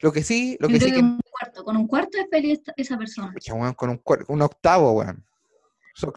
Lo 0.00 0.10
que 0.12 0.22
sí, 0.24 0.56
lo 0.60 0.68
Yo 0.68 0.72
que 0.74 0.78
creo 0.80 0.88
sí 0.88 0.94
que 0.96 1.00
un 1.00 1.20
cuarto, 1.30 1.64
con 1.64 1.76
un 1.76 1.86
cuarto 1.86 2.18
es 2.18 2.26
feliz 2.30 2.60
esa 2.76 2.98
persona. 2.98 3.32
Pucha, 3.32 3.54
weón, 3.54 3.74
con 3.74 3.90
un, 3.90 3.98
cuar- 4.02 4.24
un 4.28 4.42
octavo, 4.42 4.92
weón. 4.92 5.24
Su 5.98 6.12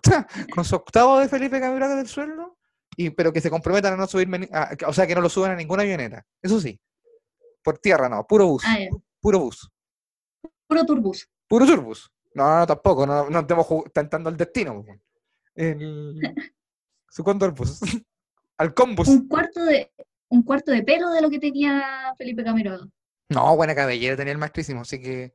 con 0.53 0.63
su 0.63 0.75
octavo 0.75 1.17
de 1.19 1.27
Felipe 1.27 1.59
Camiroaga 1.59 1.95
del 1.95 2.07
sueldo, 2.07 2.55
y, 2.95 3.09
pero 3.09 3.33
que 3.33 3.41
se 3.41 3.49
comprometan 3.49 3.93
a 3.93 3.97
no 3.97 4.05
subirme, 4.05 4.47
a- 4.53 4.75
o 4.87 4.93
sea, 4.93 5.07
que 5.07 5.15
no 5.15 5.21
lo 5.21 5.29
suban 5.29 5.51
a 5.51 5.55
ninguna 5.55 5.81
avioneta. 5.81 6.23
Eso 6.41 6.59
sí. 6.61 6.79
Por 7.63 7.79
tierra, 7.79 8.07
no, 8.07 8.25
puro 8.27 8.45
bus. 8.47 8.63
Ah. 8.65 8.77
Puro 9.19 9.39
bus. 9.39 9.71
Puro 10.67 10.85
turbus. 10.85 11.29
Puro 11.47 11.65
turbus. 11.65 12.11
No, 12.35 12.59
no, 12.59 12.67
tampoco, 12.67 13.05
no, 13.07 13.29
no 13.29 13.39
estemos 13.39 13.67
tentando 13.93 14.29
el 14.29 14.37
destino. 14.37 14.73
weón. 14.73 15.01
El, 15.55 16.19
su 17.09 17.23
cóndor 17.23 17.53
bus. 17.53 17.79
Al 18.57 18.73
combus. 18.73 19.07
Un 19.07 19.27
cuarto 19.27 19.63
de 19.65 19.91
un 20.29 20.43
cuarto 20.43 20.71
de 20.71 20.83
pelo 20.83 21.09
de 21.09 21.21
lo 21.21 21.29
que 21.29 21.39
tenía 21.39 22.13
Felipe 22.17 22.43
Camiroaga. 22.43 22.87
No, 23.29 23.55
buena 23.55 23.73
cabellera 23.75 24.15
tenía 24.15 24.31
el 24.33 24.37
maestrísimo, 24.37 24.81
así 24.81 25.01
que 25.01 25.33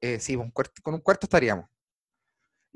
eh, 0.00 0.18
sí, 0.20 0.34
un 0.36 0.50
cuarto- 0.50 0.82
con 0.82 0.94
un 0.94 1.00
cuarto 1.00 1.26
estaríamos. 1.26 1.66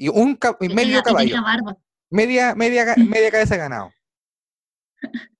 Y 0.03 0.09
un 0.09 0.39
y 0.61 0.69
medio 0.71 1.03
tenía- 1.03 1.25
y 1.25 1.29
tenía 1.29 1.43
caballo, 1.43 1.43
barba. 1.43 1.77
media, 2.09 2.55
media, 2.55 2.95
media 2.97 3.31
cabeza 3.31 3.55
de 3.55 3.59
ganado. 3.61 3.93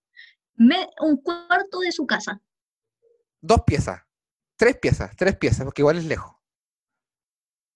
Me- 0.55 0.91
un 1.01 1.17
cuarto 1.23 1.81
de 1.81 1.91
su 1.91 2.07
casa. 2.07 2.43
Dos 3.41 3.63
piezas, 3.67 4.03
tres 4.57 4.77
piezas, 4.77 5.17
tres 5.17 5.35
piezas, 5.39 5.65
porque 5.65 5.81
igual 5.81 5.97
es 5.97 6.05
lejos. 6.05 6.37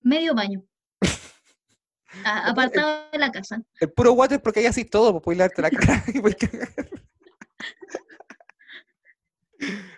Medio 0.02 0.34
baño. 0.34 0.62
A- 2.26 2.50
apartado 2.50 3.10
de 3.10 3.18
la 3.18 3.32
casa. 3.32 3.62
El 3.80 3.90
puro 3.90 4.12
water 4.12 4.42
porque 4.42 4.60
ahí 4.60 4.66
así 4.66 4.84
todo, 4.84 5.12
pues 5.12 5.22
puedes 5.24 5.38
lavarte 5.38 5.62
la 5.62 5.70
cara 5.70 6.04
y 6.12 6.20
puedes 6.20 6.36
cagar. 6.36 6.68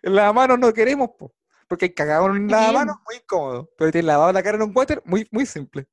En 0.03 0.15
lavamanos 0.15 0.61
no 0.61 0.73
queremos, 0.73 1.11
pues, 1.19 1.33
porque 1.67 1.87
hay 1.87 1.95
cagado 1.95 2.27
en 2.27 2.47
queremos. 2.47 2.53
lavamanos 2.53 2.97
muy 3.05 3.17
incómodo. 3.17 3.71
Pero 3.77 3.91
te 3.91 4.03
lavado 4.05 4.33
la 4.33 4.43
cara 4.45 4.57
en 4.57 4.63
un 4.63 4.73
water 4.73 5.03
muy, 5.05 5.27
muy 5.33 5.47
simple. 5.47 5.89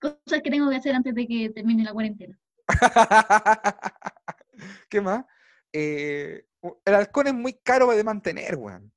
Cosas 0.00 0.42
que 0.42 0.50
tengo 0.50 0.70
que 0.70 0.76
hacer 0.76 0.94
antes 0.94 1.14
de 1.14 1.26
que 1.26 1.50
termine 1.50 1.84
la 1.84 1.92
cuarentena. 1.92 2.38
¿Qué 4.88 5.00
más? 5.00 5.24
Eh, 5.72 6.46
el 6.84 6.94
halcón 6.94 7.28
es 7.28 7.34
muy 7.34 7.54
caro 7.54 7.90
de 7.90 8.04
mantener, 8.04 8.56
weón. 8.56 8.92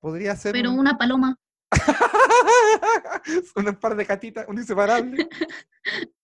Podría 0.00 0.36
ser 0.36 0.52
Pero 0.52 0.72
un, 0.72 0.80
una 0.80 0.98
paloma, 0.98 1.38
un 3.56 3.76
par 3.76 3.96
de 3.96 4.04
gatitas, 4.04 4.46
un 4.48 4.58
inseparable. 4.58 5.28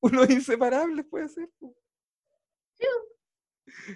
Unos 0.00 0.30
inseparables 0.30 1.04
puede 1.06 1.28
ser. 1.28 1.50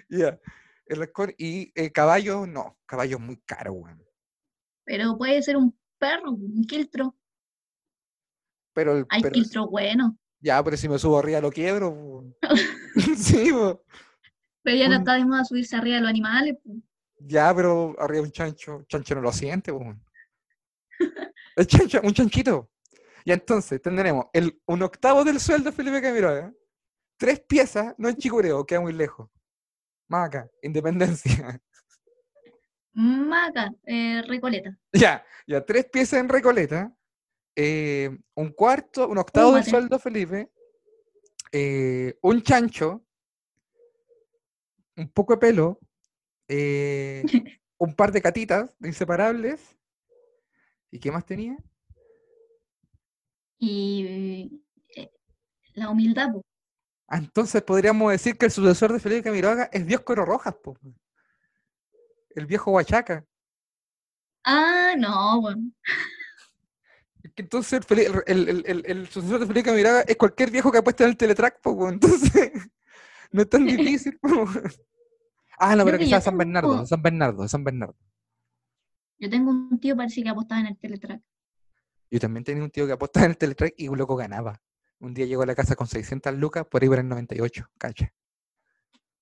Ya. 0.09 0.39
El 0.85 1.01
halcón 1.01 1.33
y 1.37 1.71
eh, 1.75 1.91
caballo, 1.91 2.45
no. 2.45 2.77
Caballo 2.85 3.17
es 3.17 3.21
muy 3.21 3.37
caro, 3.37 3.73
weón. 3.73 4.03
Pero 4.83 5.17
puede 5.17 5.41
ser 5.41 5.55
un 5.55 5.77
perro, 5.97 6.31
un 6.31 6.65
quiltro. 6.65 7.15
Pero, 8.73 8.97
el, 8.97 9.05
Hay 9.09 9.21
pero 9.21 9.33
quiltros 9.33 9.69
buenos. 9.69 10.13
ya, 10.39 10.63
pero 10.63 10.77
si 10.77 10.87
me 10.89 10.97
subo 10.99 11.19
arriba 11.19 11.41
lo 11.41 11.51
quiebro. 11.51 12.23
sí, 13.17 13.51
po. 13.51 13.83
Pero 14.63 14.77
ya 14.77 14.87
no 14.89 14.95
está 14.97 15.15
de 15.15 15.25
moda 15.25 15.43
subirse 15.43 15.75
arriba 15.75 15.95
de 15.95 16.01
los 16.01 16.09
animales. 16.09 16.57
po. 16.63 16.71
Ya, 17.19 17.53
pero 17.53 17.95
arriba 17.99 18.23
un 18.23 18.31
chancho, 18.31 18.83
chancho 18.87 19.15
no 19.15 19.21
lo 19.21 19.31
siente, 19.31 19.71
po. 19.71 19.95
El 21.55 21.67
chancho, 21.67 21.99
un 22.03 22.13
chanchito. 22.13 22.69
Y 23.25 23.31
entonces 23.31 23.81
tendremos 23.81 24.25
el, 24.33 24.59
un 24.65 24.81
octavo 24.83 25.23
del 25.23 25.39
sueldo 25.39 25.69
de 25.69 25.75
Felipe 25.75 26.01
Camiroaga, 26.01 26.51
tres 27.17 27.39
piezas, 27.41 27.93
no 27.97 28.09
en 28.09 28.15
Chicureo, 28.15 28.65
queda 28.65 28.79
muy 28.81 28.93
lejos. 28.93 29.29
Más 30.07 30.27
acá, 30.27 30.49
Independencia. 30.63 31.61
Maca, 32.93 33.71
eh, 33.85 34.21
Recoleta. 34.27 34.77
ya, 34.91 35.23
ya, 35.47 35.63
tres 35.65 35.85
piezas 35.85 36.19
en 36.19 36.29
Recoleta, 36.29 36.93
eh, 37.55 38.17
un 38.35 38.51
cuarto, 38.51 39.07
un 39.07 39.17
octavo 39.17 39.53
del 39.53 39.63
Fúmate. 39.63 39.69
sueldo 39.69 39.99
Felipe, 39.99 40.51
eh, 41.51 42.17
un 42.21 42.41
chancho, 42.41 43.05
un 44.95 45.09
poco 45.09 45.33
de 45.33 45.39
pelo, 45.39 45.79
eh, 46.47 47.23
un 47.77 47.95
par 47.95 48.11
de 48.11 48.21
catitas 48.21 48.75
inseparables. 48.81 49.77
¿Y 50.91 50.99
qué 50.99 51.11
más 51.11 51.25
tenía? 51.25 51.57
Y 53.57 54.61
la 55.73 55.89
humildad, 55.89 56.33
po. 56.33 56.45
Ah, 57.07 57.17
entonces 57.17 57.61
podríamos 57.61 58.11
decir 58.11 58.37
que 58.37 58.45
el 58.45 58.51
sucesor 58.51 58.93
de 58.93 58.99
Felipe 58.99 59.23
Camiroaga 59.23 59.69
es 59.71 59.85
Dios 59.85 60.01
Coro 60.01 60.25
Rojas, 60.25 60.55
po. 60.55 60.77
El 62.29 62.45
viejo 62.45 62.71
Huachaca. 62.71 63.25
Ah, 64.43 64.95
no, 64.97 65.41
bueno. 65.41 65.71
Entonces 67.41 67.81
el, 67.89 67.99
el- 68.27 68.49
el- 68.49 68.63
el- 68.67 68.83
el 68.85 69.07
sucesor 69.07 69.39
de 69.39 69.47
Felipe 69.47 69.65
Camiroaga 69.69 70.01
es 70.01 70.15
cualquier 70.15 70.51
viejo 70.51 70.71
que 70.71 70.77
apuesta 70.77 71.03
en 71.03 71.09
el 71.11 71.17
Teletrack, 71.17 71.59
po. 71.61 71.89
Entonces 71.89 72.51
no 73.31 73.41
es 73.41 73.49
tan 73.49 73.65
difícil. 73.65 74.17
po. 74.19 74.45
Ah, 75.57 75.75
no, 75.75 75.85
pero 75.85 75.97
que 75.97 76.05
quizás 76.05 76.23
San 76.23 76.37
Bernardo, 76.37 76.85
San 76.85 77.01
Bernardo, 77.01 77.47
San 77.47 77.63
Bernardo. 77.63 77.95
Yo 79.19 79.29
tengo 79.29 79.51
un 79.51 79.79
tío 79.79 79.95
parece 79.95 80.23
que 80.23 80.29
apostaba 80.29 80.61
en 80.61 80.67
el 80.67 80.77
Teletrack. 80.77 81.21
Yo 82.09 82.19
también 82.19 82.43
tenía 82.43 82.63
un 82.63 82.71
tío 82.71 82.85
que 82.87 82.93
apostaba 82.93 83.25
en 83.25 83.31
el 83.31 83.37
Teletrack 83.37 83.73
y 83.77 83.87
un 83.87 83.97
loco 83.97 84.15
ganaba. 84.15 84.61
Un 84.99 85.13
día 85.13 85.25
llegó 85.25 85.43
a 85.43 85.45
la 85.45 85.55
casa 85.55 85.75
con 85.75 85.87
600 85.87 86.35
lucas, 86.35 86.65
por 86.69 86.81
ahí 86.83 86.89
por 86.89 86.99
el 86.99 87.07
98, 87.07 87.69
cacha. 87.77 88.13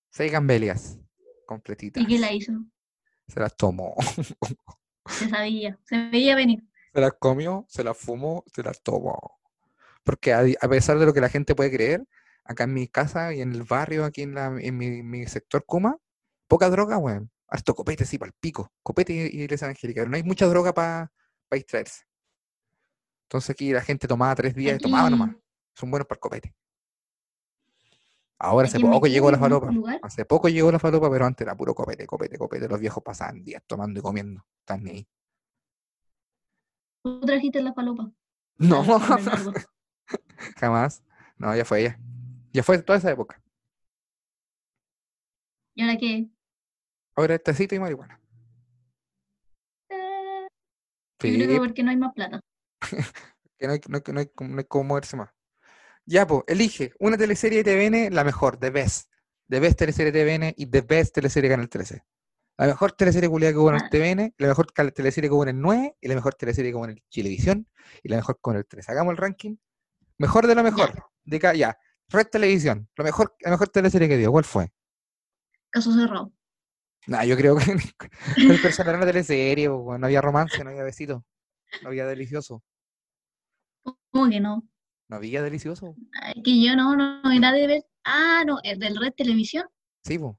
Seis 0.09 0.32
gambelias, 0.32 0.99
completitas. 1.45 2.03
¿Y 2.03 2.05
qué 2.07 2.20
la 2.20 2.34
hizo? 2.34 2.53
Se 3.28 3.39
las 3.39 3.55
tomó. 3.55 3.95
Se 5.07 5.28
sabía, 5.30 5.78
se 5.86 6.09
veía 6.09 6.36
venir. 6.36 6.63
Se 7.00 7.02
las 7.02 7.14
comió, 7.18 7.66
se 7.70 7.84
las 7.84 7.97
fumó, 7.97 8.43
se 8.54 8.62
las 8.62 8.82
tomó. 8.84 9.39
Porque 10.04 10.34
a, 10.34 10.70
pesar 10.70 11.00
de 11.00 11.06
lo 11.06 11.14
que 11.14 11.22
la 11.22 11.30
gente 11.30 11.56
puede 11.56 11.72
creer, 11.72 12.06
acá 12.43 12.66
en 12.66 12.74
mi 12.74 12.88
casa 12.88 13.34
y 13.34 13.41
en 13.41 13.54
el 13.54 13.64
barrio, 13.64 14.04
aquí 14.04 14.24
en, 14.24 14.34
la, 14.34 14.47
en 14.60 14.78
mi, 14.78 15.02
mi 15.02 15.26
sector 15.28 15.64
Kuma, 15.66 15.97
poca 16.47 16.70
droga, 16.70 16.97
weón. 16.97 17.32
Harto 17.47 17.74
copete, 17.74 18.06
sí, 18.06 18.18
para 18.18 18.30
el 18.30 18.36
pico. 18.39 18.72
Copete 18.84 19.14
y, 19.14 19.41
iglesia 19.41 19.66
evangélica. 19.66 20.02
Pero 20.02 20.12
no 20.12 20.18
hay 20.18 20.24
mucha 20.24 20.45
droga 20.45 20.74
para 20.74 21.12
distraerse. 21.52 22.04
Entonces 23.28 23.52
aquí 23.52 23.72
la 23.72 23.82
gente 23.82 24.08
tomaba 24.08 24.36
tres 24.36 24.54
días 24.54 24.76
y 24.78 24.84
tomaba 24.84 25.10
nomás. 25.10 25.36
Son 25.74 25.89
buenos 25.89 26.06
para 26.06 26.18
el 26.18 26.20
copete. 26.20 26.54
Ahora 28.39 28.68
hace 28.68 28.80
poco 28.80 29.08
llegó 29.08 29.32
la 29.32 29.38
falopa. 29.38 29.70
Hace 30.02 30.26
poco 30.26 30.50
llegó 30.50 30.72
la 30.72 30.80
falopa, 30.80 31.10
pero 31.10 31.26
antes 31.26 31.45
era 31.45 31.56
puro 31.56 31.74
copete, 31.74 32.06
copete, 32.06 32.38
copete. 32.38 32.68
Los 32.68 32.80
viejos 32.80 33.04
pasaban 33.04 33.43
días 33.43 33.64
tomando 33.66 34.00
y 34.00 34.04
comiendo. 34.04 34.45
Están 34.60 34.86
ahí. 34.88 35.08
Tú 37.04 37.22
trajiste 37.22 37.62
la 37.62 37.74
falopa. 37.74 38.12
No, 38.58 38.82
a 38.82 39.00
San 39.00 39.26
Bernardo. 39.26 39.54
jamás. 40.58 41.04
No, 41.38 41.56
ya 41.56 41.64
fue 41.66 41.82
ella. 41.82 42.00
Ya 42.52 42.64
fue 42.64 42.82
toda 42.82 42.97
esa 43.00 43.12
época. 43.12 43.41
¿Y 45.76 45.82
ahora 45.84 45.97
qué? 45.97 46.30
Ahora 47.16 47.36
es 47.36 47.43
tecito 47.43 47.76
y 47.76 47.80
marihuana. 47.80 48.20
Eh, 49.89 50.47
Sí, 51.22 51.32
Yo 51.38 51.45
creo 51.45 51.50
que 51.62 51.68
porque 51.68 51.84
no 51.84 51.91
hay 51.91 51.97
más 51.97 52.14
plata. 52.14 52.41
que 53.58 53.68
no 53.68 53.74
hay, 53.74 53.80
no, 53.88 54.00
no 54.14 54.20
hay 54.20 54.28
como- 54.28 54.50
no 54.52 54.60
hay 54.60 54.66
cómo 54.66 54.84
moverse 54.86 55.16
más. 55.18 55.30
Ya, 56.06 56.26
pues, 56.26 56.43
elige 56.47 56.93
una 57.00 57.18
teleserie 57.18 57.64
de 57.64 57.72
TVN, 57.72 58.10
la 58.12 58.24
mejor, 58.24 58.58
The 58.58 58.72
Best. 58.72 59.12
The 59.47 59.60
Best 59.60 59.78
teleserie 59.80 60.12
de 60.12 60.20
TVN 60.24 60.54
y 60.58 60.66
The 60.68 60.82
Best 60.82 61.14
teleserie 61.16 61.50
Canal 61.50 61.70
13. 61.70 62.04
La 62.60 62.68
mejor 62.68 62.91
teleserie 62.91 63.30
culiada 63.30 63.53
que 63.53 63.57
hubo 63.57 63.70
en 63.70 63.76
el 63.78 63.84
Ah. 63.84 63.89
TVN, 63.89 64.34
la 64.38 64.47
mejor 64.49 64.68
teleserie 64.93 65.30
que 65.30 65.34
hubo 65.34 65.43
en 65.43 65.49
el 65.49 65.62
9 65.62 65.95
y 66.01 66.07
la 66.10 66.16
mejor 66.16 66.36
teleserie 66.36 66.72
que 66.72 66.76
hubo 66.76 66.84
en 66.84 66.91
el 66.91 67.03
Chilevisión 67.10 67.66
y 68.03 68.10
la 68.10 68.18
mejor 68.18 68.38
con 68.41 68.57
el 68.57 68.66
13. 68.68 68.91
Hagamos 68.91 69.12
el 69.12 69.18
ranking. 69.18 69.55
Mejor 70.18 70.45
de 70.45 70.55
lo 70.55 70.64
mejor. 70.64 71.05
De 71.24 71.39
ya. 71.57 71.78
Red 72.10 72.28
Televisión. 72.28 72.89
Lo 72.97 73.05
mejor, 73.05 73.34
la 73.39 73.51
mejor 73.51 73.70
teleserie 73.70 74.10
que 74.10 74.18
dio. 74.18 74.30
¿Cuál 74.34 74.43
fue? 74.43 74.74
Caso 75.70 75.93
cerrado. 75.93 76.34
Nah, 77.07 77.24
yo 77.24 77.38
creo 77.38 77.55
que 77.55 77.64
el 78.38 78.62
personaje 78.62 78.89
era 78.89 78.97
una 78.97 79.05
teleserie, 79.05 79.70
no 79.70 80.05
había 80.05 80.20
romance, 80.20 80.62
no 80.62 80.70
había 80.70 80.84
besito, 80.84 81.24
no 81.82 81.88
había 81.88 82.05
delicioso. 82.05 82.62
¿Cómo 84.12 84.30
que 84.30 84.41
no? 84.41 84.68
No 85.07 85.16
había 85.16 85.41
delicioso. 85.41 85.95
Ay, 86.22 86.43
que 86.43 86.62
yo 86.62 86.76
no, 86.76 86.93
no, 86.97 87.32
era 87.32 87.53
de 87.53 87.68
ver. 87.68 87.86
Ah, 88.03 88.43
no, 88.45 88.60
es 88.64 88.78
del 88.80 88.97
Red 88.97 89.14
Televisión. 89.14 89.66
Sí, 90.03 90.20
po. 90.20 90.38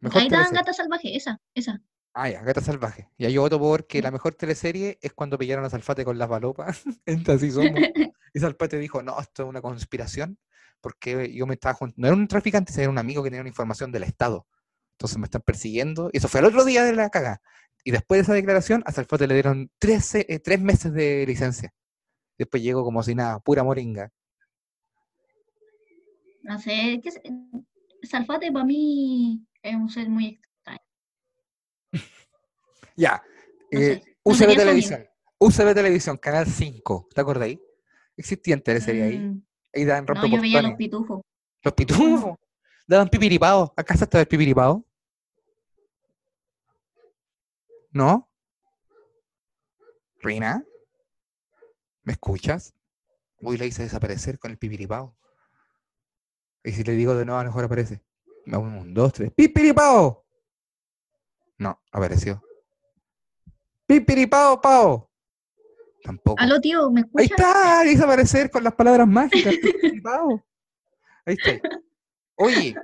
Mejor 0.00 0.22
Ahí 0.22 0.28
teleserie. 0.28 0.56
Gata 0.56 0.72
Salvaje, 0.72 1.16
esa, 1.16 1.40
esa. 1.54 1.80
Ah, 2.14 2.28
ya, 2.30 2.42
Gata 2.42 2.60
Salvaje. 2.60 3.08
Ya 3.18 3.28
yo 3.28 3.42
voto 3.42 3.58
por 3.58 3.86
que 3.86 3.98
Sí. 3.98 4.02
la 4.02 4.10
mejor 4.10 4.34
teleserie 4.34 4.98
es 5.02 5.12
cuando 5.12 5.38
pillaron 5.38 5.64
a 5.64 5.70
Salfate 5.70 6.04
con 6.04 6.18
las 6.18 6.28
palopas. 6.28 6.82
en 7.06 7.28
Así 7.30 7.50
somos. 7.50 7.70
Y 8.34 8.40
Salfate 8.40 8.78
dijo, 8.78 9.02
no, 9.02 9.18
esto 9.18 9.44
es 9.44 9.48
una 9.48 9.62
conspiración, 9.62 10.38
porque 10.82 11.32
yo 11.32 11.46
me 11.46 11.54
estaba 11.54 11.74
juntando. 11.74 12.02
No 12.02 12.08
era 12.08 12.16
un 12.16 12.28
traficante, 12.28 12.72
era 12.78 12.90
un 12.90 12.98
amigo 12.98 13.22
que 13.22 13.30
tenía 13.30 13.40
una 13.40 13.48
información 13.48 13.90
del 13.90 14.02
Estado. 14.02 14.46
Entonces 14.92 15.16
me 15.18 15.24
están 15.24 15.40
persiguiendo. 15.42 16.10
Y 16.12 16.18
eso 16.18 16.28
fue 16.28 16.40
el 16.40 16.46
otro 16.46 16.64
día 16.64 16.84
de 16.84 16.92
la 16.92 17.08
caga. 17.08 17.40
Y 17.84 17.90
después 17.90 18.18
de 18.18 18.22
esa 18.24 18.34
declaración, 18.34 18.82
a 18.84 18.92
Salfate 18.92 19.26
le 19.26 19.34
dieron 19.34 19.70
13, 19.78 20.26
eh, 20.28 20.40
tres 20.40 20.60
meses 20.60 20.92
de 20.92 21.24
licencia. 21.26 21.72
Después 22.36 22.62
llegó 22.62 22.84
como 22.84 23.02
si 23.02 23.14
nada, 23.14 23.38
pura 23.40 23.64
moringa. 23.64 24.10
No 26.42 26.58
sé, 26.58 27.00
que 27.02 27.10
Salfate 28.06 28.52
para 28.52 28.64
mí 28.64 29.44
es 29.68 29.76
un 29.76 29.90
ser 29.90 30.08
muy 30.08 30.26
extraño. 30.26 30.80
Ya. 32.96 33.22
No 33.70 33.80
eh, 33.80 34.02
UCB 34.24 34.56
Televisión. 34.56 35.06
UCB 35.38 35.74
Televisión, 35.74 36.16
Canal 36.16 36.46
5. 36.46 37.08
¿Te 37.14 37.20
acordáis? 37.20 37.58
Existían 38.16 38.60
teleseries 38.60 39.04
ahí. 39.04 39.18
Mm, 39.18 39.42
Ahí 39.74 39.84
daban 39.84 40.06
no, 40.06 40.26
yo 40.26 40.40
veía 40.40 40.62
los 40.62 40.74
pitufos. 40.74 41.22
Los 41.62 41.74
pitufos. 41.74 42.36
Daban 42.86 43.08
pipiripao. 43.08 43.72
¿Acaso 43.76 44.04
estaba 44.04 44.22
el 44.22 44.28
pipiripao? 44.28 44.84
¿No? 47.92 48.28
¿Rina? 50.20 50.64
¿Me 52.02 52.14
escuchas? 52.14 52.74
Uy, 53.40 53.56
la 53.56 53.66
hice 53.66 53.82
desaparecer 53.82 54.38
con 54.38 54.50
el 54.50 54.58
pipiripao. 54.58 55.16
Y 56.64 56.72
si 56.72 56.82
le 56.82 56.92
digo 56.92 57.14
de 57.14 57.24
nuevo, 57.24 57.38
a 57.38 57.44
lo 57.44 57.50
mejor 57.50 57.64
aparece. 57.64 58.02
Un, 58.56 58.94
dos, 58.94 59.12
tres. 59.12 59.30
¡Pipiripao! 59.36 60.24
No, 61.58 61.80
apareció. 61.92 62.42
¡Pipiripao, 63.86 64.60
pao! 64.60 65.10
Tampoco. 66.02 66.40
Aló, 66.40 66.60
tío, 66.60 66.90
¿me 66.90 67.00
Ahí 67.00 67.26
escuchas? 67.26 67.30
está, 67.48 67.86
hizo 67.86 68.04
aparecer 68.04 68.50
con 68.50 68.62
las 68.64 68.74
palabras 68.74 69.06
mágicas. 69.08 69.54
pipiripao. 69.60 70.44
Ahí 71.26 71.36
está. 71.42 71.68
Oye, 72.36 72.74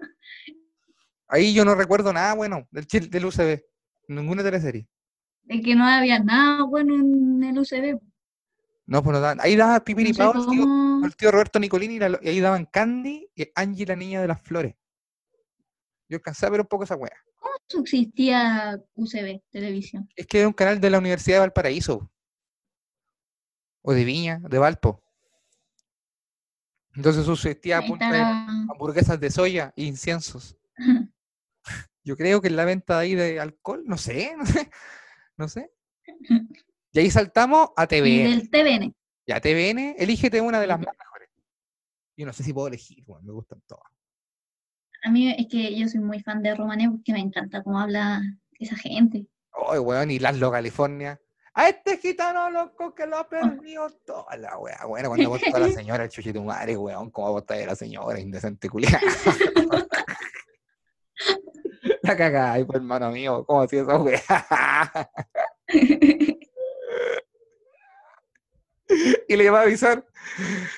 ahí 1.28 1.54
yo 1.54 1.64
no 1.64 1.74
recuerdo 1.74 2.12
nada 2.12 2.34
bueno 2.34 2.66
del, 2.70 2.86
del 3.08 3.24
UCB. 3.24 3.62
Ninguna 4.08 4.42
teleserie. 4.42 4.86
De 5.44 5.60
que 5.62 5.74
no 5.74 5.84
había 5.86 6.18
nada 6.18 6.64
bueno 6.64 6.94
en 6.94 7.42
el 7.44 7.58
UCB. 7.58 8.00
No, 8.86 9.02
pues 9.02 9.14
no 9.14 9.20
daban. 9.20 9.40
Ahí 9.40 9.56
daba 9.56 9.74
No 9.74 9.78
sé 9.78 9.84
Pipiripao 9.84 10.32
el, 10.34 10.46
tío, 10.46 11.04
el 11.06 11.16
tío 11.16 11.30
Roberto 11.30 11.58
Nicolini 11.58 11.94
y, 11.94 11.98
la- 12.00 12.18
y 12.20 12.28
ahí 12.28 12.40
daban 12.40 12.66
Candy 12.66 13.30
y 13.34 13.48
Angie 13.54 13.86
la 13.86 13.96
niña 13.96 14.20
de 14.20 14.28
las 14.28 14.42
flores. 14.42 14.74
Yo 16.08 16.16
alcancé 16.16 16.46
a 16.46 16.50
ver 16.50 16.60
un 16.60 16.66
poco 16.66 16.84
esa 16.84 16.96
wea. 16.96 17.16
¿Cómo 17.36 17.54
subsistía 17.68 18.78
UCB 18.94 19.42
Televisión? 19.50 20.08
Es 20.16 20.26
que 20.26 20.38
era 20.40 20.48
un 20.48 20.54
canal 20.54 20.80
de 20.80 20.90
la 20.90 20.98
Universidad 20.98 21.36
de 21.36 21.40
Valparaíso. 21.40 22.10
O 23.82 23.92
de 23.92 24.04
Viña, 24.04 24.38
de 24.40 24.58
Valpo. 24.58 25.02
Entonces 26.94 27.24
subsistía 27.26 27.78
a 27.78 27.82
punta 27.82 28.10
de 28.10 28.20
hamburguesas 28.20 29.18
de 29.18 29.30
soya 29.30 29.72
e 29.76 29.84
inciensos. 29.84 30.56
Yo 32.04 32.16
creo 32.16 32.40
que 32.40 32.48
en 32.48 32.56
la 32.56 32.64
venta 32.64 32.98
de 32.98 33.02
ahí 33.02 33.14
de 33.14 33.40
alcohol, 33.40 33.82
no 33.86 33.96
sé, 33.96 34.34
no 34.38 34.46
sé, 34.46 34.70
no 35.36 35.48
sé. 35.48 35.70
Y 36.92 36.98
ahí 36.98 37.10
saltamos 37.10 37.70
a 37.76 37.84
Y 37.84 37.86
TVN. 37.88 38.30
del 38.30 38.50
TVN. 38.50 38.94
Ya, 39.26 39.40
TVN, 39.40 39.96
elígete 39.98 40.40
una 40.40 40.60
de 40.60 40.66
las 40.66 40.78
más 40.78 40.94
mejores. 40.96 41.30
Yo 42.16 42.26
no 42.26 42.32
sé 42.32 42.44
si 42.44 42.52
puedo 42.52 42.68
elegir, 42.68 43.02
weón, 43.06 43.24
me 43.24 43.32
gustan 43.32 43.60
todas. 43.66 43.90
A 45.04 45.10
mí 45.10 45.30
es 45.30 45.46
que 45.48 45.78
yo 45.78 45.86
soy 45.86 46.00
muy 46.00 46.20
fan 46.20 46.42
de 46.42 46.54
Romané 46.54 46.90
porque 46.90 47.12
me 47.12 47.20
encanta 47.20 47.62
cómo 47.62 47.78
habla 47.78 48.22
esa 48.58 48.74
gente. 48.74 49.26
Ay, 49.70 49.78
weón, 49.78 50.10
y 50.10 50.18
Laszlo, 50.18 50.50
California. 50.50 51.20
A 51.52 51.68
este 51.68 51.98
gitano 51.98 52.50
loco 52.50 52.94
que 52.94 53.06
lo 53.06 53.18
ha 53.18 53.28
perdido 53.28 53.90
toda 54.06 54.34
la 54.38 54.56
weá. 54.56 54.86
Bueno, 54.86 55.10
cuando 55.10 55.28
votó 55.28 55.54
a 55.54 55.58
la 55.58 55.68
señora, 55.68 56.04
el 56.04 56.10
chuchito 56.10 56.42
madre, 56.42 56.78
weón, 56.78 57.10
¿cómo 57.10 57.32
votó 57.32 57.52
a 57.52 57.58
la 57.58 57.76
señora? 57.76 58.18
Indecente 58.18 58.70
culiada. 58.70 58.98
la 62.02 62.16
cagada, 62.16 62.54
ay, 62.54 62.64
pues 62.64 62.76
hermano 62.76 63.10
mío, 63.10 63.44
¿cómo 63.46 63.60
hacía 63.60 63.82
esa 63.82 63.98
weá? 63.98 64.22
y 69.28 69.36
le 69.36 69.44
llamaba 69.44 69.64
a 69.64 69.66
avisar. 69.66 70.06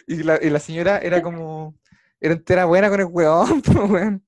Y 0.08 0.24
la, 0.24 0.40
y 0.42 0.50
la 0.50 0.58
señora 0.58 0.98
era 0.98 1.22
como, 1.22 1.76
era 2.20 2.34
entera 2.34 2.64
buena 2.64 2.88
con 2.88 3.00
el 3.00 3.06
weón, 3.06 3.62
pues, 3.62 3.90
weón. 3.90 4.26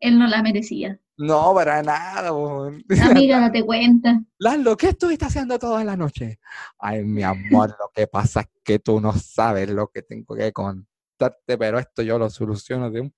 Él 0.00 0.18
no 0.18 0.26
la 0.26 0.42
merecía. 0.42 1.00
No, 1.16 1.52
para 1.54 1.82
nada, 1.82 2.32
weón. 2.32 2.84
Amiga, 3.02 3.40
date 3.40 3.64
cuenta. 3.64 4.22
Lalo, 4.38 4.76
¿qué 4.76 4.90
estuviste 4.90 5.24
haciendo 5.24 5.58
toda 5.58 5.82
la 5.84 5.96
noche? 5.96 6.38
Ay, 6.78 7.04
mi 7.04 7.22
amor, 7.22 7.70
lo 7.70 7.90
que 7.94 8.06
pasa 8.06 8.40
es 8.40 8.48
que 8.62 8.78
tú 8.78 9.00
no 9.00 9.12
sabes 9.12 9.68
lo 9.70 9.88
que 9.88 10.02
tengo 10.02 10.36
que 10.36 10.52
contarte, 10.52 11.58
pero 11.58 11.78
esto 11.78 12.02
yo 12.02 12.18
lo 12.18 12.30
soluciono 12.30 12.90
de 12.90 13.00
un... 13.00 13.14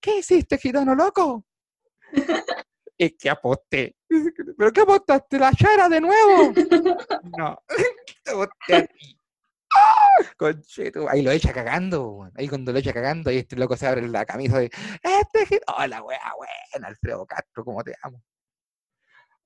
¿Qué 0.00 0.18
hiciste, 0.18 0.58
gitano 0.58 0.94
loco? 0.94 1.46
es 2.98 3.14
que 3.18 3.30
aposté. 3.30 3.96
¿Pero 4.58 4.72
qué 4.72 4.80
apostaste? 4.82 5.38
¿La 5.38 5.52
chara 5.52 5.88
de 5.88 6.00
nuevo? 6.00 6.52
no, 7.38 7.62
te 8.24 8.30
aposté 8.30 8.74
a 8.74 8.86
ti. 8.86 9.17
Concheto, 10.36 11.08
ahí 11.08 11.22
lo 11.22 11.30
echa 11.30 11.52
cagando, 11.52 12.08
weón. 12.10 12.32
ahí 12.36 12.48
cuando 12.48 12.72
lo 12.72 12.78
echa 12.78 12.92
cagando, 12.92 13.30
ahí 13.30 13.38
este 13.38 13.56
loco 13.56 13.76
se 13.76 13.86
abre 13.86 14.06
la 14.08 14.24
camisa 14.26 14.58
de 14.58 14.70
este 15.02 15.60
Hola, 15.76 16.02
wea, 16.02 16.32
buena, 16.36 16.88
Alfredo 16.88 17.26
Castro, 17.26 17.64
¿cómo 17.64 17.82
te 17.84 17.94
amo? 18.02 18.22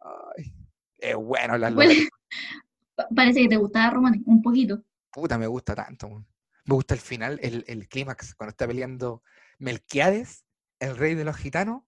Ay, 0.01 0.53
es 0.99 1.17
bueno 1.17 1.57
la 1.59 1.71
Huele- 1.71 2.09
Pa- 2.95 3.09
Parece 3.15 3.43
que 3.43 3.49
te 3.49 3.57
gustaba 3.57 3.91
Romané, 3.91 4.21
un 4.27 4.43
poquito. 4.43 4.83
Puta, 5.11 5.39
me 5.39 5.47
gusta 5.47 5.75
tanto. 5.75 6.07
weón. 6.09 6.27
Me 6.65 6.75
gusta 6.75 6.95
el 6.95 7.01
final, 7.01 7.39
el, 7.43 7.65
el 7.67 7.89
clímax, 7.89 8.35
cuando 8.35 8.51
está 8.51 8.67
peleando 8.67 9.23
Melquiades, 9.59 10.45
el 10.79 10.97
rey 10.97 11.15
de 11.15 11.25
los 11.25 11.37
gitanos, 11.37 11.83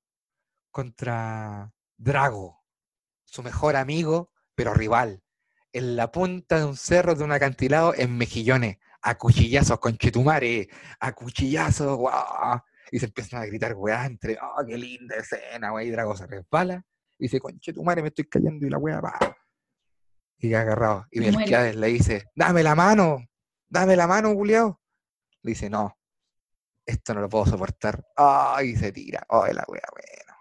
contra 0.71 1.73
Drago, 1.97 2.65
su 3.25 3.43
mejor 3.43 3.77
amigo, 3.77 4.33
pero 4.55 4.75
rival, 4.75 5.23
en 5.75 5.97
la 5.97 6.11
punta 6.11 6.59
de 6.59 6.65
un 6.65 6.77
cerro 6.77 7.15
de 7.17 7.25
un 7.25 7.33
acantilado 7.33 7.95
en 7.95 8.17
Mejillones, 8.17 8.79
a 9.03 9.19
cuchillazos 9.19 9.81
con 9.81 9.99
Chetumare, 9.99 10.69
a 11.01 11.13
cuchillazos, 11.13 11.99
guau. 11.99 12.61
Y 12.93 13.01
se 13.01 13.07
empiezan 13.07 13.43
a 13.43 13.47
gritar, 13.47 13.75
weá, 13.75 14.07
entre, 14.07 14.39
oh, 14.41 14.65
qué 14.65 14.79
linda 14.79 15.17
escena, 15.17 15.73
weá, 15.73 15.85
y 15.85 15.91
Drago 15.91 16.17
se 16.17 16.29
resbala, 16.29 16.85
y 17.19 17.25
dice, 17.25 17.41
conchetumare, 17.41 18.03
me 18.03 18.09
estoy 18.09 18.27
cayendo, 18.27 18.65
y 18.67 18.71
la 18.71 18.79
weá, 18.79 19.01
va. 19.01 19.19
Y 20.39 20.49
queda 20.49 20.61
agarrado. 20.61 21.07
Y. 21.11 21.21
Melquiades 21.21 21.75
le 21.75 21.89
dice, 21.89 22.25
dame 22.37 22.63
la 22.63 22.77
mano, 22.77 23.19
dame 23.69 23.97
la 23.97 24.07
mano, 24.07 24.33
Juliao. 24.33 24.81
Le 25.43 25.51
dice, 25.51 25.69
no, 25.69 25.99
esto 26.87 27.15
no 27.15 27.21
lo 27.21 27.29
puedo 27.29 27.47
soportar. 27.47 28.07
Ay, 28.17 28.71
y 28.71 28.77
se 28.77 28.93
tira. 28.93 29.27
Ay, 29.29 29.55
la 29.55 29.65
wea, 29.67 29.83
buena. 29.91 30.39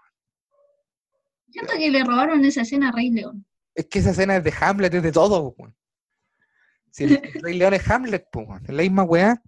Siento 1.50 1.72
que 1.76 1.90
le 1.90 2.04
robaron 2.04 2.44
esa 2.44 2.62
escena 2.62 2.90
a 2.90 2.92
Rey 2.92 3.10
León. 3.10 3.44
Es 3.74 3.86
que 3.86 3.98
esa 3.98 4.10
escena 4.10 4.36
es 4.36 4.44
de 4.44 4.54
Hamlet, 4.60 4.94
es 4.94 5.02
de 5.02 5.12
todo, 5.12 5.54
weón. 5.56 5.74
Si 6.90 7.04
el 7.04 7.12
el 7.16 7.22
Rey 7.42 7.58
León 7.58 7.74
es 7.74 7.90
Hamlet, 7.90 8.28
pues, 8.30 8.46
es 8.62 8.70
la 8.70 8.82
misma 8.82 9.02
weá. 9.02 9.42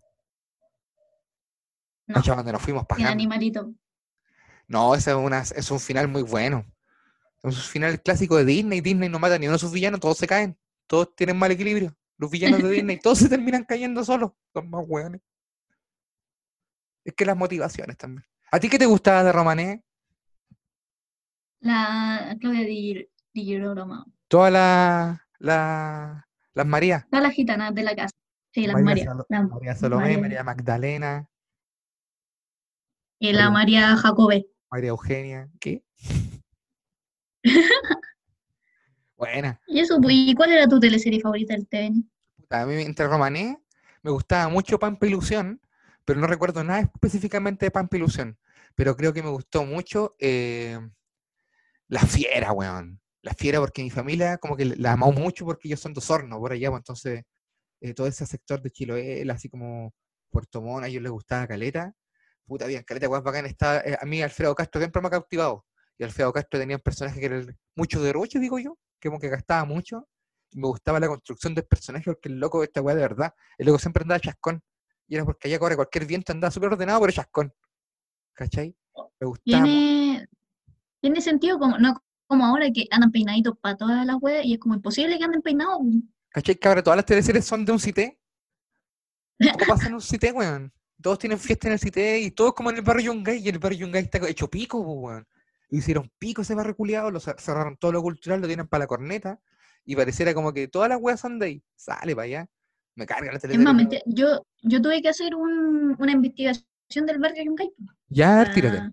No, 2.09 2.23
cuando 2.23 2.53
nos 2.53 2.63
fuimos 2.63 2.87
para 2.87 3.09
animalito. 3.09 3.73
No, 4.69 4.95
ese 4.95 5.11
es, 5.11 5.17
una, 5.17 5.41
es 5.41 5.71
un 5.71 5.81
final 5.81 6.09
muy 6.09 6.23
bueno. 6.23 6.65
Es 7.43 7.45
un 7.45 7.53
final 7.53 8.01
clásico 8.03 8.37
de 8.37 8.45
Disney. 8.45 8.81
Disney 8.81 9.09
no 9.09 9.19
mata 9.19 9.39
ni 9.39 9.47
uno 9.47 9.55
de 9.55 9.59
sus 9.61 9.73
villanos, 9.73 10.01
todos 10.01 10.19
se 10.19 10.27
caen. 10.27 10.59
Todos 10.87 11.15
tienen 11.15 11.37
mal 11.37 11.51
equilibrio. 11.51 11.97
Los 12.17 12.31
villanos 12.31 12.63
de 12.63 12.71
Disney, 12.71 12.99
todos 12.99 13.19
se 13.19 13.29
terminan 13.29 13.65
cayendo 13.65 14.05
solos. 14.05 14.33
Son 14.53 14.69
más 14.71 14.85
weones. 14.87 15.21
Es 17.05 17.15
que 17.15 17.25
las 17.25 17.37
motivaciones 17.37 17.97
también. 17.97 18.25
¿A 18.51 18.59
ti 18.59 18.69
qué 18.69 18.79
te 18.79 18.87
gustaba 18.87 19.23
de 19.23 19.33
Romané? 19.33 19.85
La 21.61 22.37
Claudia 22.41 22.65
Di, 22.65 23.09
Di 23.33 23.45
Girolamo. 23.45 24.05
Todas 24.29 24.53
las 24.53 25.21
la, 25.39 26.27
las 26.55 26.67
Marías. 26.67 27.07
Todas 27.11 27.23
las 27.23 27.33
gitanas 27.33 27.75
de 27.75 27.83
la 27.83 27.95
casa. 27.95 28.15
Sí, 28.53 28.67
las 28.67 28.75
María 28.81 29.15
María. 29.29 29.45
María 29.45 29.77
María. 29.89 30.19
María 30.19 30.45
Magdalena, 30.45 31.29
y 33.19 33.33
la 33.33 33.51
María. 33.51 33.81
María 33.81 33.97
Jacobé. 33.97 34.47
María 34.71 34.91
Eugenia. 34.91 35.49
¿Qué? 35.59 35.83
Buena. 39.17 39.61
¿Y 39.67 39.81
eso? 39.81 39.99
pues, 40.01 40.15
¿Y 40.15 40.35
cuál 40.35 40.53
era 40.53 40.69
tu 40.69 40.79
teleserie 40.79 41.21
favorita 41.21 41.55
del 41.55 41.67
TVN? 41.67 42.11
A 42.51 42.67
mí 42.67 42.75
entre 42.83 43.07
Romané 43.07 43.59
me 44.03 44.11
gustaba 44.11 44.49
mucho 44.49 44.79
Pampa 44.79 45.07
Ilusión, 45.07 45.61
pero 46.05 46.21
no 46.21 46.27
recuerdo 46.27 46.63
nada 46.63 46.81
específicamente 46.81 47.67
de 47.67 47.71
Pampa 47.71 47.97
Ilusión. 47.97 48.39
Pero 48.75 48.97
creo 48.97 49.15
que 49.15 49.23
me 49.23 49.31
gustó 49.31 49.65
mucho 49.65 50.15
eh, 50.19 50.79
La 51.89 52.01
Fiera, 52.01 52.53
weón. 52.53 53.01
La 53.27 53.35
Fiera 53.35 53.59
porque 53.59 53.83
mi 53.83 53.91
familia 53.91 54.39
como 54.39 54.57
que 54.57 54.65
la 54.65 54.93
amó 54.93 55.11
mucho 55.11 55.45
porque 55.45 55.67
ellos 55.67 55.81
son 55.81 55.93
dos 55.93 56.09
hornos 56.11 56.39
por 56.39 56.53
allá, 56.53 56.71
pues, 56.71 56.79
entonces 56.79 57.25
eh, 57.81 57.93
todo 57.93 58.07
ese 58.07 58.25
sector 58.25 58.63
de 58.63 58.71
Chiloé, 58.71 59.29
así 59.33 59.49
como 59.49 59.93
Puerto 60.31 60.63
Montt, 60.63 60.85
a 60.85 60.89
ellos 60.89 61.03
les 61.03 61.11
gustaba 61.11 61.45
Caleta. 61.49 61.93
Puta, 62.47 62.67
bien, 62.67 62.85
Caleta, 62.85 63.09
weón, 63.09 63.25
bacán. 63.25 63.45
Estaba, 63.47 63.81
eh, 63.81 63.99
a 64.01 64.07
mí 64.07 64.23
Alfredo 64.23 64.55
Castro 64.55 64.81
siempre 64.81 65.03
me 65.03 65.09
ha 65.09 65.11
cautivado. 65.11 65.67
Y 65.99 66.05
Alfredo 66.05 66.33
Castro 66.33 66.61
tenía 66.61 66.77
un 66.77 66.83
personaje 66.83 67.19
que 67.19 67.27
era 67.27 67.37
el- 67.39 67.57
mucho 67.75 68.01
derroche, 68.01 68.39
digo 68.39 68.61
yo, 68.61 68.79
que 69.01 69.09
como 69.09 69.19
que 69.19 69.29
gastaba 69.29 69.65
mucho. 69.65 70.09
Y 70.53 70.61
me 70.61 70.69
gustaba 70.69 71.01
la 71.01 71.09
construcción 71.09 71.53
del 71.53 71.65
personaje 71.67 72.05
porque 72.05 72.29
el 72.29 72.39
loco 72.39 72.61
de 72.61 72.67
esta 72.67 72.81
weá 72.81 72.95
de 72.95 73.03
verdad. 73.03 73.35
El 73.59 73.67
loco 73.67 73.81
siempre 73.81 74.03
andaba 74.03 74.21
chascón. 74.21 74.63
Y 75.09 75.17
era 75.17 75.25
porque 75.25 75.49
allá 75.49 75.59
corre 75.59 75.75
cualquier 75.75 76.07
viento, 76.07 76.31
andaba 76.31 76.53
súper 76.53 76.73
ordenado, 76.73 77.01
pero 77.01 77.13
chascón. 77.13 77.53
¿Cachai? 78.35 78.77
Me 79.19 79.27
gustaba. 79.27 79.65
Tiene, 79.65 80.29
tiene 81.01 81.21
sentido 81.21 81.59
como, 81.59 81.77
no 81.79 82.01
como 82.27 82.45
ahora 82.45 82.71
que 82.73 82.87
andan 82.91 83.11
peinaditos 83.13 83.57
para 83.59 83.77
todas 83.77 84.05
las 84.07 84.17
weas 84.21 84.45
y 84.45 84.55
es 84.55 84.59
como 84.59 84.75
imposible 84.75 85.19
que 85.19 85.25
anden 85.25 85.43
peinados. 85.43 85.79
pues. 85.81 85.95
¿Cachai? 86.31 86.57
Que 86.57 86.69
ahora 86.69 86.83
todas 86.83 86.97
las 86.97 87.07
teleseries 87.07 87.45
son 87.45 87.65
de 87.65 87.73
un 87.73 87.79
cité. 87.81 88.19
Todo 89.39 89.49
pasa 89.81 89.89
en 89.89 89.95
un 89.95 90.01
cité, 90.01 90.33
weón. 90.33 90.73
Todos 91.03 91.19
tienen 91.19 91.39
fiesta 91.39 91.69
en 91.69 91.75
el 91.75 91.79
cité 91.79 92.21
y 92.21 92.31
todos 92.31 92.55
como 92.55 92.71
en 92.71 92.77
el 92.77 92.83
barrio 92.83 93.13
Yungay. 93.13 93.39
Y 93.39 93.49
el 93.49 93.59
barrio 93.59 93.81
Yungay 93.81 94.03
está 94.05 94.19
hecho 94.29 94.49
pico, 94.49 94.83
po, 94.85 94.93
weón. 94.95 95.27
Hicieron 95.71 96.11
pico 96.19 96.43
ese 96.43 96.55
barrio 96.55 96.77
culiado, 96.77 97.11
lo 97.11 97.21
cer- 97.21 97.39
cerraron 97.39 97.77
todo 97.77 97.93
lo 97.93 98.03
cultural, 98.03 98.41
lo 98.41 98.47
tienen 98.47 98.67
para 98.69 98.85
la 98.85 98.87
corneta. 98.87 99.41
Y 99.85 99.95
pareciera 99.97 100.33
como 100.35 100.53
que 100.53 100.69
todas 100.69 100.89
las 100.89 100.99
weas 101.01 101.21
son 101.21 101.39
de 101.39 101.47
ahí. 101.47 101.63
Sale 101.75 102.15
para 102.15 102.25
allá. 102.25 102.47
Me 102.95 103.05
carga 103.07 103.27
la 103.31 103.37
Es 103.37 103.43
teleserie. 103.43 103.65
más, 103.65 103.75
weón. 103.75 103.77
mentira, 103.77 104.03
yo, 104.07 104.47
yo 104.63 104.81
tuve 104.83 105.03
que 105.03 105.09
hacer 105.09 105.35
un- 105.35 105.95
una 105.99 106.13
investigación 106.13 106.65
del 107.07 107.19
barrio 107.19 107.45
Yungay. 107.45 107.71
pues, 107.77 107.97
Ya, 108.09 108.51
tírate. 108.53 108.91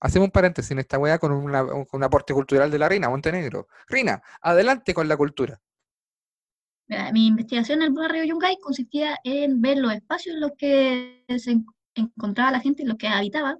Hacemos 0.00 0.26
un 0.26 0.32
paréntesis 0.32 0.70
en 0.72 0.78
esta 0.78 0.98
weá 0.98 1.18
con, 1.18 1.32
una- 1.32 1.64
con 1.66 1.86
un 1.92 2.04
aporte 2.04 2.34
cultural 2.34 2.70
de 2.70 2.78
la 2.78 2.88
Reina 2.88 3.08
Montenegro. 3.08 3.66
Rina, 3.88 4.22
adelante 4.40 4.92
con 4.94 5.08
la 5.08 5.16
cultura. 5.16 5.60
Mi 7.12 7.26
investigación 7.26 7.82
en 7.82 7.88
el 7.88 7.92
barrio 7.92 8.22
Yungay 8.24 8.58
consistía 8.62 9.18
en 9.24 9.60
ver 9.60 9.78
los 9.78 9.92
espacios 9.92 10.34
en 10.36 10.40
los 10.40 10.52
que 10.56 11.24
se 11.38 11.50
en- 11.52 11.66
encontraba 11.94 12.52
la 12.52 12.60
gente, 12.60 12.82
en 12.82 12.88
los 12.88 12.96
que 12.96 13.08
habitaba, 13.08 13.56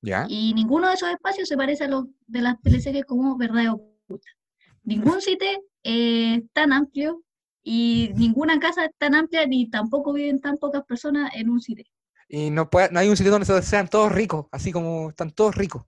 ¿Ya? 0.00 0.24
y 0.28 0.54
ninguno 0.54 0.88
de 0.88 0.94
esos 0.94 1.10
espacios 1.10 1.46
se 1.48 1.56
parece 1.58 1.84
a 1.84 1.88
los 1.88 2.06
de 2.26 2.40
las 2.40 2.58
teleseries 2.62 3.04
como 3.04 3.36
Verdad 3.36 3.74
Oculta. 3.74 4.28
Ningún 4.82 5.20
sitio 5.20 5.46
es 5.82 6.40
tan 6.54 6.72
amplio 6.72 7.22
y 7.62 8.12
ninguna 8.16 8.58
casa 8.58 8.86
es 8.86 8.92
tan 8.96 9.14
amplia 9.14 9.46
ni 9.46 9.68
tampoco 9.68 10.14
viven 10.14 10.40
tan 10.40 10.56
pocas 10.56 10.82
personas 10.84 11.30
en 11.34 11.50
un 11.50 11.60
sitio. 11.60 11.84
Y 12.32 12.50
no, 12.50 12.70
puede, 12.70 12.90
no 12.92 13.00
hay 13.00 13.08
un 13.08 13.16
sitio 13.16 13.32
donde 13.32 13.44
se- 13.46 13.60
sean 13.62 13.88
todos 13.88 14.12
ricos, 14.12 14.46
así 14.52 14.70
como 14.70 15.10
están 15.10 15.32
todos 15.32 15.56
ricos. 15.56 15.84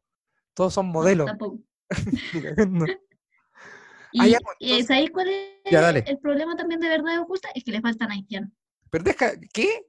Todos 0.54 0.74
son 0.74 0.86
No, 0.86 0.92
modelos. 0.94 1.26
tampoco. 1.26 1.60
Ni 2.34 2.42
cagando. 2.42 2.86
Y, 2.86 2.88
Ah, 4.20 4.26
ya, 4.28 4.38
pues, 4.40 4.56
entonces- 4.60 4.86
¿sabéis 4.88 5.10
cuál 5.12 5.28
es 5.28 5.70
Ya, 5.70 5.88
el 5.90 6.18
problema 6.18 6.56
también 6.56 6.80
de 6.80 6.88
Verdad 6.88 7.20
Oculta? 7.20 7.48
Es 7.54 7.62
que 7.62 7.70
le 7.70 7.80
faltan 7.80 8.10
haitianos. 8.10 8.50
Pero 8.90 9.04
deja, 9.04 9.32
¿qué? 9.52 9.86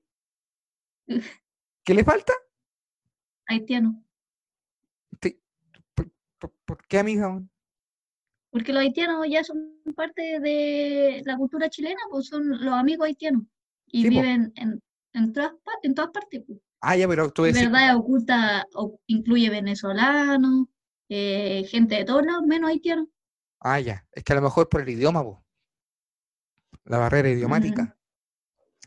¿Qué 1.84 1.94
le 1.94 2.04
falta? 2.04 2.34
Haitianos. 3.48 3.96
Te- 5.20 5.40
¿Por, 5.96 6.12
por- 6.38 6.54
por 6.66 6.88
qué, 6.88 7.00
amiga? 7.00 7.42
Porque 8.52 8.72
los 8.72 8.82
haitianos 8.84 9.26
ya 9.28 9.44
son 9.44 9.82
parte 9.96 10.40
de 10.40 11.24
la 11.26 11.36
cultura 11.36 11.68
chilena, 11.70 12.00
pues 12.12 12.28
son 12.28 12.48
los 12.64 12.74
amigos 12.74 13.08
haitianos. 13.08 13.44
Y 13.88 14.04
Sí, 14.04 14.10
po. 14.10 14.22
viven 14.22 14.54
en, 14.56 14.82
en, 15.14 15.34
todas, 15.34 15.52
en 15.84 15.94
todas 15.96 16.12
partes. 16.12 16.42
pues. 16.46 16.60
Ah, 16.82 16.96
ya, 16.98 17.08
pero 17.08 17.32
tú 17.32 17.44
decís, 17.44 17.62
Verdad 17.72 17.96
Oculta 17.98 18.68
o- 18.76 19.00
incluye 19.08 19.50
venezolanos, 19.50 20.68
eh, 21.10 21.64
gente 21.70 21.96
de 21.96 22.06
todos 22.06 22.26
lados, 22.26 22.44
menos 22.46 22.70
haitianos. 22.70 23.08
ah, 23.62 23.80
ya, 23.80 24.06
es 24.12 24.24
que 24.24 24.34
a 24.34 24.36
lo 24.36 24.42
mejor 24.42 24.68
por 24.70 24.82
el 24.82 24.90
idioma, 24.90 25.24
po. 25.24 25.44
La 26.86 26.98
barrera 26.98 27.30
idiomática. 27.30 27.98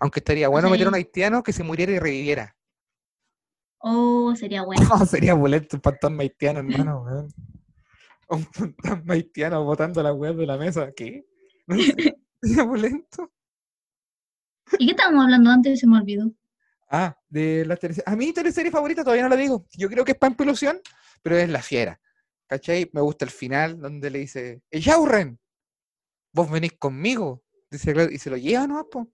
Aunque 0.00 0.20
estaría 0.20 0.48
bueno 0.48 0.68
meter 0.68 0.86
a 0.86 0.90
un 0.90 0.94
haitiano 0.96 1.42
que 1.42 1.54
se 1.54 1.62
muriera 1.64 1.92
y 1.92 1.98
reviviera. 1.98 2.54
Oh, 3.78 4.34
sería 4.36 4.62
bueno. 4.64 4.82
Oh, 4.92 5.04
sería 5.06 5.32
bulento 5.34 5.76
un 5.76 5.82
fantasma 5.82 6.22
haitiano, 6.22 6.58
hermano, 6.58 7.02
weón. 7.02 7.28
Un 8.28 8.44
fantasma 8.52 9.14
haitiano 9.14 9.64
botando 9.64 10.02
la 10.02 10.12
weá 10.12 10.32
de 10.34 10.44
la 10.46 10.58
mesa. 10.58 10.92
¿Qué? 10.92 11.24
No 11.66 11.76
sé, 11.76 11.94
sería 12.42 12.64
bulento. 12.64 13.32
¿Y 14.78 14.86
qué 14.86 14.92
estábamos 14.92 15.24
hablando 15.24 15.50
antes? 15.50 15.80
Se 15.80 15.86
me 15.86 15.98
olvidó. 15.98 16.30
Ah, 16.88 17.16
de 17.28 17.64
la 17.66 17.76
teleserie. 17.76 18.10
A 18.10 18.16
mí 18.16 18.32
teleserie 18.32 18.70
favorita 18.70 19.02
todavía 19.02 19.24
no 19.24 19.28
la 19.28 19.36
digo. 19.36 19.66
Yo 19.72 19.88
creo 19.88 20.04
que 20.04 20.12
es 20.12 20.18
Pampa 20.18 20.44
Ilusión, 20.44 20.80
pero 21.22 21.36
es 21.36 21.48
La 21.48 21.62
Fiera. 21.62 22.00
¿Cachai? 22.46 22.88
Me 22.92 23.00
gusta 23.00 23.24
el 23.24 23.30
final 23.30 23.80
donde 23.80 24.08
le 24.10 24.20
dice, 24.20 24.62
Ejaurren, 24.70 25.38
vos 26.32 26.50
venís 26.50 26.74
conmigo. 26.78 27.42
Dice, 27.70 27.92
y 28.12 28.18
se 28.18 28.30
lo 28.30 28.36
lleva, 28.36 28.66
¿no? 28.66 28.88
Po? 28.88 29.10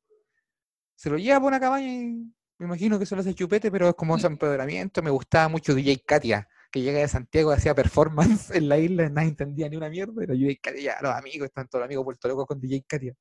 Se 0.94 1.08
lo 1.08 1.16
lleva 1.16 1.40
por 1.40 1.48
una 1.48 1.60
cabaña 1.60 1.86
y 1.86 2.32
me 2.58 2.66
imagino 2.66 2.98
que 2.98 3.06
se 3.06 3.14
lo 3.14 3.22
hace 3.22 3.34
chupete, 3.34 3.70
pero 3.70 3.88
es 3.88 3.94
como 3.94 4.16
ese 4.16 4.26
empoderamiento. 4.26 5.02
Me 5.02 5.10
gustaba 5.10 5.48
mucho 5.48 5.74
DJ 5.74 6.02
Katia, 6.06 6.46
que 6.70 6.82
llega 6.82 7.00
de 7.00 7.08
Santiago 7.08 7.52
y 7.52 7.56
hacía 7.56 7.74
performance 7.74 8.50
en 8.54 8.68
la 8.68 8.78
isla, 8.78 9.08
nadie 9.08 9.30
entendía 9.30 9.68
ni 9.68 9.76
una 9.76 9.88
mierda, 9.88 10.12
pero 10.16 10.34
DJ 10.34 10.58
Katia, 10.62 10.96
los 11.00 11.12
amigos, 11.14 11.46
están 11.46 11.66
todos 11.68 11.80
los 11.80 11.86
amigos 11.86 12.04
Puerto 12.04 12.28
Locos 12.28 12.46
con 12.46 12.60
DJ 12.60 12.84
Katia. 12.86 13.14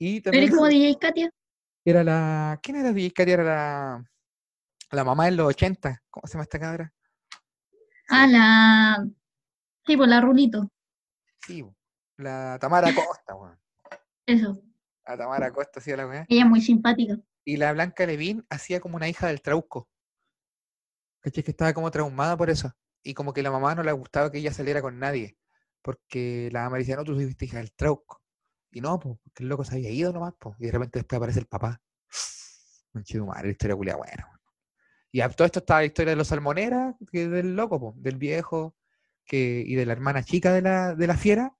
Y 0.00 0.20
¿Pero 0.22 0.32
también 0.32 0.44
es 0.44 0.50
como 0.50 0.66
DJ 0.68 0.98
Katia? 0.98 1.30
era 1.84 2.02
la. 2.02 2.58
¿Quién 2.62 2.78
era 2.78 2.92
DJ 2.92 3.12
Katia? 3.12 3.34
Era 3.34 3.44
la, 3.44 4.10
la 4.90 5.04
mamá 5.04 5.26
de 5.26 5.32
los 5.32 5.46
80. 5.48 6.02
¿Cómo 6.10 6.26
se 6.26 6.32
llama 6.32 6.44
esta 6.44 6.58
cabra? 6.58 6.92
Ah, 8.08 8.26
la... 8.26 9.06
Sí, 9.86 9.96
pues 9.96 10.08
la 10.08 10.20
Rulito. 10.20 10.68
Sí, 11.46 11.64
la 12.16 12.58
Tamara 12.60 12.88
Costa, 12.94 13.34
weón. 13.34 13.58
Eso. 14.26 14.62
La 15.06 15.16
Tamara 15.16 15.52
Costa 15.52 15.80
hacía 15.80 15.96
la 15.96 16.06
weá. 16.06 16.26
Ella 16.28 16.42
es 16.42 16.48
muy 16.48 16.60
simpática. 16.60 17.18
Y 17.44 17.56
la 17.56 17.72
Blanca 17.72 18.06
Levín 18.06 18.44
hacía 18.50 18.80
como 18.80 18.96
una 18.96 19.08
hija 19.08 19.26
del 19.28 19.42
Trauco. 19.42 19.88
¿Cachai? 21.20 21.44
Que 21.44 21.50
estaba 21.50 21.72
como 21.74 21.90
traumada 21.90 22.36
por 22.36 22.48
eso. 22.50 22.72
Y 23.02 23.14
como 23.14 23.32
que 23.32 23.42
la 23.42 23.50
mamá 23.50 23.74
no 23.74 23.82
le 23.82 23.92
gustaba 23.92 24.30
que 24.30 24.38
ella 24.38 24.52
saliera 24.52 24.82
con 24.82 24.98
nadie. 24.98 25.36
Porque 25.82 26.48
la 26.52 26.64
mamá 26.64 26.78
decía, 26.78 26.96
no, 26.96 27.04
tú 27.04 27.14
fuiste 27.14 27.44
hija 27.44 27.58
del 27.58 27.72
Trauco. 27.72 28.22
Y 28.72 28.80
no, 28.80 28.98
pues, 28.98 29.16
porque 29.22 29.42
el 29.42 29.48
loco 29.48 29.64
se 29.64 29.74
había 29.76 29.90
ido 29.90 30.12
nomás, 30.12 30.34
pues. 30.38 30.56
Y 30.60 30.66
de 30.66 30.72
repente 30.72 30.98
después 31.00 31.16
aparece 31.18 31.40
el 31.40 31.46
papá. 31.46 31.80
Manchido 32.92 33.26
madre, 33.26 33.46
la 33.48 33.52
historia 33.52 33.76
culia 33.76 33.96
weón. 33.96 34.40
Y 35.12 35.20
a 35.20 35.28
todo 35.28 35.46
esto 35.46 35.60
estaba 35.60 35.80
la 35.80 35.86
historia 35.86 36.10
de 36.10 36.16
los 36.16 36.28
salmoneras, 36.28 36.94
que 37.10 37.28
del 37.28 37.56
loco, 37.56 37.80
po, 37.80 37.94
del 37.96 38.16
viejo, 38.16 38.76
que, 39.26 39.62
y 39.66 39.74
de 39.74 39.86
la 39.86 39.92
hermana 39.94 40.22
chica 40.24 40.52
de 40.52 40.62
la, 40.62 40.94
de 40.94 41.06
la 41.06 41.16
fiera, 41.16 41.54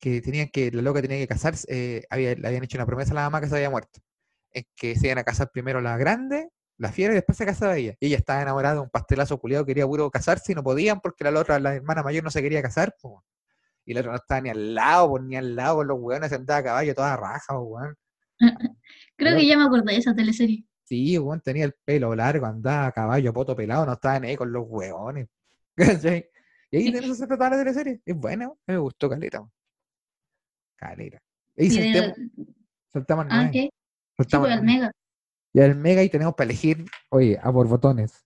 que 0.00 0.22
tenían 0.22 0.48
que, 0.50 0.70
la 0.72 0.82
loca 0.82 1.02
tenía 1.02 1.18
que 1.18 1.28
casarse, 1.28 1.66
eh, 1.70 2.04
había- 2.10 2.34
le 2.36 2.48
habían 2.48 2.64
hecho 2.64 2.78
una 2.78 2.86
promesa 2.86 3.12
a 3.12 3.16
la 3.16 3.22
mamá 3.24 3.40
que 3.40 3.48
se 3.48 3.56
había 3.56 3.70
muerto. 3.70 4.00
Es 4.52 4.64
que 4.76 4.96
se 4.96 5.06
iban 5.08 5.18
a 5.18 5.24
casar 5.24 5.50
primero 5.52 5.80
la 5.82 5.96
grande, 5.98 6.50
la 6.78 6.92
fiera, 6.92 7.14
y 7.14 7.16
después 7.16 7.38
se 7.38 7.46
casaba 7.46 7.76
ella. 7.78 7.96
Y 8.00 8.08
ella 8.08 8.18
estaba 8.18 8.42
enamorada 8.42 8.76
de 8.76 8.80
un 8.82 8.90
pastelazo 8.90 9.38
culiado, 9.40 9.66
quería 9.66 9.86
puro 9.86 10.10
casarse 10.10 10.52
y 10.52 10.54
no 10.56 10.62
podían 10.64 11.00
porque 11.00 11.24
la 11.24 11.38
otra, 11.40 11.60
la 11.60 11.74
hermana 11.76 12.02
mayor 12.04 12.24
no 12.24 12.30
se 12.30 12.42
quería 12.42 12.62
casar, 12.62 12.94
po. 13.02 13.24
Y 13.88 13.94
la 13.94 14.00
otra 14.00 14.12
no 14.12 14.16
estaba 14.18 14.40
ni 14.42 14.50
al 14.50 14.74
lado, 14.74 15.08
po, 15.08 15.18
ni 15.18 15.34
al 15.34 15.56
lado 15.56 15.76
con 15.76 15.88
los 15.88 15.98
hueones, 15.98 16.28
sentada 16.28 16.58
a 16.58 16.62
caballo, 16.62 16.94
toda 16.94 17.16
raja, 17.16 17.58
weón. 17.58 17.96
Creo 19.16 19.34
que 19.34 19.46
ya 19.46 19.56
me 19.56 19.64
acordé 19.64 19.92
de 19.94 19.98
esa 19.98 20.14
teleserie. 20.14 20.66
Sí, 20.84 21.16
weón, 21.18 21.40
tenía 21.40 21.64
el 21.64 21.72
pelo 21.86 22.14
largo, 22.14 22.44
andaba 22.44 22.86
a 22.88 22.92
caballo, 22.92 23.32
poto 23.32 23.56
pelado, 23.56 23.86
no 23.86 23.94
estaba 23.94 24.20
ni 24.20 24.28
ahí 24.28 24.36
con 24.36 24.52
los 24.52 24.64
hueones. 24.68 25.28
¿Cachai? 25.74 26.28
Y 26.70 26.76
ahí 26.76 26.92
de 26.92 26.98
eso 26.98 27.14
se 27.14 27.26
trataba 27.26 27.56
la 27.56 27.64
teleserie. 27.64 28.02
Es 28.04 28.14
buena, 28.14 28.52
me 28.66 28.76
gustó 28.76 29.08
Caleta. 29.08 29.38
weón. 29.38 29.52
Caleta. 30.76 31.18
Y 31.56 31.66
Y 31.66 31.70
saltemos, 31.70 32.12
saltamos 32.92 33.24
Ah, 33.30 33.34
nueve, 33.36 33.50
¿qué? 33.54 33.70
Saltamos 34.18 34.48
pues 34.48 34.58
el 34.58 34.64
nueve. 34.66 34.80
Mega. 34.80 34.92
Y 35.54 35.60
el 35.60 35.74
mega 35.76 36.02
y 36.02 36.10
tenemos 36.10 36.34
para 36.34 36.44
elegir, 36.50 36.84
oye, 37.08 37.38
a 37.42 37.50
por 37.50 37.66
botones. 37.66 38.22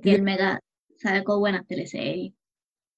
Que 0.00 0.14
el 0.14 0.22
Mega 0.22 0.60
sacó 0.98 1.40
buenas 1.40 1.66
teleseries. 1.66 2.32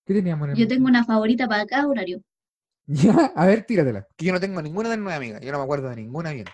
¿Qué 0.04 0.14
teníamos 0.14 0.46
en 0.46 0.52
el 0.52 0.58
Yo 0.58 0.68
tengo 0.68 0.86
una 0.86 1.04
favorita 1.04 1.46
para 1.48 1.66
cada 1.66 1.86
horario. 1.88 2.22
Ya, 2.86 3.32
a 3.36 3.46
ver, 3.46 3.64
tíratela. 3.64 4.08
Que 4.16 4.26
yo 4.26 4.32
no 4.32 4.40
tengo 4.40 4.60
ninguna 4.60 4.90
de 4.90 4.96
nueve 4.96 5.14
amigas. 5.16 5.40
Yo 5.40 5.52
no 5.52 5.58
me 5.58 5.64
acuerdo 5.64 5.88
de 5.88 5.96
ninguna 5.96 6.32
bien. 6.32 6.46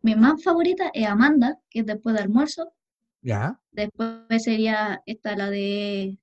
Mi 0.00 0.14
más 0.14 0.42
favorita 0.42 0.90
es 0.94 1.06
Amanda, 1.06 1.58
que 1.68 1.80
es 1.80 1.86
después 1.86 2.14
de 2.14 2.22
almuerzo. 2.22 2.72
¿Ya? 3.20 3.60
Después 3.72 4.20
sería 4.42 5.02
esta, 5.06 5.34
la 5.36 5.50
de 5.50 6.16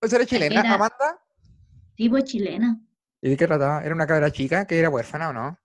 Pues 0.00 0.12
era 0.14 0.24
chilena, 0.26 0.60
era- 0.60 0.74
Amanda. 0.74 1.20
tipo 1.94 2.18
chilena. 2.20 2.80
¿Y 3.20 3.28
de 3.30 3.36
qué 3.36 3.46
trataba? 3.46 3.84
¿Era 3.84 3.94
una 3.94 4.06
cabra 4.06 4.30
chica 4.32 4.66
que 4.66 4.78
era 4.78 4.88
huérfana 4.90 5.28
o 5.28 5.32
no? 5.32 5.58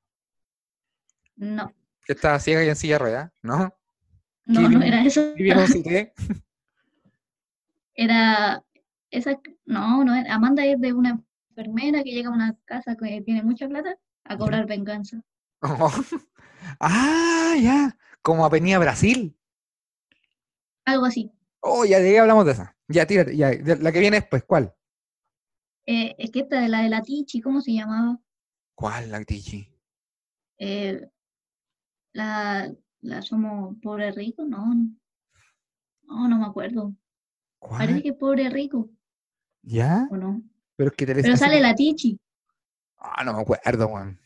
No, 1.38 1.74
Que 2.06 2.14
estaba 2.14 2.40
ciega 2.40 2.64
y 2.64 2.70
en 2.70 2.76
silla 2.76 2.96
de 2.96 3.00
ruedas, 3.00 3.32
¿no? 3.42 3.74
no, 4.46 4.70
no 4.70 4.82
era 4.84 5.04
eso. 5.06 5.34
Cité. 5.68 6.14
Era 7.96 8.62
esa, 9.12 9.40
no, 9.66 10.04
no. 10.04 10.14
Amanda 10.30 10.66
es 10.66 10.80
de 10.80 10.94
una 10.94 11.22
enfermera 11.50 12.04
que 12.04 12.12
llega 12.12 12.30
a 12.30 12.34
una 12.34 12.58
casa 12.66 12.96
que 12.96 13.22
tiene 13.22 13.44
mucha 13.44 13.68
plata 13.68 13.98
a 14.24 14.38
cobrar 14.38 14.66
venganza. 14.68 15.22
Oh. 15.62 15.92
Ah, 16.80 17.56
ya. 17.60 17.98
Como 18.22 18.46
Avenida 18.46 18.80
Brasil. 18.80 19.36
Algo 20.86 21.06
así. 21.06 21.32
Oh, 21.62 21.86
ya 21.86 22.00
de 22.00 22.10
ahí 22.10 22.18
hablamos 22.18 22.46
de 22.46 22.52
esa. 22.52 22.78
Ya, 22.88 23.08
tírate. 23.08 23.36
Ya. 23.36 23.52
La 23.80 23.92
que 23.92 24.00
viene 24.00 24.20
después, 24.20 24.44
¿cuál? 24.44 24.76
Eh, 25.86 26.16
es 26.20 26.32
que 26.32 26.42
esta 26.42 26.60
de 26.60 26.68
la 26.68 26.82
de 26.82 26.90
la 26.90 27.02
Tichi, 27.02 27.42
¿cómo 27.42 27.62
se 27.62 27.74
llamaba? 27.74 28.20
¿Cuál, 28.76 29.10
la 29.10 29.24
Tichi? 29.24 29.68
Eh, 30.60 31.10
la, 32.14 32.72
la 33.02 33.22
somos 33.22 33.76
pobre 33.82 34.12
rico, 34.12 34.46
no, 34.46 34.76
no, 36.04 36.28
no, 36.28 36.38
me 36.38 36.46
acuerdo. 36.46 36.94
Parece 37.60 38.04
que 38.04 38.14
pobre 38.14 38.50
rico, 38.50 38.90
¿Ya? 39.62 40.08
o 40.12 40.18
no. 40.18 40.42
Pero 40.76 40.90
es 40.92 40.96
que 40.96 41.06
te 41.06 41.16
Pero 41.16 41.36
sale 41.38 41.60
la 41.60 41.76
Tichi, 41.76 42.18
Ah, 42.98 43.24
no 43.24 43.34
me 43.34 43.42
acuerdo, 43.42 43.88
weón. 43.88 44.20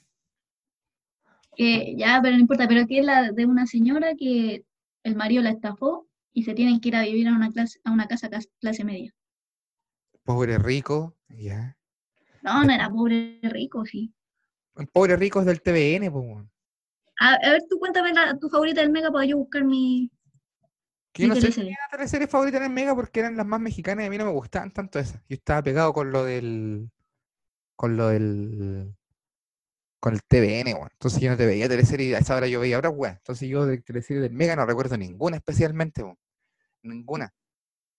que 1.56 1.96
ya, 1.96 2.20
pero 2.22 2.36
no 2.36 2.42
importa, 2.42 2.68
pero 2.68 2.88
que 2.88 3.00
es 3.00 3.06
la 3.06 3.32
de 3.32 3.46
una 3.46 3.68
señora 3.68 4.16
que 4.16 4.66
el 5.04 5.16
marido 5.16 5.44
la 5.44 5.52
estafó 5.52 6.08
y 6.34 6.44
se 6.44 6.54
tienen 6.56 6.80
que 6.80 6.90
ir 6.90 6.96
a 6.96 7.04
vivir 7.04 7.28
a 7.28 7.34
una 7.36 7.52
clase, 7.52 7.80
a 7.84 7.92
una 7.92 8.08
casa 8.08 8.30
cas- 8.30 8.50
clase 8.60 8.84
media. 8.84 9.14
Pobre 10.24 10.58
rico. 10.58 11.16
Ya. 11.30 11.78
No, 12.42 12.64
no 12.64 12.74
era 12.74 12.90
pobre 12.90 13.40
rico, 13.44 13.86
sí. 13.86 14.14
Pobre 14.92 15.16
rico 15.16 15.42
es 15.42 15.46
del 15.46 15.62
TVN, 15.62 16.10
pues. 16.12 16.48
A, 17.20 17.36
a 17.36 17.52
ver, 17.52 17.62
tú 17.70 17.78
cuéntame 17.78 18.14
la, 18.14 18.38
tu 18.40 18.50
favorita 18.50 18.82
del 18.82 18.90
Mega 18.92 19.12
para 19.12 19.26
yo 19.26 19.38
buscar 19.38 19.64
mi, 19.64 20.10
Que 21.14 21.24
yo 21.24 21.28
no 21.30 21.36
sé 21.36 21.42
si 21.42 21.48
teleserie. 21.54 21.78
teleseries 21.92 22.30
favoritas 22.30 22.60
en 22.60 22.66
el 22.68 22.74
Mega 22.74 22.96
porque 22.96 23.20
eran 23.20 23.38
las 23.38 23.46
más 23.46 23.60
mexicanas 23.62 24.04
y 24.04 24.08
a 24.08 24.10
mí 24.10 24.18
no 24.18 24.26
me 24.26 24.32
gustaban 24.32 24.72
tanto 24.72 24.98
esas. 25.00 25.22
Yo 25.30 25.36
estaba 25.36 25.62
pegado 25.62 25.94
con 25.94 26.12
lo 26.12 26.26
del. 26.26 26.90
con 27.76 27.96
lo 27.98 28.08
del. 28.10 28.96
con 30.00 30.14
el 30.16 30.24
TVN, 30.24 30.74
weón. 30.74 30.90
Entonces 30.92 31.22
yo 31.22 31.30
no 31.30 31.38
te 31.38 31.46
veía 31.46 31.70
teleseries, 31.70 32.16
a 32.16 32.20
esa 32.20 32.36
hora 32.36 32.48
yo 32.48 32.60
veía 32.60 32.76
ahora, 32.78 32.90
weón. 32.90 33.16
Entonces 33.16 33.48
yo 33.48 33.66
de 33.66 33.78
teleseries 33.78 34.24
del 34.24 34.34
Mega 34.34 34.56
no 34.56 34.66
recuerdo 34.66 34.98
ninguna 34.98 35.38
especialmente, 35.38 36.02
weón. 36.04 36.18
Ninguna. 36.82 37.34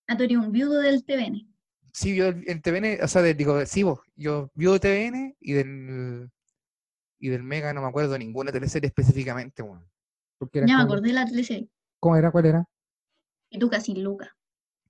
Ah, 0.08 0.16
tú 0.16 0.24
eres 0.24 0.36
un 0.36 0.52
viudo 0.52 0.80
del 0.80 1.04
TVN. 1.04 1.48
Sí, 1.92 2.16
yo 2.16 2.26
en 2.26 2.60
TVN, 2.60 2.98
o 3.04 3.08
sea, 3.08 3.22
de- 3.22 3.34
digo, 3.34 3.64
sí, 3.64 3.84
vos, 3.84 4.00
yo 4.16 4.50
vivo 4.54 4.72
de 4.74 4.80
TVN 4.80 5.36
y 5.40 5.52
del. 5.52 6.30
y 7.20 7.28
del 7.28 7.44
Mega 7.44 7.72
no 7.72 7.80
me 7.80 7.86
acuerdo 7.88 8.18
ninguna 8.18 8.50
teleserie 8.50 8.88
específicamente, 8.88 9.62
weón. 9.62 9.88
Ya 10.52 10.62
me 10.64 10.72
como- 10.72 10.82
acordé 10.82 11.08
de 11.08 11.14
la 11.14 11.24
teleserie. 11.24 11.70
¿Cómo 12.00 12.16
era? 12.16 12.30
¿Cuál 12.32 12.46
era? 12.46 12.64
Y 13.54 13.58
tú 13.58 13.70
casi 13.70 13.94
Luca. 13.94 14.36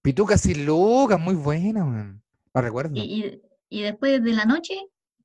Pituca 0.01 0.39
sin 0.39 0.65
Lucas, 0.65 1.21
muy 1.21 1.35
buena, 1.35 1.85
weón. 1.85 2.23
La 2.55 2.63
recuerdo. 2.63 2.93
Y, 2.95 3.01
y, 3.03 3.43
y 3.69 3.83
después 3.83 4.23
de 4.25 4.33
la 4.33 4.47
noche, 4.47 4.75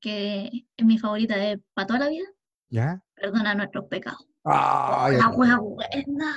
que 0.02 0.66
es 0.76 0.86
mi 0.86 0.98
favorita 0.98 1.38
de 1.38 1.62
para 1.74 1.88
toda 1.88 2.00
la 2.00 2.10
vida, 2.10 2.26
¿Ya? 2.70 3.02
perdona 3.16 3.56
nuestros 3.56 3.86
pecados. 3.86 4.28
Ay, 4.44 5.16
la 5.18 5.28
ay, 5.28 5.36
buena. 5.36 6.36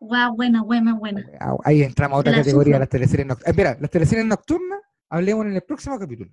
Wea 0.00 0.28
buena, 0.30 0.62
buena, 0.62 0.94
buena. 0.94 1.28
Ah, 1.40 1.56
Ahí 1.64 1.82
entramos 1.82 2.16
a 2.16 2.20
otra 2.20 2.30
la 2.30 2.38
categoría, 2.38 2.74
sufro. 2.74 2.78
las 2.78 2.88
teleseries 2.88 3.26
nocturnas. 3.26 3.50
Espera, 3.50 3.76
las 3.80 3.90
teleseries 3.90 4.26
nocturnas, 4.26 4.80
hablemos 5.08 5.46
en 5.46 5.54
el 5.54 5.62
próximo 5.62 5.98
capítulo. 5.98 6.30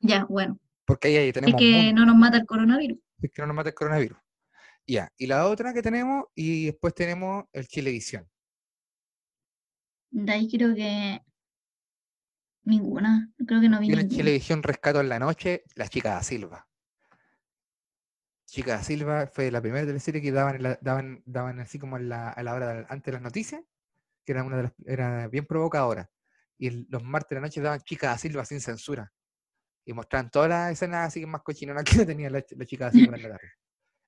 Ya, 0.00 0.26
bueno. 0.26 0.58
Porque 0.84 1.08
ahí, 1.08 1.16
ahí 1.16 1.28
Es 1.28 1.34
tenemos 1.34 1.58
que 1.58 1.88
un 1.88 1.94
no 1.94 2.04
nos 2.04 2.16
mata 2.16 2.36
el 2.36 2.44
coronavirus. 2.44 2.98
es 3.22 3.30
que 3.32 3.40
no 3.40 3.46
nos 3.48 3.56
mata 3.56 3.70
el 3.70 3.74
coronavirus. 3.74 4.18
Ya, 4.86 5.10
y 5.16 5.26
la 5.26 5.46
otra 5.48 5.72
que 5.72 5.80
tenemos, 5.80 6.26
y 6.34 6.66
después 6.66 6.94
tenemos 6.94 7.44
el 7.54 7.66
Chilevisión. 7.66 8.28
De 10.16 10.32
ahí 10.32 10.48
creo 10.48 10.72
que 10.76 11.20
ninguna. 12.62 13.32
Creo 13.46 13.60
que 13.60 13.68
no 13.68 13.80
vi 13.80 13.88
Yo 13.88 13.98
en. 13.98 14.08
Chilevisión 14.08 14.62
rescato 14.62 15.00
en 15.00 15.08
la 15.08 15.18
noche, 15.18 15.64
La 15.74 15.88
Chica 15.88 16.10
da 16.10 16.22
Silva. 16.22 16.68
Chica 18.46 18.76
da 18.76 18.82
Silva 18.84 19.26
fue 19.26 19.50
la 19.50 19.60
primera 19.60 19.84
teleserie 19.84 20.22
que 20.22 20.30
daban, 20.30 20.62
la- 20.62 20.78
daban, 20.80 21.20
daban 21.26 21.58
así 21.58 21.80
como 21.80 21.96
en 21.96 22.08
la- 22.08 22.30
a 22.30 22.42
la 22.44 22.54
hora 22.54 22.72
de- 22.74 22.86
antes 22.88 23.06
de 23.06 23.12
las 23.12 23.22
noticias, 23.22 23.60
que 24.24 24.30
era 24.32 24.44
una 24.44 24.58
de 24.58 24.62
las, 24.64 24.72
era 24.86 25.26
bien 25.26 25.46
provocadora. 25.46 26.08
Y 26.58 26.68
el- 26.68 26.86
los 26.90 27.02
martes 27.02 27.30
de 27.30 27.34
la 27.34 27.40
noche 27.40 27.60
daban 27.60 27.80
Chica 27.80 28.08
da 28.10 28.18
Silva 28.18 28.44
sin 28.44 28.60
censura. 28.60 29.12
Y 29.84 29.92
mostraban 29.94 30.30
todas 30.30 30.48
las 30.48 30.70
escenas 30.72 31.08
así 31.08 31.26
más 31.26 31.42
cochinonas 31.42 31.82
que 31.82 31.90
tenía 32.16 32.30
la, 32.30 32.44
la 32.50 32.64
Chica 32.66 32.84
da 32.84 32.92
Silva 32.92 33.16
en 33.16 33.22
la 33.24 33.30
tarde. 33.30 33.50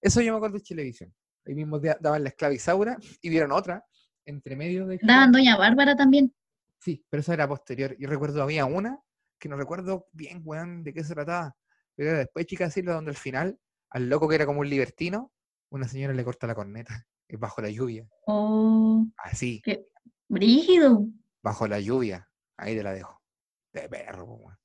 Eso 0.00 0.20
yo 0.20 0.30
me 0.32 0.36
acuerdo 0.36 0.58
de 0.58 0.62
Chilevisión. 0.62 1.12
Ahí 1.44 1.54
mismo 1.56 1.80
daban 1.80 2.22
la 2.22 2.28
esclavizaura 2.28 2.96
y 3.20 3.28
vieron 3.28 3.50
otra, 3.50 3.84
entre 4.26 4.56
medio 4.56 4.86
de... 4.86 4.98
Daban 5.02 5.32
Doña 5.32 5.56
Bárbara 5.56 5.96
también. 5.96 6.34
Sí, 6.78 7.04
pero 7.08 7.20
eso 7.20 7.32
era 7.32 7.48
posterior. 7.48 7.96
Yo 7.98 8.08
recuerdo, 8.08 8.42
había 8.42 8.66
una 8.66 9.00
que 9.38 9.48
no 9.48 9.56
recuerdo 9.56 10.08
bien, 10.12 10.42
weón, 10.44 10.82
de 10.82 10.92
qué 10.92 11.04
se 11.04 11.14
trataba. 11.14 11.56
Pero 11.94 12.10
era 12.10 12.18
después 12.18 12.46
Chica 12.46 12.70
Silva, 12.70 12.94
donde 12.94 13.10
al 13.10 13.16
final, 13.16 13.58
al 13.90 14.08
loco 14.08 14.28
que 14.28 14.34
era 14.34 14.46
como 14.46 14.60
un 14.60 14.68
libertino, 14.68 15.32
una 15.70 15.88
señora 15.88 16.12
le 16.12 16.24
corta 16.24 16.46
la 16.46 16.54
corneta 16.54 17.06
eh, 17.28 17.36
bajo 17.36 17.60
la 17.62 17.70
lluvia. 17.70 18.08
Oh, 18.26 19.06
Así, 19.16 19.62
qué 19.64 19.86
brígido. 20.28 21.06
bajo 21.42 21.66
la 21.66 21.80
lluvia. 21.80 22.28
Ahí 22.56 22.76
te 22.76 22.82
la 22.82 22.92
dejo. 22.92 23.22
De 23.72 23.88
perro, 23.88 24.24
weón. 24.24 24.58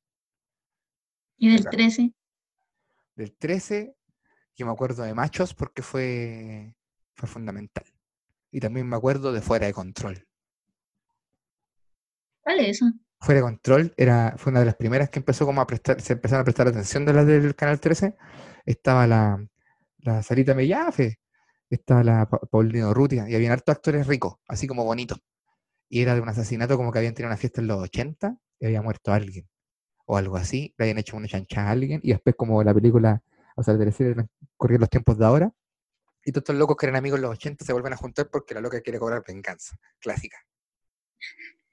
Y 1.37 1.51
del 1.51 1.61
Acá. 1.61 1.71
13. 1.71 2.13
Del 3.15 3.35
13, 3.35 3.95
yo 4.55 4.65
me 4.65 4.71
acuerdo 4.71 5.03
de 5.03 5.13
Machos 5.13 5.53
porque 5.53 5.81
fue, 5.81 6.75
fue 7.13 7.27
fundamental. 7.27 7.83
Y 8.51 8.59
también 8.59 8.87
me 8.87 8.95
acuerdo 8.97 9.33
de 9.33 9.41
Fuera 9.41 9.65
de 9.65 9.73
Control. 9.73 10.27
¿Cuál 12.41 12.59
es 12.59 12.67
eso? 12.69 12.85
Fuera 13.19 13.39
de 13.41 13.43
Control 13.45 13.93
era, 13.97 14.35
fue 14.37 14.51
una 14.51 14.61
de 14.61 14.65
las 14.65 14.75
primeras 14.75 15.09
que 15.09 15.19
empezó 15.19 15.45
como 15.45 15.61
a 15.61 15.67
prestar, 15.67 16.01
se 16.01 16.13
empezaron 16.13 16.41
a 16.41 16.43
prestar 16.43 16.67
atención 16.67 17.05
de 17.05 17.13
las 17.13 17.25
del 17.27 17.55
Canal 17.55 17.79
13. 17.79 18.15
Estaba 18.65 19.05
la, 19.07 19.45
la 19.99 20.23
Sarita 20.23 20.55
Mellafe, 20.55 21.19
estaba 21.69 22.03
la 22.03 22.27
Pa- 22.29 22.39
Paulina 22.51 22.89
Urrutia, 22.89 23.29
y 23.29 23.35
habían 23.35 23.51
hartos 23.53 23.75
actores 23.75 24.07
ricos, 24.07 24.35
así 24.47 24.67
como 24.67 24.85
bonitos. 24.85 25.19
Y 25.89 26.01
era 26.01 26.15
de 26.15 26.21
un 26.21 26.29
asesinato 26.29 26.77
como 26.77 26.91
que 26.91 26.99
habían 26.99 27.15
tenido 27.15 27.29
una 27.29 27.37
fiesta 27.37 27.61
en 27.61 27.67
los 27.67 27.79
80 27.81 28.37
y 28.59 28.67
había 28.67 28.81
muerto 28.83 29.13
alguien. 29.13 29.47
O 30.05 30.17
algo 30.17 30.37
así, 30.37 30.73
le 30.77 30.85
habían 30.85 30.99
hecho 30.99 31.17
una 31.17 31.27
chancha 31.27 31.67
a 31.67 31.71
alguien, 31.71 32.01
y 32.03 32.11
después 32.11 32.35
como 32.37 32.63
la 32.63 32.73
película, 32.73 33.23
o 33.55 33.63
sea, 33.63 33.73
la 33.75 33.79
teleserie 33.81 34.15
corría 34.57 34.79
los 34.79 34.89
tiempos 34.89 35.17
de 35.17 35.25
ahora, 35.25 35.51
y 36.23 36.31
todos 36.31 36.43
estos 36.43 36.55
locos 36.55 36.77
que 36.77 36.85
eran 36.85 36.97
amigos 36.97 37.17
en 37.17 37.23
los 37.23 37.31
80 37.31 37.65
se 37.65 37.73
vuelven 37.73 37.93
a 37.93 37.97
juntar 37.97 38.29
porque 38.29 38.53
la 38.53 38.61
loca 38.61 38.81
quiere 38.81 38.99
cobrar 38.99 39.23
venganza. 39.27 39.77
Clásica. 39.99 40.37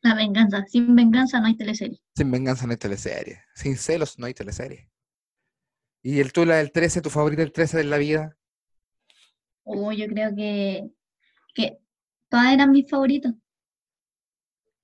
La 0.01 0.15
venganza. 0.15 0.65
Sin 0.67 0.95
venganza 0.95 1.41
no 1.41 1.47
hay 1.47 1.57
teleserie. 1.57 2.01
Sin 2.15 2.31
venganza 2.31 2.67
no 2.67 2.73
hay 2.73 2.79
teleserie. 2.79 3.43
Sin 3.55 3.77
celos 3.77 4.19
no 4.19 4.27
hay 4.27 4.35
teleserie. 4.35 4.91
¿Y 6.03 6.21
el 6.21 6.33
tú, 6.33 6.45
la 6.45 6.57
del 6.57 6.73
13, 6.73 7.03
tu 7.03 7.11
favorita 7.11 7.43
del 7.43 7.53
13 7.53 7.79
de 7.79 7.85
la 7.85 7.99
vida? 7.99 8.37
Oh, 9.65 9.93
yo 9.93 10.07
creo 10.07 10.35
que, 10.35 10.89
que 11.55 11.79
todas 12.29 12.53
eran 12.53 12.71
mis 12.71 12.89
favoritas. 12.89 13.35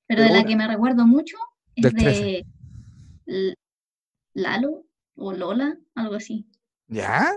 Pero 0.07 0.23
de 0.23 0.31
la 0.31 0.45
que 0.45 0.57
me 0.57 0.69
recuerdo 0.69 1.07
mucho 1.07 1.37
es 1.77 1.85
Del 1.85 1.95
13. 1.95 2.47
de 3.27 3.55
Lalo 4.35 4.85
o 5.15 5.33
Lola, 5.33 5.79
algo 5.95 6.17
así. 6.17 6.47
¿Ya? 6.89 7.33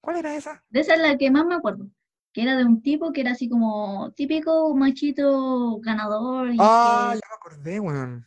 ¿Cuál 0.00 0.16
era 0.18 0.34
esa? 0.36 0.64
De 0.70 0.80
esa 0.80 0.94
es 0.94 1.00
la 1.00 1.16
que 1.18 1.30
más 1.30 1.44
me 1.46 1.54
acuerdo. 1.54 1.88
Que 2.32 2.42
era 2.42 2.56
de 2.56 2.64
un 2.64 2.82
tipo 2.82 3.12
que 3.12 3.22
era 3.22 3.32
así 3.32 3.48
como 3.48 4.12
típico 4.12 4.74
machito 4.74 5.78
ganador 5.80 6.50
y 6.52 6.56
Ah, 6.60 7.10
que, 7.12 7.18
ya 7.20 7.28
me 7.28 7.34
acordé, 7.36 7.80
weón. 7.80 8.26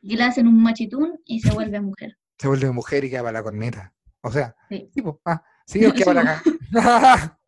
y 0.00 0.16
le 0.16 0.22
hacen 0.24 0.46
un 0.46 0.62
machitún 0.62 1.20
y 1.24 1.40
se 1.40 1.52
vuelve 1.52 1.80
mujer. 1.80 2.16
Se 2.38 2.48
vuelve 2.48 2.70
mujer 2.70 3.04
y 3.04 3.10
queda 3.10 3.20
para 3.22 3.32
la 3.32 3.42
corneta. 3.42 3.92
O 4.22 4.30
sea, 4.30 4.54
Sí. 4.68 4.88
sí, 4.94 5.02
po. 5.02 5.20
Ah, 5.24 5.42
sí, 5.66 5.80
queda 5.80 5.92
Sí, 5.94 6.04
para 6.04 6.20
acá. 6.20 7.38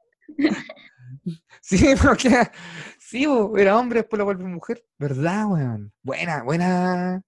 sí, 1.60 1.94
porque 2.02 2.30
sí, 2.98 3.26
era 3.56 3.78
hombre, 3.78 4.00
después 4.00 4.18
lo 4.18 4.24
vuelve 4.24 4.44
mujer. 4.44 4.84
¿Verdad, 4.98 5.46
weón? 5.46 5.92
Buena, 6.02 6.42
buena. 6.42 7.22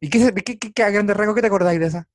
¿Y 0.00 0.08
qué, 0.10 0.32
qué, 0.44 0.58
qué, 0.58 0.72
qué 0.72 0.82
a 0.82 0.90
grandes 0.90 1.16
rasgos 1.16 1.34
qué 1.34 1.40
te 1.40 1.46
acordáis 1.48 1.80
de 1.80 1.86
esa? 1.86 2.08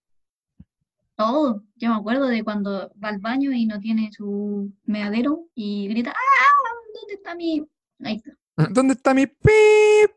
Todo. 1.16 1.64
Yo 1.76 1.89
me 1.89 1.95
acuerdo 1.95 2.28
de 2.28 2.43
cuando 2.43 2.91
va 3.03 3.09
al 3.09 3.20
baño 3.20 3.51
y 3.51 3.66
no 3.66 3.80
tiene 3.80 4.11
su 4.11 4.72
meadero 4.86 5.47
y 5.55 5.88
grita, 5.89 6.11
¡ah! 6.11 6.53
¿Dónde 6.93 7.14
está 7.14 7.36
mi...? 7.36 7.68
Ahí 8.03 8.16
está. 8.16 8.32
¿Dónde 8.72 8.93
está 8.93 9.14
mi 9.14 9.28
pip? 9.28 10.11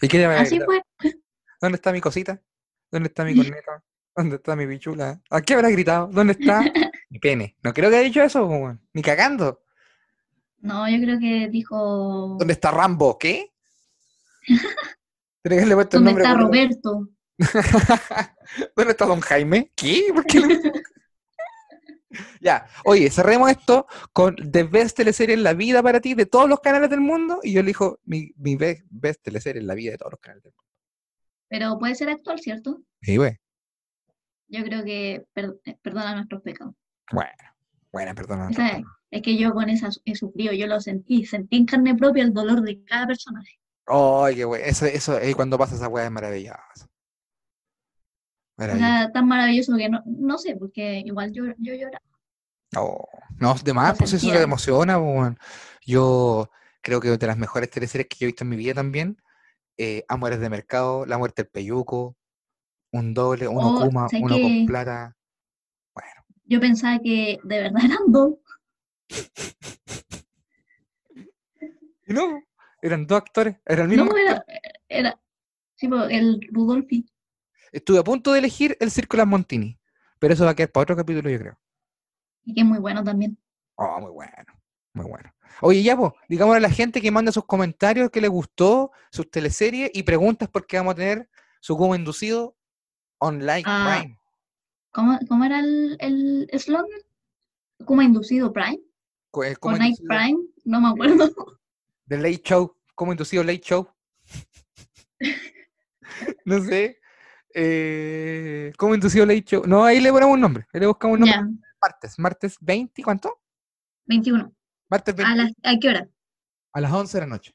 ¿Y 0.00 0.08
qué 0.08 0.24
Así 0.24 0.58
fue. 0.60 0.82
¿Dónde 1.60 1.76
está 1.76 1.92
mi 1.92 2.00
cosita? 2.00 2.40
¿Dónde 2.90 3.08
está 3.08 3.24
mi 3.24 3.36
corneta? 3.36 3.82
¿Dónde 4.16 4.36
está 4.36 4.56
mi 4.56 4.66
pichula? 4.66 5.22
¿A 5.30 5.40
qué 5.40 5.54
habrá 5.54 5.70
gritado? 5.70 6.08
¿Dónde 6.08 6.32
está 6.32 6.60
mi 7.10 7.18
pene? 7.18 7.56
No 7.62 7.72
creo 7.72 7.88
que 7.88 7.96
haya 7.96 8.04
dicho 8.06 8.22
eso, 8.22 8.44
weón. 8.44 8.80
Ni 8.92 9.00
cagando. 9.00 9.62
No, 10.58 10.88
yo 10.88 10.98
creo 11.00 11.18
que 11.18 11.48
dijo, 11.48 12.36
¿Dónde 12.38 12.52
está 12.52 12.70
Rambo? 12.70 13.18
¿Qué? 13.18 13.52
¿dónde 15.42 16.10
está 16.10 16.34
Roberto? 16.34 17.08
¿Dónde 18.76 18.92
está 18.92 19.06
Don 19.06 19.20
Jaime? 19.20 19.72
¿Qué? 19.74 20.08
¿Por 20.14 20.24
qué 20.26 20.40
le- 20.40 20.60
Ya, 22.40 22.66
oye, 22.84 23.10
cerremos 23.10 23.50
esto 23.50 23.86
con 24.12 24.36
The 24.36 24.64
Best 24.64 24.96
Teleserie 24.98 25.34
en 25.34 25.42
la 25.42 25.54
vida 25.54 25.82
para 25.82 25.98
ti 26.00 26.12
de 26.14 26.26
todos 26.26 26.46
los 26.48 26.60
canales 26.60 26.90
del 26.90 27.00
mundo. 27.00 27.40
Y 27.42 27.52
yo 27.54 27.60
elijo 27.60 28.00
mi, 28.04 28.32
mi 28.36 28.54
be- 28.56 28.84
Best 28.90 29.22
Teleserie 29.22 29.60
en 29.62 29.66
la 29.66 29.74
vida 29.74 29.92
de 29.92 29.98
todos 29.98 30.12
los 30.12 30.20
canales 30.20 30.42
del 30.44 30.52
mundo. 30.52 30.70
Pero 31.48 31.78
puede 31.78 31.94
ser 31.94 32.10
actual, 32.10 32.38
¿cierto? 32.38 32.82
Sí, 33.00 33.16
güey. 33.16 33.38
Yo 34.48 34.62
creo 34.64 34.84
que 34.84 35.24
per- 35.32 35.56
eh, 35.64 35.78
perdona 35.80 36.14
nuestros 36.14 36.42
pecados. 36.42 36.74
Bueno, 37.12 37.30
buena, 37.90 38.14
perdona. 38.14 38.50
Es, 38.50 38.84
es 39.10 39.22
que 39.22 39.38
yo 39.38 39.52
con 39.54 39.70
esa 39.70 39.88
he 40.04 40.14
sufrido, 40.14 40.52
yo 40.52 40.66
lo 40.66 40.80
sentí, 40.80 41.24
sentí 41.24 41.56
en 41.56 41.64
carne 41.64 41.94
propia 41.94 42.24
el 42.24 42.34
dolor 42.34 42.60
de 42.60 42.84
cada 42.84 43.06
personaje. 43.06 43.58
Ay, 43.86 44.36
qué 44.36 44.44
güey. 44.44 44.62
Eso, 44.64 44.84
eso, 44.84 45.18
eh, 45.18 45.34
cuando 45.34 45.56
pasa 45.56 45.76
esa 45.76 45.88
weá 45.88 46.04
es 46.04 46.10
maravilloso. 46.10 46.88
O 48.70 48.76
sea, 48.78 49.10
tan 49.12 49.26
maravilloso 49.28 49.76
que 49.76 49.88
no, 49.88 50.02
no 50.06 50.38
sé, 50.38 50.56
porque 50.56 51.02
igual 51.04 51.32
yo, 51.32 51.44
yo 51.58 51.74
lloraba. 51.74 52.02
Oh, 52.76 53.06
no, 53.38 53.54
de 53.62 53.72
más, 53.74 53.96
pues 53.98 54.12
eso 54.12 54.20
sentía. 54.20 54.38
te 54.40 54.44
emociona, 54.44 54.98
po, 54.98 55.04
weón. 55.04 55.38
Yo 55.84 56.50
creo 56.80 57.00
que 57.00 57.16
de 57.16 57.26
las 57.26 57.36
mejores 57.36 57.70
teleseries 57.70 58.08
que 58.08 58.16
yo 58.18 58.24
he 58.24 58.28
visto 58.28 58.44
en 58.44 58.50
mi 58.50 58.56
vida 58.56 58.74
también, 58.74 59.20
eh, 59.76 60.04
Amores 60.08 60.40
de 60.40 60.48
Mercado, 60.48 61.04
La 61.06 61.18
Muerte 61.18 61.42
del 61.42 61.50
Peyuco, 61.50 62.16
Un 62.92 63.14
Doble, 63.14 63.48
Uno 63.48 63.74
Oh, 63.74 63.78
Kuma, 63.86 64.08
¿sabes 64.08 64.24
Uno 64.24 64.40
con? 64.40 64.66
Plata. 64.66 65.16
Bueno, 65.94 66.10
Yo 66.44 66.60
pensaba 66.60 66.98
que 66.98 67.38
de 67.42 67.60
verdad 67.62 67.84
eran 67.84 67.98
dos. 68.08 68.34
y 72.06 72.12
no, 72.12 72.42
eran 72.80 73.06
dos 73.06 73.18
actores, 73.18 73.56
era 73.66 73.82
el 73.82 73.88
mismo 73.88 74.04
No, 74.06 74.10
actor. 74.16 74.22
era, 74.22 74.44
era, 74.88 75.20
sí, 75.76 75.88
el 76.10 76.40
Rudolfi. 76.52 77.06
Estuve 77.72 77.98
a 77.98 78.04
punto 78.04 78.32
de 78.32 78.38
elegir 78.38 78.76
el 78.80 78.90
Círculo 78.90 79.24
Montini, 79.26 79.78
pero 80.18 80.34
eso 80.34 80.44
va 80.44 80.50
a 80.50 80.54
quedar 80.54 80.70
para 80.70 80.82
otro 80.82 80.96
capítulo, 80.96 81.28
yo 81.30 81.38
creo. 81.38 81.58
Y 82.44 82.54
que 82.54 82.60
es 82.60 82.66
muy 82.66 82.78
bueno 82.78 83.02
también. 83.02 83.38
Oh, 83.76 83.98
muy 84.00 84.10
bueno, 84.10 84.52
muy 84.92 85.06
bueno. 85.06 85.32
Oye, 85.62 85.82
ya, 85.82 85.96
pues, 85.96 86.12
digámosle 86.28 86.58
a 86.58 86.68
la 86.68 86.70
gente 86.70 87.00
que 87.00 87.10
manda 87.10 87.32
sus 87.32 87.44
comentarios, 87.46 88.10
que 88.10 88.20
les 88.20 88.30
gustó, 88.30 88.90
sus 89.10 89.30
teleseries 89.30 89.90
y 89.94 90.02
preguntas 90.02 90.48
porque 90.50 90.76
vamos 90.76 90.92
a 90.92 90.96
tener 90.96 91.30
su 91.60 91.76
como 91.76 91.94
inducido 91.94 92.56
online 93.18 93.62
Ah, 93.66 93.98
Prime. 94.00 94.18
¿Cómo, 94.92 95.18
cómo 95.28 95.44
era 95.44 95.60
el 95.60 95.96
el 96.00 96.48
eslogan? 96.50 96.86
¿Cómo 97.86 98.02
inducido 98.02 98.52
Prime? 98.52 98.80
Co- 99.30 99.40
¿O 99.46 99.54
como 99.60 99.78
Night 99.78 99.98
inducido 100.00 100.08
Prime? 100.08 100.38
No 100.64 100.80
me 100.80 100.88
acuerdo. 100.88 101.30
de 102.06 102.16
Late 102.18 102.42
Show, 102.44 102.76
como 102.94 103.12
inducido 103.12 103.42
Late 103.44 103.60
Show. 103.60 103.88
no 106.44 106.60
sé. 106.64 106.98
Eh, 107.54 108.72
como 108.78 108.94
inducido 108.94 109.26
Late 109.26 109.42
Show. 109.44 109.62
No, 109.66 109.84
ahí 109.84 110.00
le 110.00 110.10
ponemos 110.10 110.34
un 110.34 110.40
nombre. 110.40 110.66
Ahí 110.72 110.80
le 110.80 110.86
buscamos 110.86 111.18
un 111.18 111.26
nombre. 111.26 111.58
Martes. 111.80 112.18
Martes 112.18 112.56
20, 112.60 113.02
¿cuánto? 113.02 113.40
21. 114.06 114.52
Martes 114.88 115.14
20 115.16 115.32
¿A, 115.32 115.36
las, 115.36 115.52
¿A 115.62 115.78
qué 115.78 115.88
hora? 115.88 116.08
a 116.74 116.80
las 116.80 116.92
11 116.92 117.16
de 117.16 117.20
la 117.20 117.26
noche. 117.26 117.54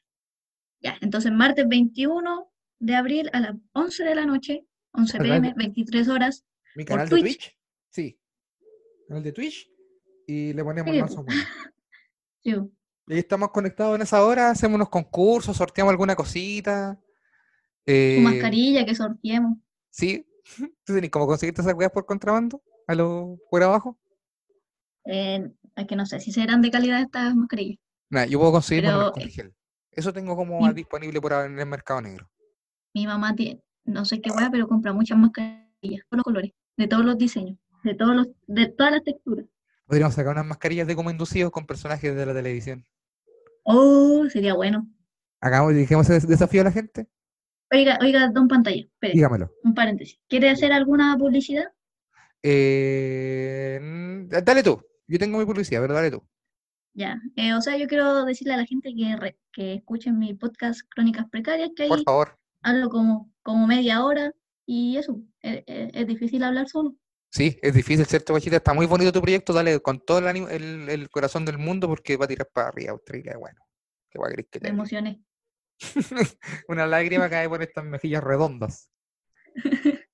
Ya, 0.80 0.96
entonces 1.00 1.32
martes 1.32 1.66
21 1.66 2.52
de 2.78 2.94
abril 2.94 3.30
a 3.32 3.40
las 3.40 3.54
11 3.72 4.04
de 4.04 4.14
la 4.14 4.26
noche, 4.26 4.64
11 4.92 5.16
A 5.16 5.20
través 5.20 5.40
pm, 5.40 5.54
23 5.56 6.08
horas. 6.08 6.44
Mi 6.76 6.84
¿Por 6.84 6.90
canal 6.96 7.08
de 7.08 7.20
Twitch? 7.20 7.24
Twitch. 7.24 7.58
Sí. 7.90 8.20
Canal 9.08 9.22
de 9.24 9.32
Twitch. 9.32 9.68
Y 10.26 10.52
le 10.52 10.62
ponemos 10.62 10.92
Sí, 10.92 11.00
más 11.00 11.16
o 11.16 11.24
menos. 11.24 11.44
Sí, 12.44 12.50
Y 13.08 13.12
ahí 13.14 13.18
estamos 13.18 13.50
conectados 13.50 13.96
en 13.96 14.02
esa 14.02 14.22
hora, 14.24 14.50
hacemos 14.50 14.76
unos 14.76 14.88
concursos, 14.90 15.56
sorteamos 15.56 15.90
alguna 15.90 16.14
cosita. 16.14 16.96
su 17.02 17.92
Eh, 17.92 18.20
mascarilla 18.22 18.84
que 18.86 18.94
sorteemos. 18.94 19.58
Sí. 19.98 20.24
¿Tú 20.84 20.94
tenés 20.94 21.10
cómo 21.10 21.26
conseguirte 21.26 21.60
esas 21.60 21.74
weas 21.74 21.90
por 21.90 22.06
contrabando? 22.06 22.62
A 22.86 22.94
lo 22.94 23.36
por 23.50 23.62
abajo. 23.62 23.98
Eh, 25.04 25.50
es 25.76 25.86
que 25.86 25.96
no 25.96 26.06
sé 26.06 26.20
si 26.20 26.32
serán 26.32 26.62
de 26.62 26.70
calidad 26.70 27.00
estas 27.00 27.34
mascarillas. 27.34 27.78
Nada, 28.10 28.26
yo 28.26 28.38
puedo 28.38 28.52
conseguir 28.52 28.84
Pero, 28.84 29.06
alcohol 29.06 29.22
eh. 29.28 29.52
Eso 29.90 30.12
tengo 30.12 30.36
como 30.36 30.60
mi- 30.60 30.72
disponible 30.72 31.20
por 31.20 31.32
en 31.32 31.58
el 31.58 31.66
mercado 31.66 32.00
negro. 32.00 32.30
Mi 32.94 33.06
mamá 33.06 33.34
tiene, 33.34 33.60
no 33.84 34.04
sé 34.04 34.20
qué 34.20 34.30
hueá, 34.30 34.50
pero 34.50 34.68
compra 34.68 34.92
muchas 34.92 35.18
mascarillas, 35.18 35.66
de 35.82 35.98
todos 36.08 36.16
los 36.18 36.24
colores, 36.24 36.52
de 36.76 36.86
todos 36.88 37.04
los 37.04 37.18
diseños, 37.18 37.58
de 37.82 37.94
todos 37.94 38.14
los, 38.14 38.28
de 38.46 38.66
todas 38.68 38.92
las 38.92 39.02
texturas. 39.02 39.46
Podríamos 39.86 40.14
sacar 40.14 40.32
unas 40.32 40.46
mascarillas 40.46 40.86
de 40.86 40.94
como 40.94 41.10
inducidos 41.10 41.50
con 41.50 41.66
personajes 41.66 42.14
de 42.14 42.26
la 42.26 42.34
televisión. 42.34 42.84
Oh, 43.64 44.24
sería 44.30 44.54
bueno. 44.54 44.86
Hagamos, 45.40 45.74
dijimos 45.74 46.08
ese 46.08 46.26
desafío 46.26 46.60
a 46.60 46.64
la 46.64 46.72
gente. 46.72 47.06
Oiga, 47.70 47.98
oiga, 48.00 48.28
don 48.32 48.48
pantalla, 48.48 48.80
espere, 48.82 49.12
Dígamelo. 49.14 49.52
un 49.62 49.74
paréntesis. 49.74 50.18
¿Quiere 50.28 50.48
hacer 50.50 50.72
alguna 50.72 51.16
publicidad? 51.18 51.66
Eh, 52.42 53.78
dale 54.42 54.62
tú. 54.62 54.82
Yo 55.06 55.18
tengo 55.18 55.38
mi 55.38 55.44
publicidad, 55.44 55.80
pero 55.82 55.94
dale 55.94 56.10
tú. 56.10 56.22
Ya, 56.94 57.20
eh, 57.36 57.54
o 57.54 57.60
sea, 57.60 57.76
yo 57.76 57.86
quiero 57.86 58.24
decirle 58.24 58.54
a 58.54 58.56
la 58.56 58.66
gente 58.66 58.92
que, 58.94 59.16
re- 59.16 59.38
que 59.52 59.74
escuchen 59.74 60.18
mi 60.18 60.34
podcast 60.34 60.80
Crónicas 60.90 61.28
Precarias, 61.30 61.70
que 61.76 61.86
Por 61.86 61.98
ahí 61.98 62.04
favor. 62.04 62.38
hablo 62.62 62.88
como, 62.88 63.30
como 63.42 63.66
media 63.66 64.04
hora 64.04 64.32
y 64.66 64.96
eso, 64.96 65.20
eh, 65.42 65.62
eh, 65.66 65.90
es 65.94 66.06
difícil 66.06 66.42
hablar 66.42 66.68
solo. 66.68 66.94
Sí, 67.30 67.58
es 67.62 67.74
difícil, 67.74 68.06
¿cierto, 68.06 68.32
Guachita? 68.32 68.56
Está 68.56 68.74
muy 68.74 68.86
bonito 68.86 69.12
tu 69.12 69.20
proyecto, 69.20 69.52
dale 69.52 69.80
con 69.80 70.00
todo 70.00 70.18
el, 70.18 70.26
ánimo- 70.26 70.48
el, 70.48 70.88
el 70.88 71.10
corazón 71.10 71.44
del 71.44 71.58
mundo 71.58 71.86
porque 71.86 72.16
va 72.16 72.24
a 72.24 72.28
tirar 72.28 72.48
para 72.52 72.68
arriba 72.68 72.92
Australia, 72.92 73.36
bueno. 73.38 73.60
Qué 74.10 74.18
querés 74.18 74.46
que 74.50 74.58
Me 74.58 74.60
te 74.60 74.60
diga? 74.60 74.74
emocioné. 74.74 75.20
Una 76.68 76.86
lágrima 76.86 77.28
cae 77.30 77.48
por 77.48 77.62
estas 77.62 77.84
mejillas 77.84 78.22
redondas. 78.22 78.90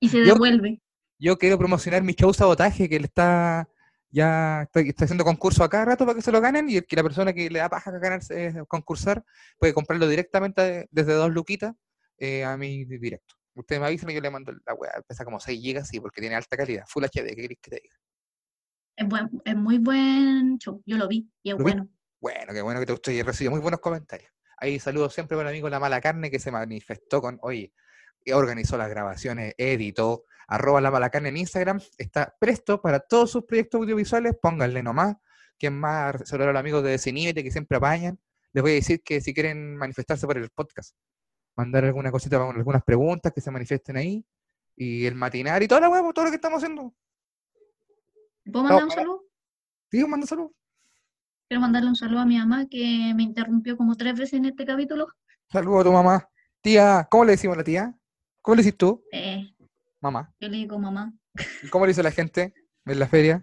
Y 0.00 0.08
se 0.08 0.20
devuelve. 0.20 0.80
Yo 1.18 1.36
quiero 1.36 1.58
promocionar 1.58 2.04
mi 2.04 2.12
show 2.14 2.32
sabotaje, 2.32 2.88
que 2.88 3.00
le 3.00 3.06
está 3.06 3.68
ya 4.10 4.62
está, 4.62 4.80
está 4.80 5.04
haciendo 5.04 5.24
concurso 5.24 5.64
a 5.64 5.68
cada 5.68 5.84
rato 5.86 6.06
para 6.06 6.14
que 6.14 6.22
se 6.22 6.30
lo 6.30 6.40
ganen, 6.40 6.70
y 6.70 6.80
que 6.82 6.96
la 6.96 7.02
persona 7.02 7.32
que 7.32 7.50
le 7.50 7.58
da 7.58 7.68
paja 7.68 7.90
ganarse 7.98 8.46
eh, 8.46 8.54
concursar 8.68 9.24
puede 9.58 9.74
comprarlo 9.74 10.06
directamente 10.06 10.86
desde 10.90 11.12
dos 11.14 11.30
luquitas 11.32 11.74
eh, 12.18 12.44
a 12.44 12.56
mi 12.56 12.84
di- 12.84 12.98
directo. 12.98 13.34
Ustedes 13.54 13.80
me 13.80 13.88
avisan 13.88 14.10
y 14.10 14.14
yo 14.14 14.20
le 14.20 14.30
mando 14.30 14.52
la 14.64 14.74
weá, 14.74 15.02
pesa 15.06 15.24
como 15.24 15.40
6 15.40 15.60
gigas, 15.60 15.88
sí, 15.88 15.98
porque 16.00 16.20
tiene 16.20 16.36
alta 16.36 16.56
calidad, 16.56 16.84
Full 16.86 17.04
HD, 17.04 17.34
¿qué 17.34 17.42
querés 17.42 17.58
que 17.60 17.70
te 17.70 17.80
diga? 17.82 17.96
Es, 18.96 19.08
buen, 19.08 19.42
es 19.44 19.56
muy 19.56 19.78
buen 19.78 20.58
show, 20.58 20.80
yo 20.86 20.96
lo 20.96 21.08
vi 21.08 21.28
y 21.42 21.50
es 21.50 21.58
¿Lo 21.58 21.64
vi? 21.64 21.72
bueno. 21.72 21.88
Bueno, 22.20 22.52
qué 22.52 22.62
bueno 22.62 22.80
que 22.80 22.86
te 22.86 22.92
gustó 22.92 23.10
y 23.10 23.18
he 23.18 23.24
recibido 23.24 23.50
muy 23.50 23.60
buenos 23.60 23.80
comentarios. 23.80 24.30
Ahí 24.60 24.78
saludo 24.80 25.08
siempre 25.10 25.36
para 25.36 25.50
el 25.50 25.54
amigo 25.54 25.68
La 25.68 25.80
Mala 25.80 26.00
Carne 26.00 26.30
que 26.30 26.38
se 26.38 26.50
manifestó 26.50 27.20
con, 27.20 27.38
oye, 27.42 27.72
organizó 28.32 28.76
las 28.76 28.88
grabaciones, 28.90 29.54
editó, 29.56 30.24
arroba 30.46 30.80
La 30.80 30.90
Mala 30.90 31.10
Carne 31.10 31.28
en 31.28 31.36
Instagram, 31.36 31.80
está 31.96 32.34
presto 32.38 32.80
para 32.82 33.00
todos 33.00 33.30
sus 33.30 33.44
proyectos 33.44 33.80
audiovisuales, 33.80 34.34
pónganle 34.40 34.82
nomás. 34.82 35.16
Quien 35.58 35.78
más 35.78 36.16
saludar 36.24 36.50
a 36.50 36.52
los 36.52 36.60
amigos 36.60 36.84
de 36.84 36.90
Desinhibite 36.90 37.42
que 37.42 37.50
siempre 37.50 37.78
apañan. 37.78 38.18
Les 38.52 38.62
voy 38.62 38.72
a 38.72 38.74
decir 38.74 39.02
que 39.02 39.20
si 39.20 39.34
quieren 39.34 39.76
manifestarse 39.76 40.26
por 40.26 40.38
el 40.38 40.50
podcast, 40.50 40.96
mandar 41.56 41.84
alguna 41.84 42.12
cosita, 42.12 42.36
algunas 42.36 42.84
preguntas 42.84 43.32
que 43.32 43.40
se 43.40 43.50
manifiesten 43.50 43.96
ahí, 43.96 44.24
y 44.76 45.06
el 45.06 45.16
matinar 45.16 45.62
y 45.62 45.68
toda 45.68 45.80
la 45.80 45.88
huevo, 45.88 46.12
todo 46.12 46.26
lo 46.26 46.30
que 46.30 46.36
estamos 46.36 46.62
haciendo. 46.62 46.94
¿Puedo 48.44 48.64
mandar 48.64 48.84
un 48.84 48.90
saludo? 48.90 49.24
Digo, 49.90 50.08
manda 50.08 50.26
salud. 50.26 50.52
Quiero 51.48 51.60
mandarle 51.62 51.88
un 51.88 51.96
saludo 51.96 52.20
a 52.20 52.26
mi 52.26 52.36
mamá 52.38 52.66
que 52.68 53.12
me 53.16 53.22
interrumpió 53.22 53.76
como 53.76 53.96
tres 53.96 54.14
veces 54.18 54.34
en 54.34 54.44
este 54.44 54.66
capítulo. 54.66 55.06
Saludo 55.50 55.80
a 55.80 55.84
tu 55.84 55.92
mamá. 55.92 56.28
Tía, 56.60 57.06
¿cómo 57.10 57.24
le 57.24 57.32
decimos 57.32 57.54
a 57.56 57.58
la 57.58 57.64
tía? 57.64 57.94
¿Cómo 58.42 58.56
le 58.56 58.62
decís 58.62 58.76
tú? 58.76 59.02
Eh, 59.12 59.50
Mamá. 60.00 60.32
yo 60.40 60.48
le 60.48 60.58
digo 60.58 60.78
mamá, 60.78 61.12
¿Y 61.62 61.68
cómo 61.68 61.84
le 61.86 61.90
dice 61.90 62.02
la 62.02 62.10
gente 62.12 62.52
en 62.84 62.98
la 62.98 63.08
feria? 63.08 63.42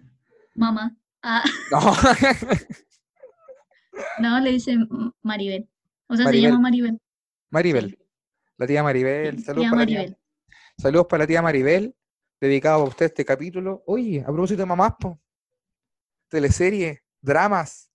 mamá. 0.54 0.96
Ah, 1.22 1.42
No. 1.70 1.80
no, 4.20 4.40
le 4.40 4.52
dice 4.52 4.76
Maribel. 5.22 5.68
O 6.08 6.16
sea, 6.16 6.26
Maribel. 6.26 6.44
se 6.44 6.50
llama 6.52 6.62
Maribel. 6.62 7.00
Maribel. 7.50 7.98
La 8.58 8.66
tía 8.66 8.82
Maribel. 8.82 9.42
Saludos 9.42 9.68
para, 9.70 9.80
la 9.80 9.86
tía, 9.86 9.98
Maribel. 9.98 10.18
saludos 10.78 11.06
para 11.08 11.22
la 11.24 11.26
tía 11.26 11.42
Maribel. 11.42 11.96
Dedicado 12.40 12.82
a 12.82 12.88
usted 12.88 13.06
este 13.06 13.24
capítulo. 13.24 13.82
Oye, 13.86 14.20
a 14.20 14.26
propósito 14.26 14.62
de 14.62 14.66
mamás, 14.66 14.92
po. 15.00 15.18
Teleserie, 16.28 17.02
dramas. 17.20 17.90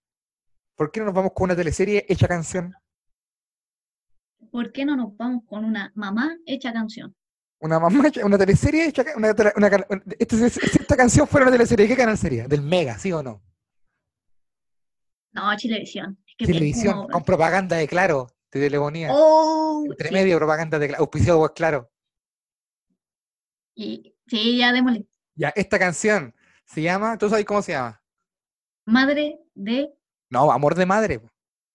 ¿Por 0.82 0.92
qué 0.92 1.00
no 1.02 1.06
nos 1.06 1.14
vamos 1.14 1.34
con 1.36 1.44
una 1.44 1.56
teleserie 1.56 2.08
hecha 2.10 2.28
canción? 2.28 2.74
¿Por 4.50 4.72
qué 4.72 4.84
no 4.84 4.96
nos 4.96 5.16
vamos 5.16 5.44
con 5.46 5.64
una 5.64 5.92
mamá 5.94 6.36
hecha 6.48 6.74
canción? 6.74 7.16
Una 7.60 7.80
mamá, 7.80 8.08
hecha- 8.08 8.26
una 8.26 8.36
teleserie 8.36 8.88
hecha 8.88 9.04
una, 9.16 9.36
una 9.56 9.70
ca- 9.70 9.86
esta, 10.18 10.50
si 10.50 10.60
esta 10.80 10.98
canción 10.98 11.28
fuera 11.28 11.46
una 11.46 11.52
teleserie, 11.56 11.88
¿qué 11.88 11.96
canal 11.96 12.18
sería? 12.18 12.48
Del 12.48 12.64
Mega, 12.64 12.98
¿sí 12.98 13.12
o 13.12 13.22
no? 13.22 13.44
No, 15.34 15.56
Chilevisión. 15.56 16.18
Es 16.26 16.34
que 16.36 16.46
Televisión, 16.48 16.96
como- 16.96 17.10
con 17.10 17.24
propaganda 17.26 17.76
de 17.76 17.88
Claro, 17.88 18.26
de 18.52 18.60
telefonía. 18.62 19.10
Oh, 19.12 19.84
Entre 19.88 20.08
sí. 20.08 20.14
medio 20.16 20.38
propaganda 20.40 20.80
de 20.80 20.88
Claro, 20.88 21.04
auspiciado 21.04 21.38
por 21.38 21.54
Claro. 21.54 21.92
Y, 23.76 24.16
sí, 24.26 24.58
ya 24.58 24.72
démosle. 24.74 25.06
Ya, 25.36 25.50
esta 25.50 25.78
canción 25.78 26.34
se 26.66 26.82
llama, 26.82 27.20
¿tú 27.20 27.30
sabes 27.30 27.46
cómo 27.46 27.62
se 27.62 27.74
llama? 27.74 28.02
Madre 28.88 29.40
de. 29.54 29.94
No, 30.32 30.52
Amor 30.52 30.74
de 30.76 30.86
Madre. 30.88 31.22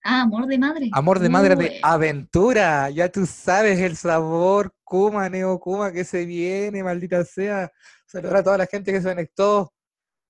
Ah, 0.09 0.21
amor 0.23 0.47
de 0.47 0.57
madre. 0.57 0.89
Amor 0.93 1.19
de 1.19 1.29
Madre 1.29 1.57
de 1.57 1.81
Aventura. 1.83 2.91
Ya 2.91 3.09
tú 3.11 3.27
sabes 3.27 3.81
el 3.81 3.97
sabor, 3.97 4.73
Kuma, 4.85 5.29
Neo 5.29 5.59
Kuma, 5.59 5.91
que 5.91 6.05
se 6.05 6.25
viene, 6.25 6.85
maldita 6.85 7.25
sea. 7.25 7.73
Saludar 8.07 8.37
a 8.37 8.43
toda 8.45 8.59
la 8.59 8.67
gente 8.67 8.93
que 8.93 9.03
se 9.03 9.09
conectó. 9.09 9.73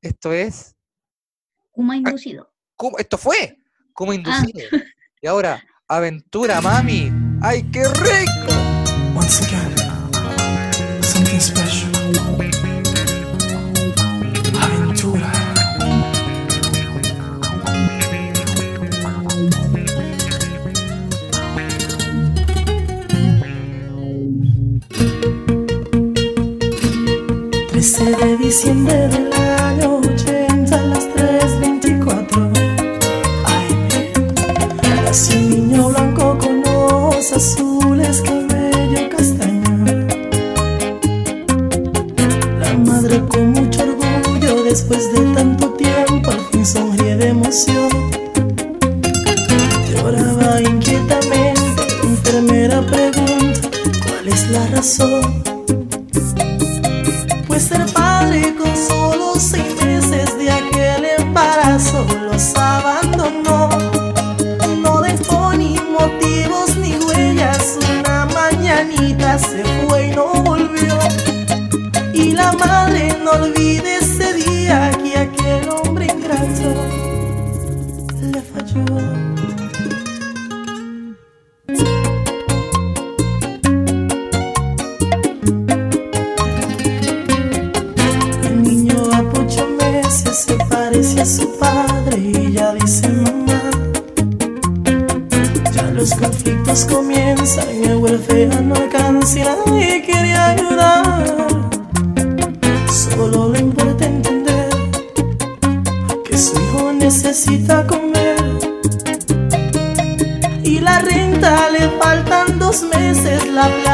Esto 0.01 0.33
es, 0.33 0.75
Kuma 1.73 1.95
inducido. 1.95 2.51
Kuma- 2.75 2.99
esto 2.99 3.19
fue 3.19 3.59
Kuma 3.93 4.15
Inducido. 4.15 4.61
Y 5.21 5.27
ahora, 5.27 5.63
Aventura, 5.89 6.61
mami. 6.63 7.13
¡Ay, 7.43 7.63
qué 7.71 7.85
rico! 7.85 8.53
Once 9.15 9.45
again, 9.45 9.66
15 27.87 28.17
de 28.17 28.37
diciembre 28.39 29.07
del 29.07 29.33
año 29.33 29.99
80 29.99 30.75
a 30.75 30.83
las 30.87 31.09
3.24 31.09 32.51
Ay, 33.45 33.69
nació 35.05 35.39
un 35.39 35.51
niño 35.51 35.89
blanco 35.91 36.37
con 36.37 36.67
ojos 36.67 37.33
azules, 37.33 38.23
cabello 38.23 39.09
castaño. 39.09 39.87
La 42.59 42.75
madre 42.75 43.21
con 43.29 43.53
mucho 43.53 43.85
orgullo 43.85 44.65
después 44.65 45.13
de 45.13 45.21
tanto 45.33 45.71
tiempo 45.75 46.33
al 46.33 46.41
fin 46.51 46.67
sonríe 46.67 47.17
de 47.17 47.29
emoción. 47.29 47.89
Lloraba 49.93 50.61
inquietamente, 50.61 51.83
enfermera 52.03 52.85
pregunta 52.85 53.61
¿Cuál 54.05 54.27
es 54.27 54.51
la 54.51 54.67
razón? 54.67 55.46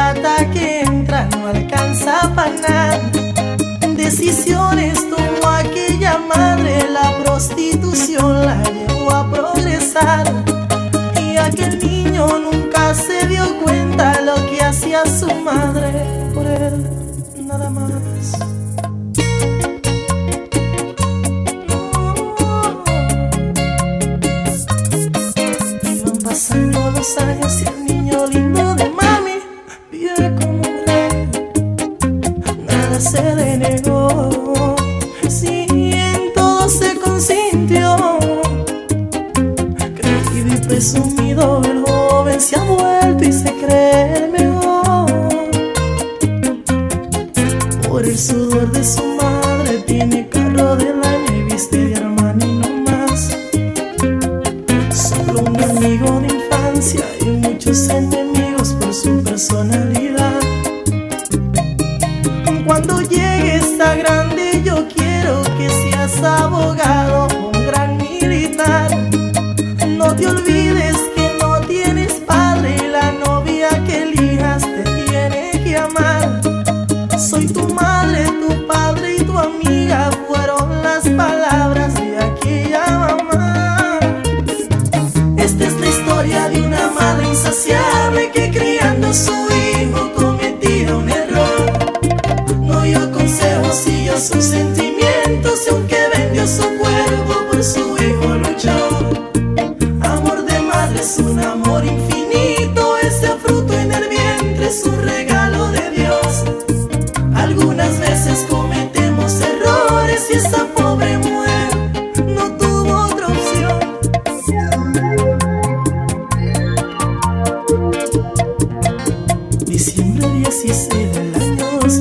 Plata 0.03 0.51
que 0.51 0.81
entra 0.81 1.27
no 1.37 1.47
alcanza 1.47 2.31
para 2.35 2.49
nada. 2.49 2.99
Decisiones 3.95 4.99
tomó 5.09 5.47
aquella 5.49 6.17
madre, 6.17 6.89
la 6.89 7.17
prostitución 7.23 8.45
la 8.45 8.61
llevó 8.63 9.11
a 9.11 9.31
progresar. 9.31 10.25
Y 11.21 11.37
aquel 11.37 11.79
niño 11.79 12.27
nunca 12.39 12.93
se 12.93 13.27
dio 13.27 13.45
cuenta 13.63 14.19
lo 14.21 14.35
que 14.49 14.61
hacía 14.63 15.05
su 15.05 15.33
madre 15.35 15.91
por 16.33 16.47
él, 16.47 16.85
nada 17.47 17.69
más. 17.69 17.93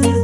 Año 0.00 0.21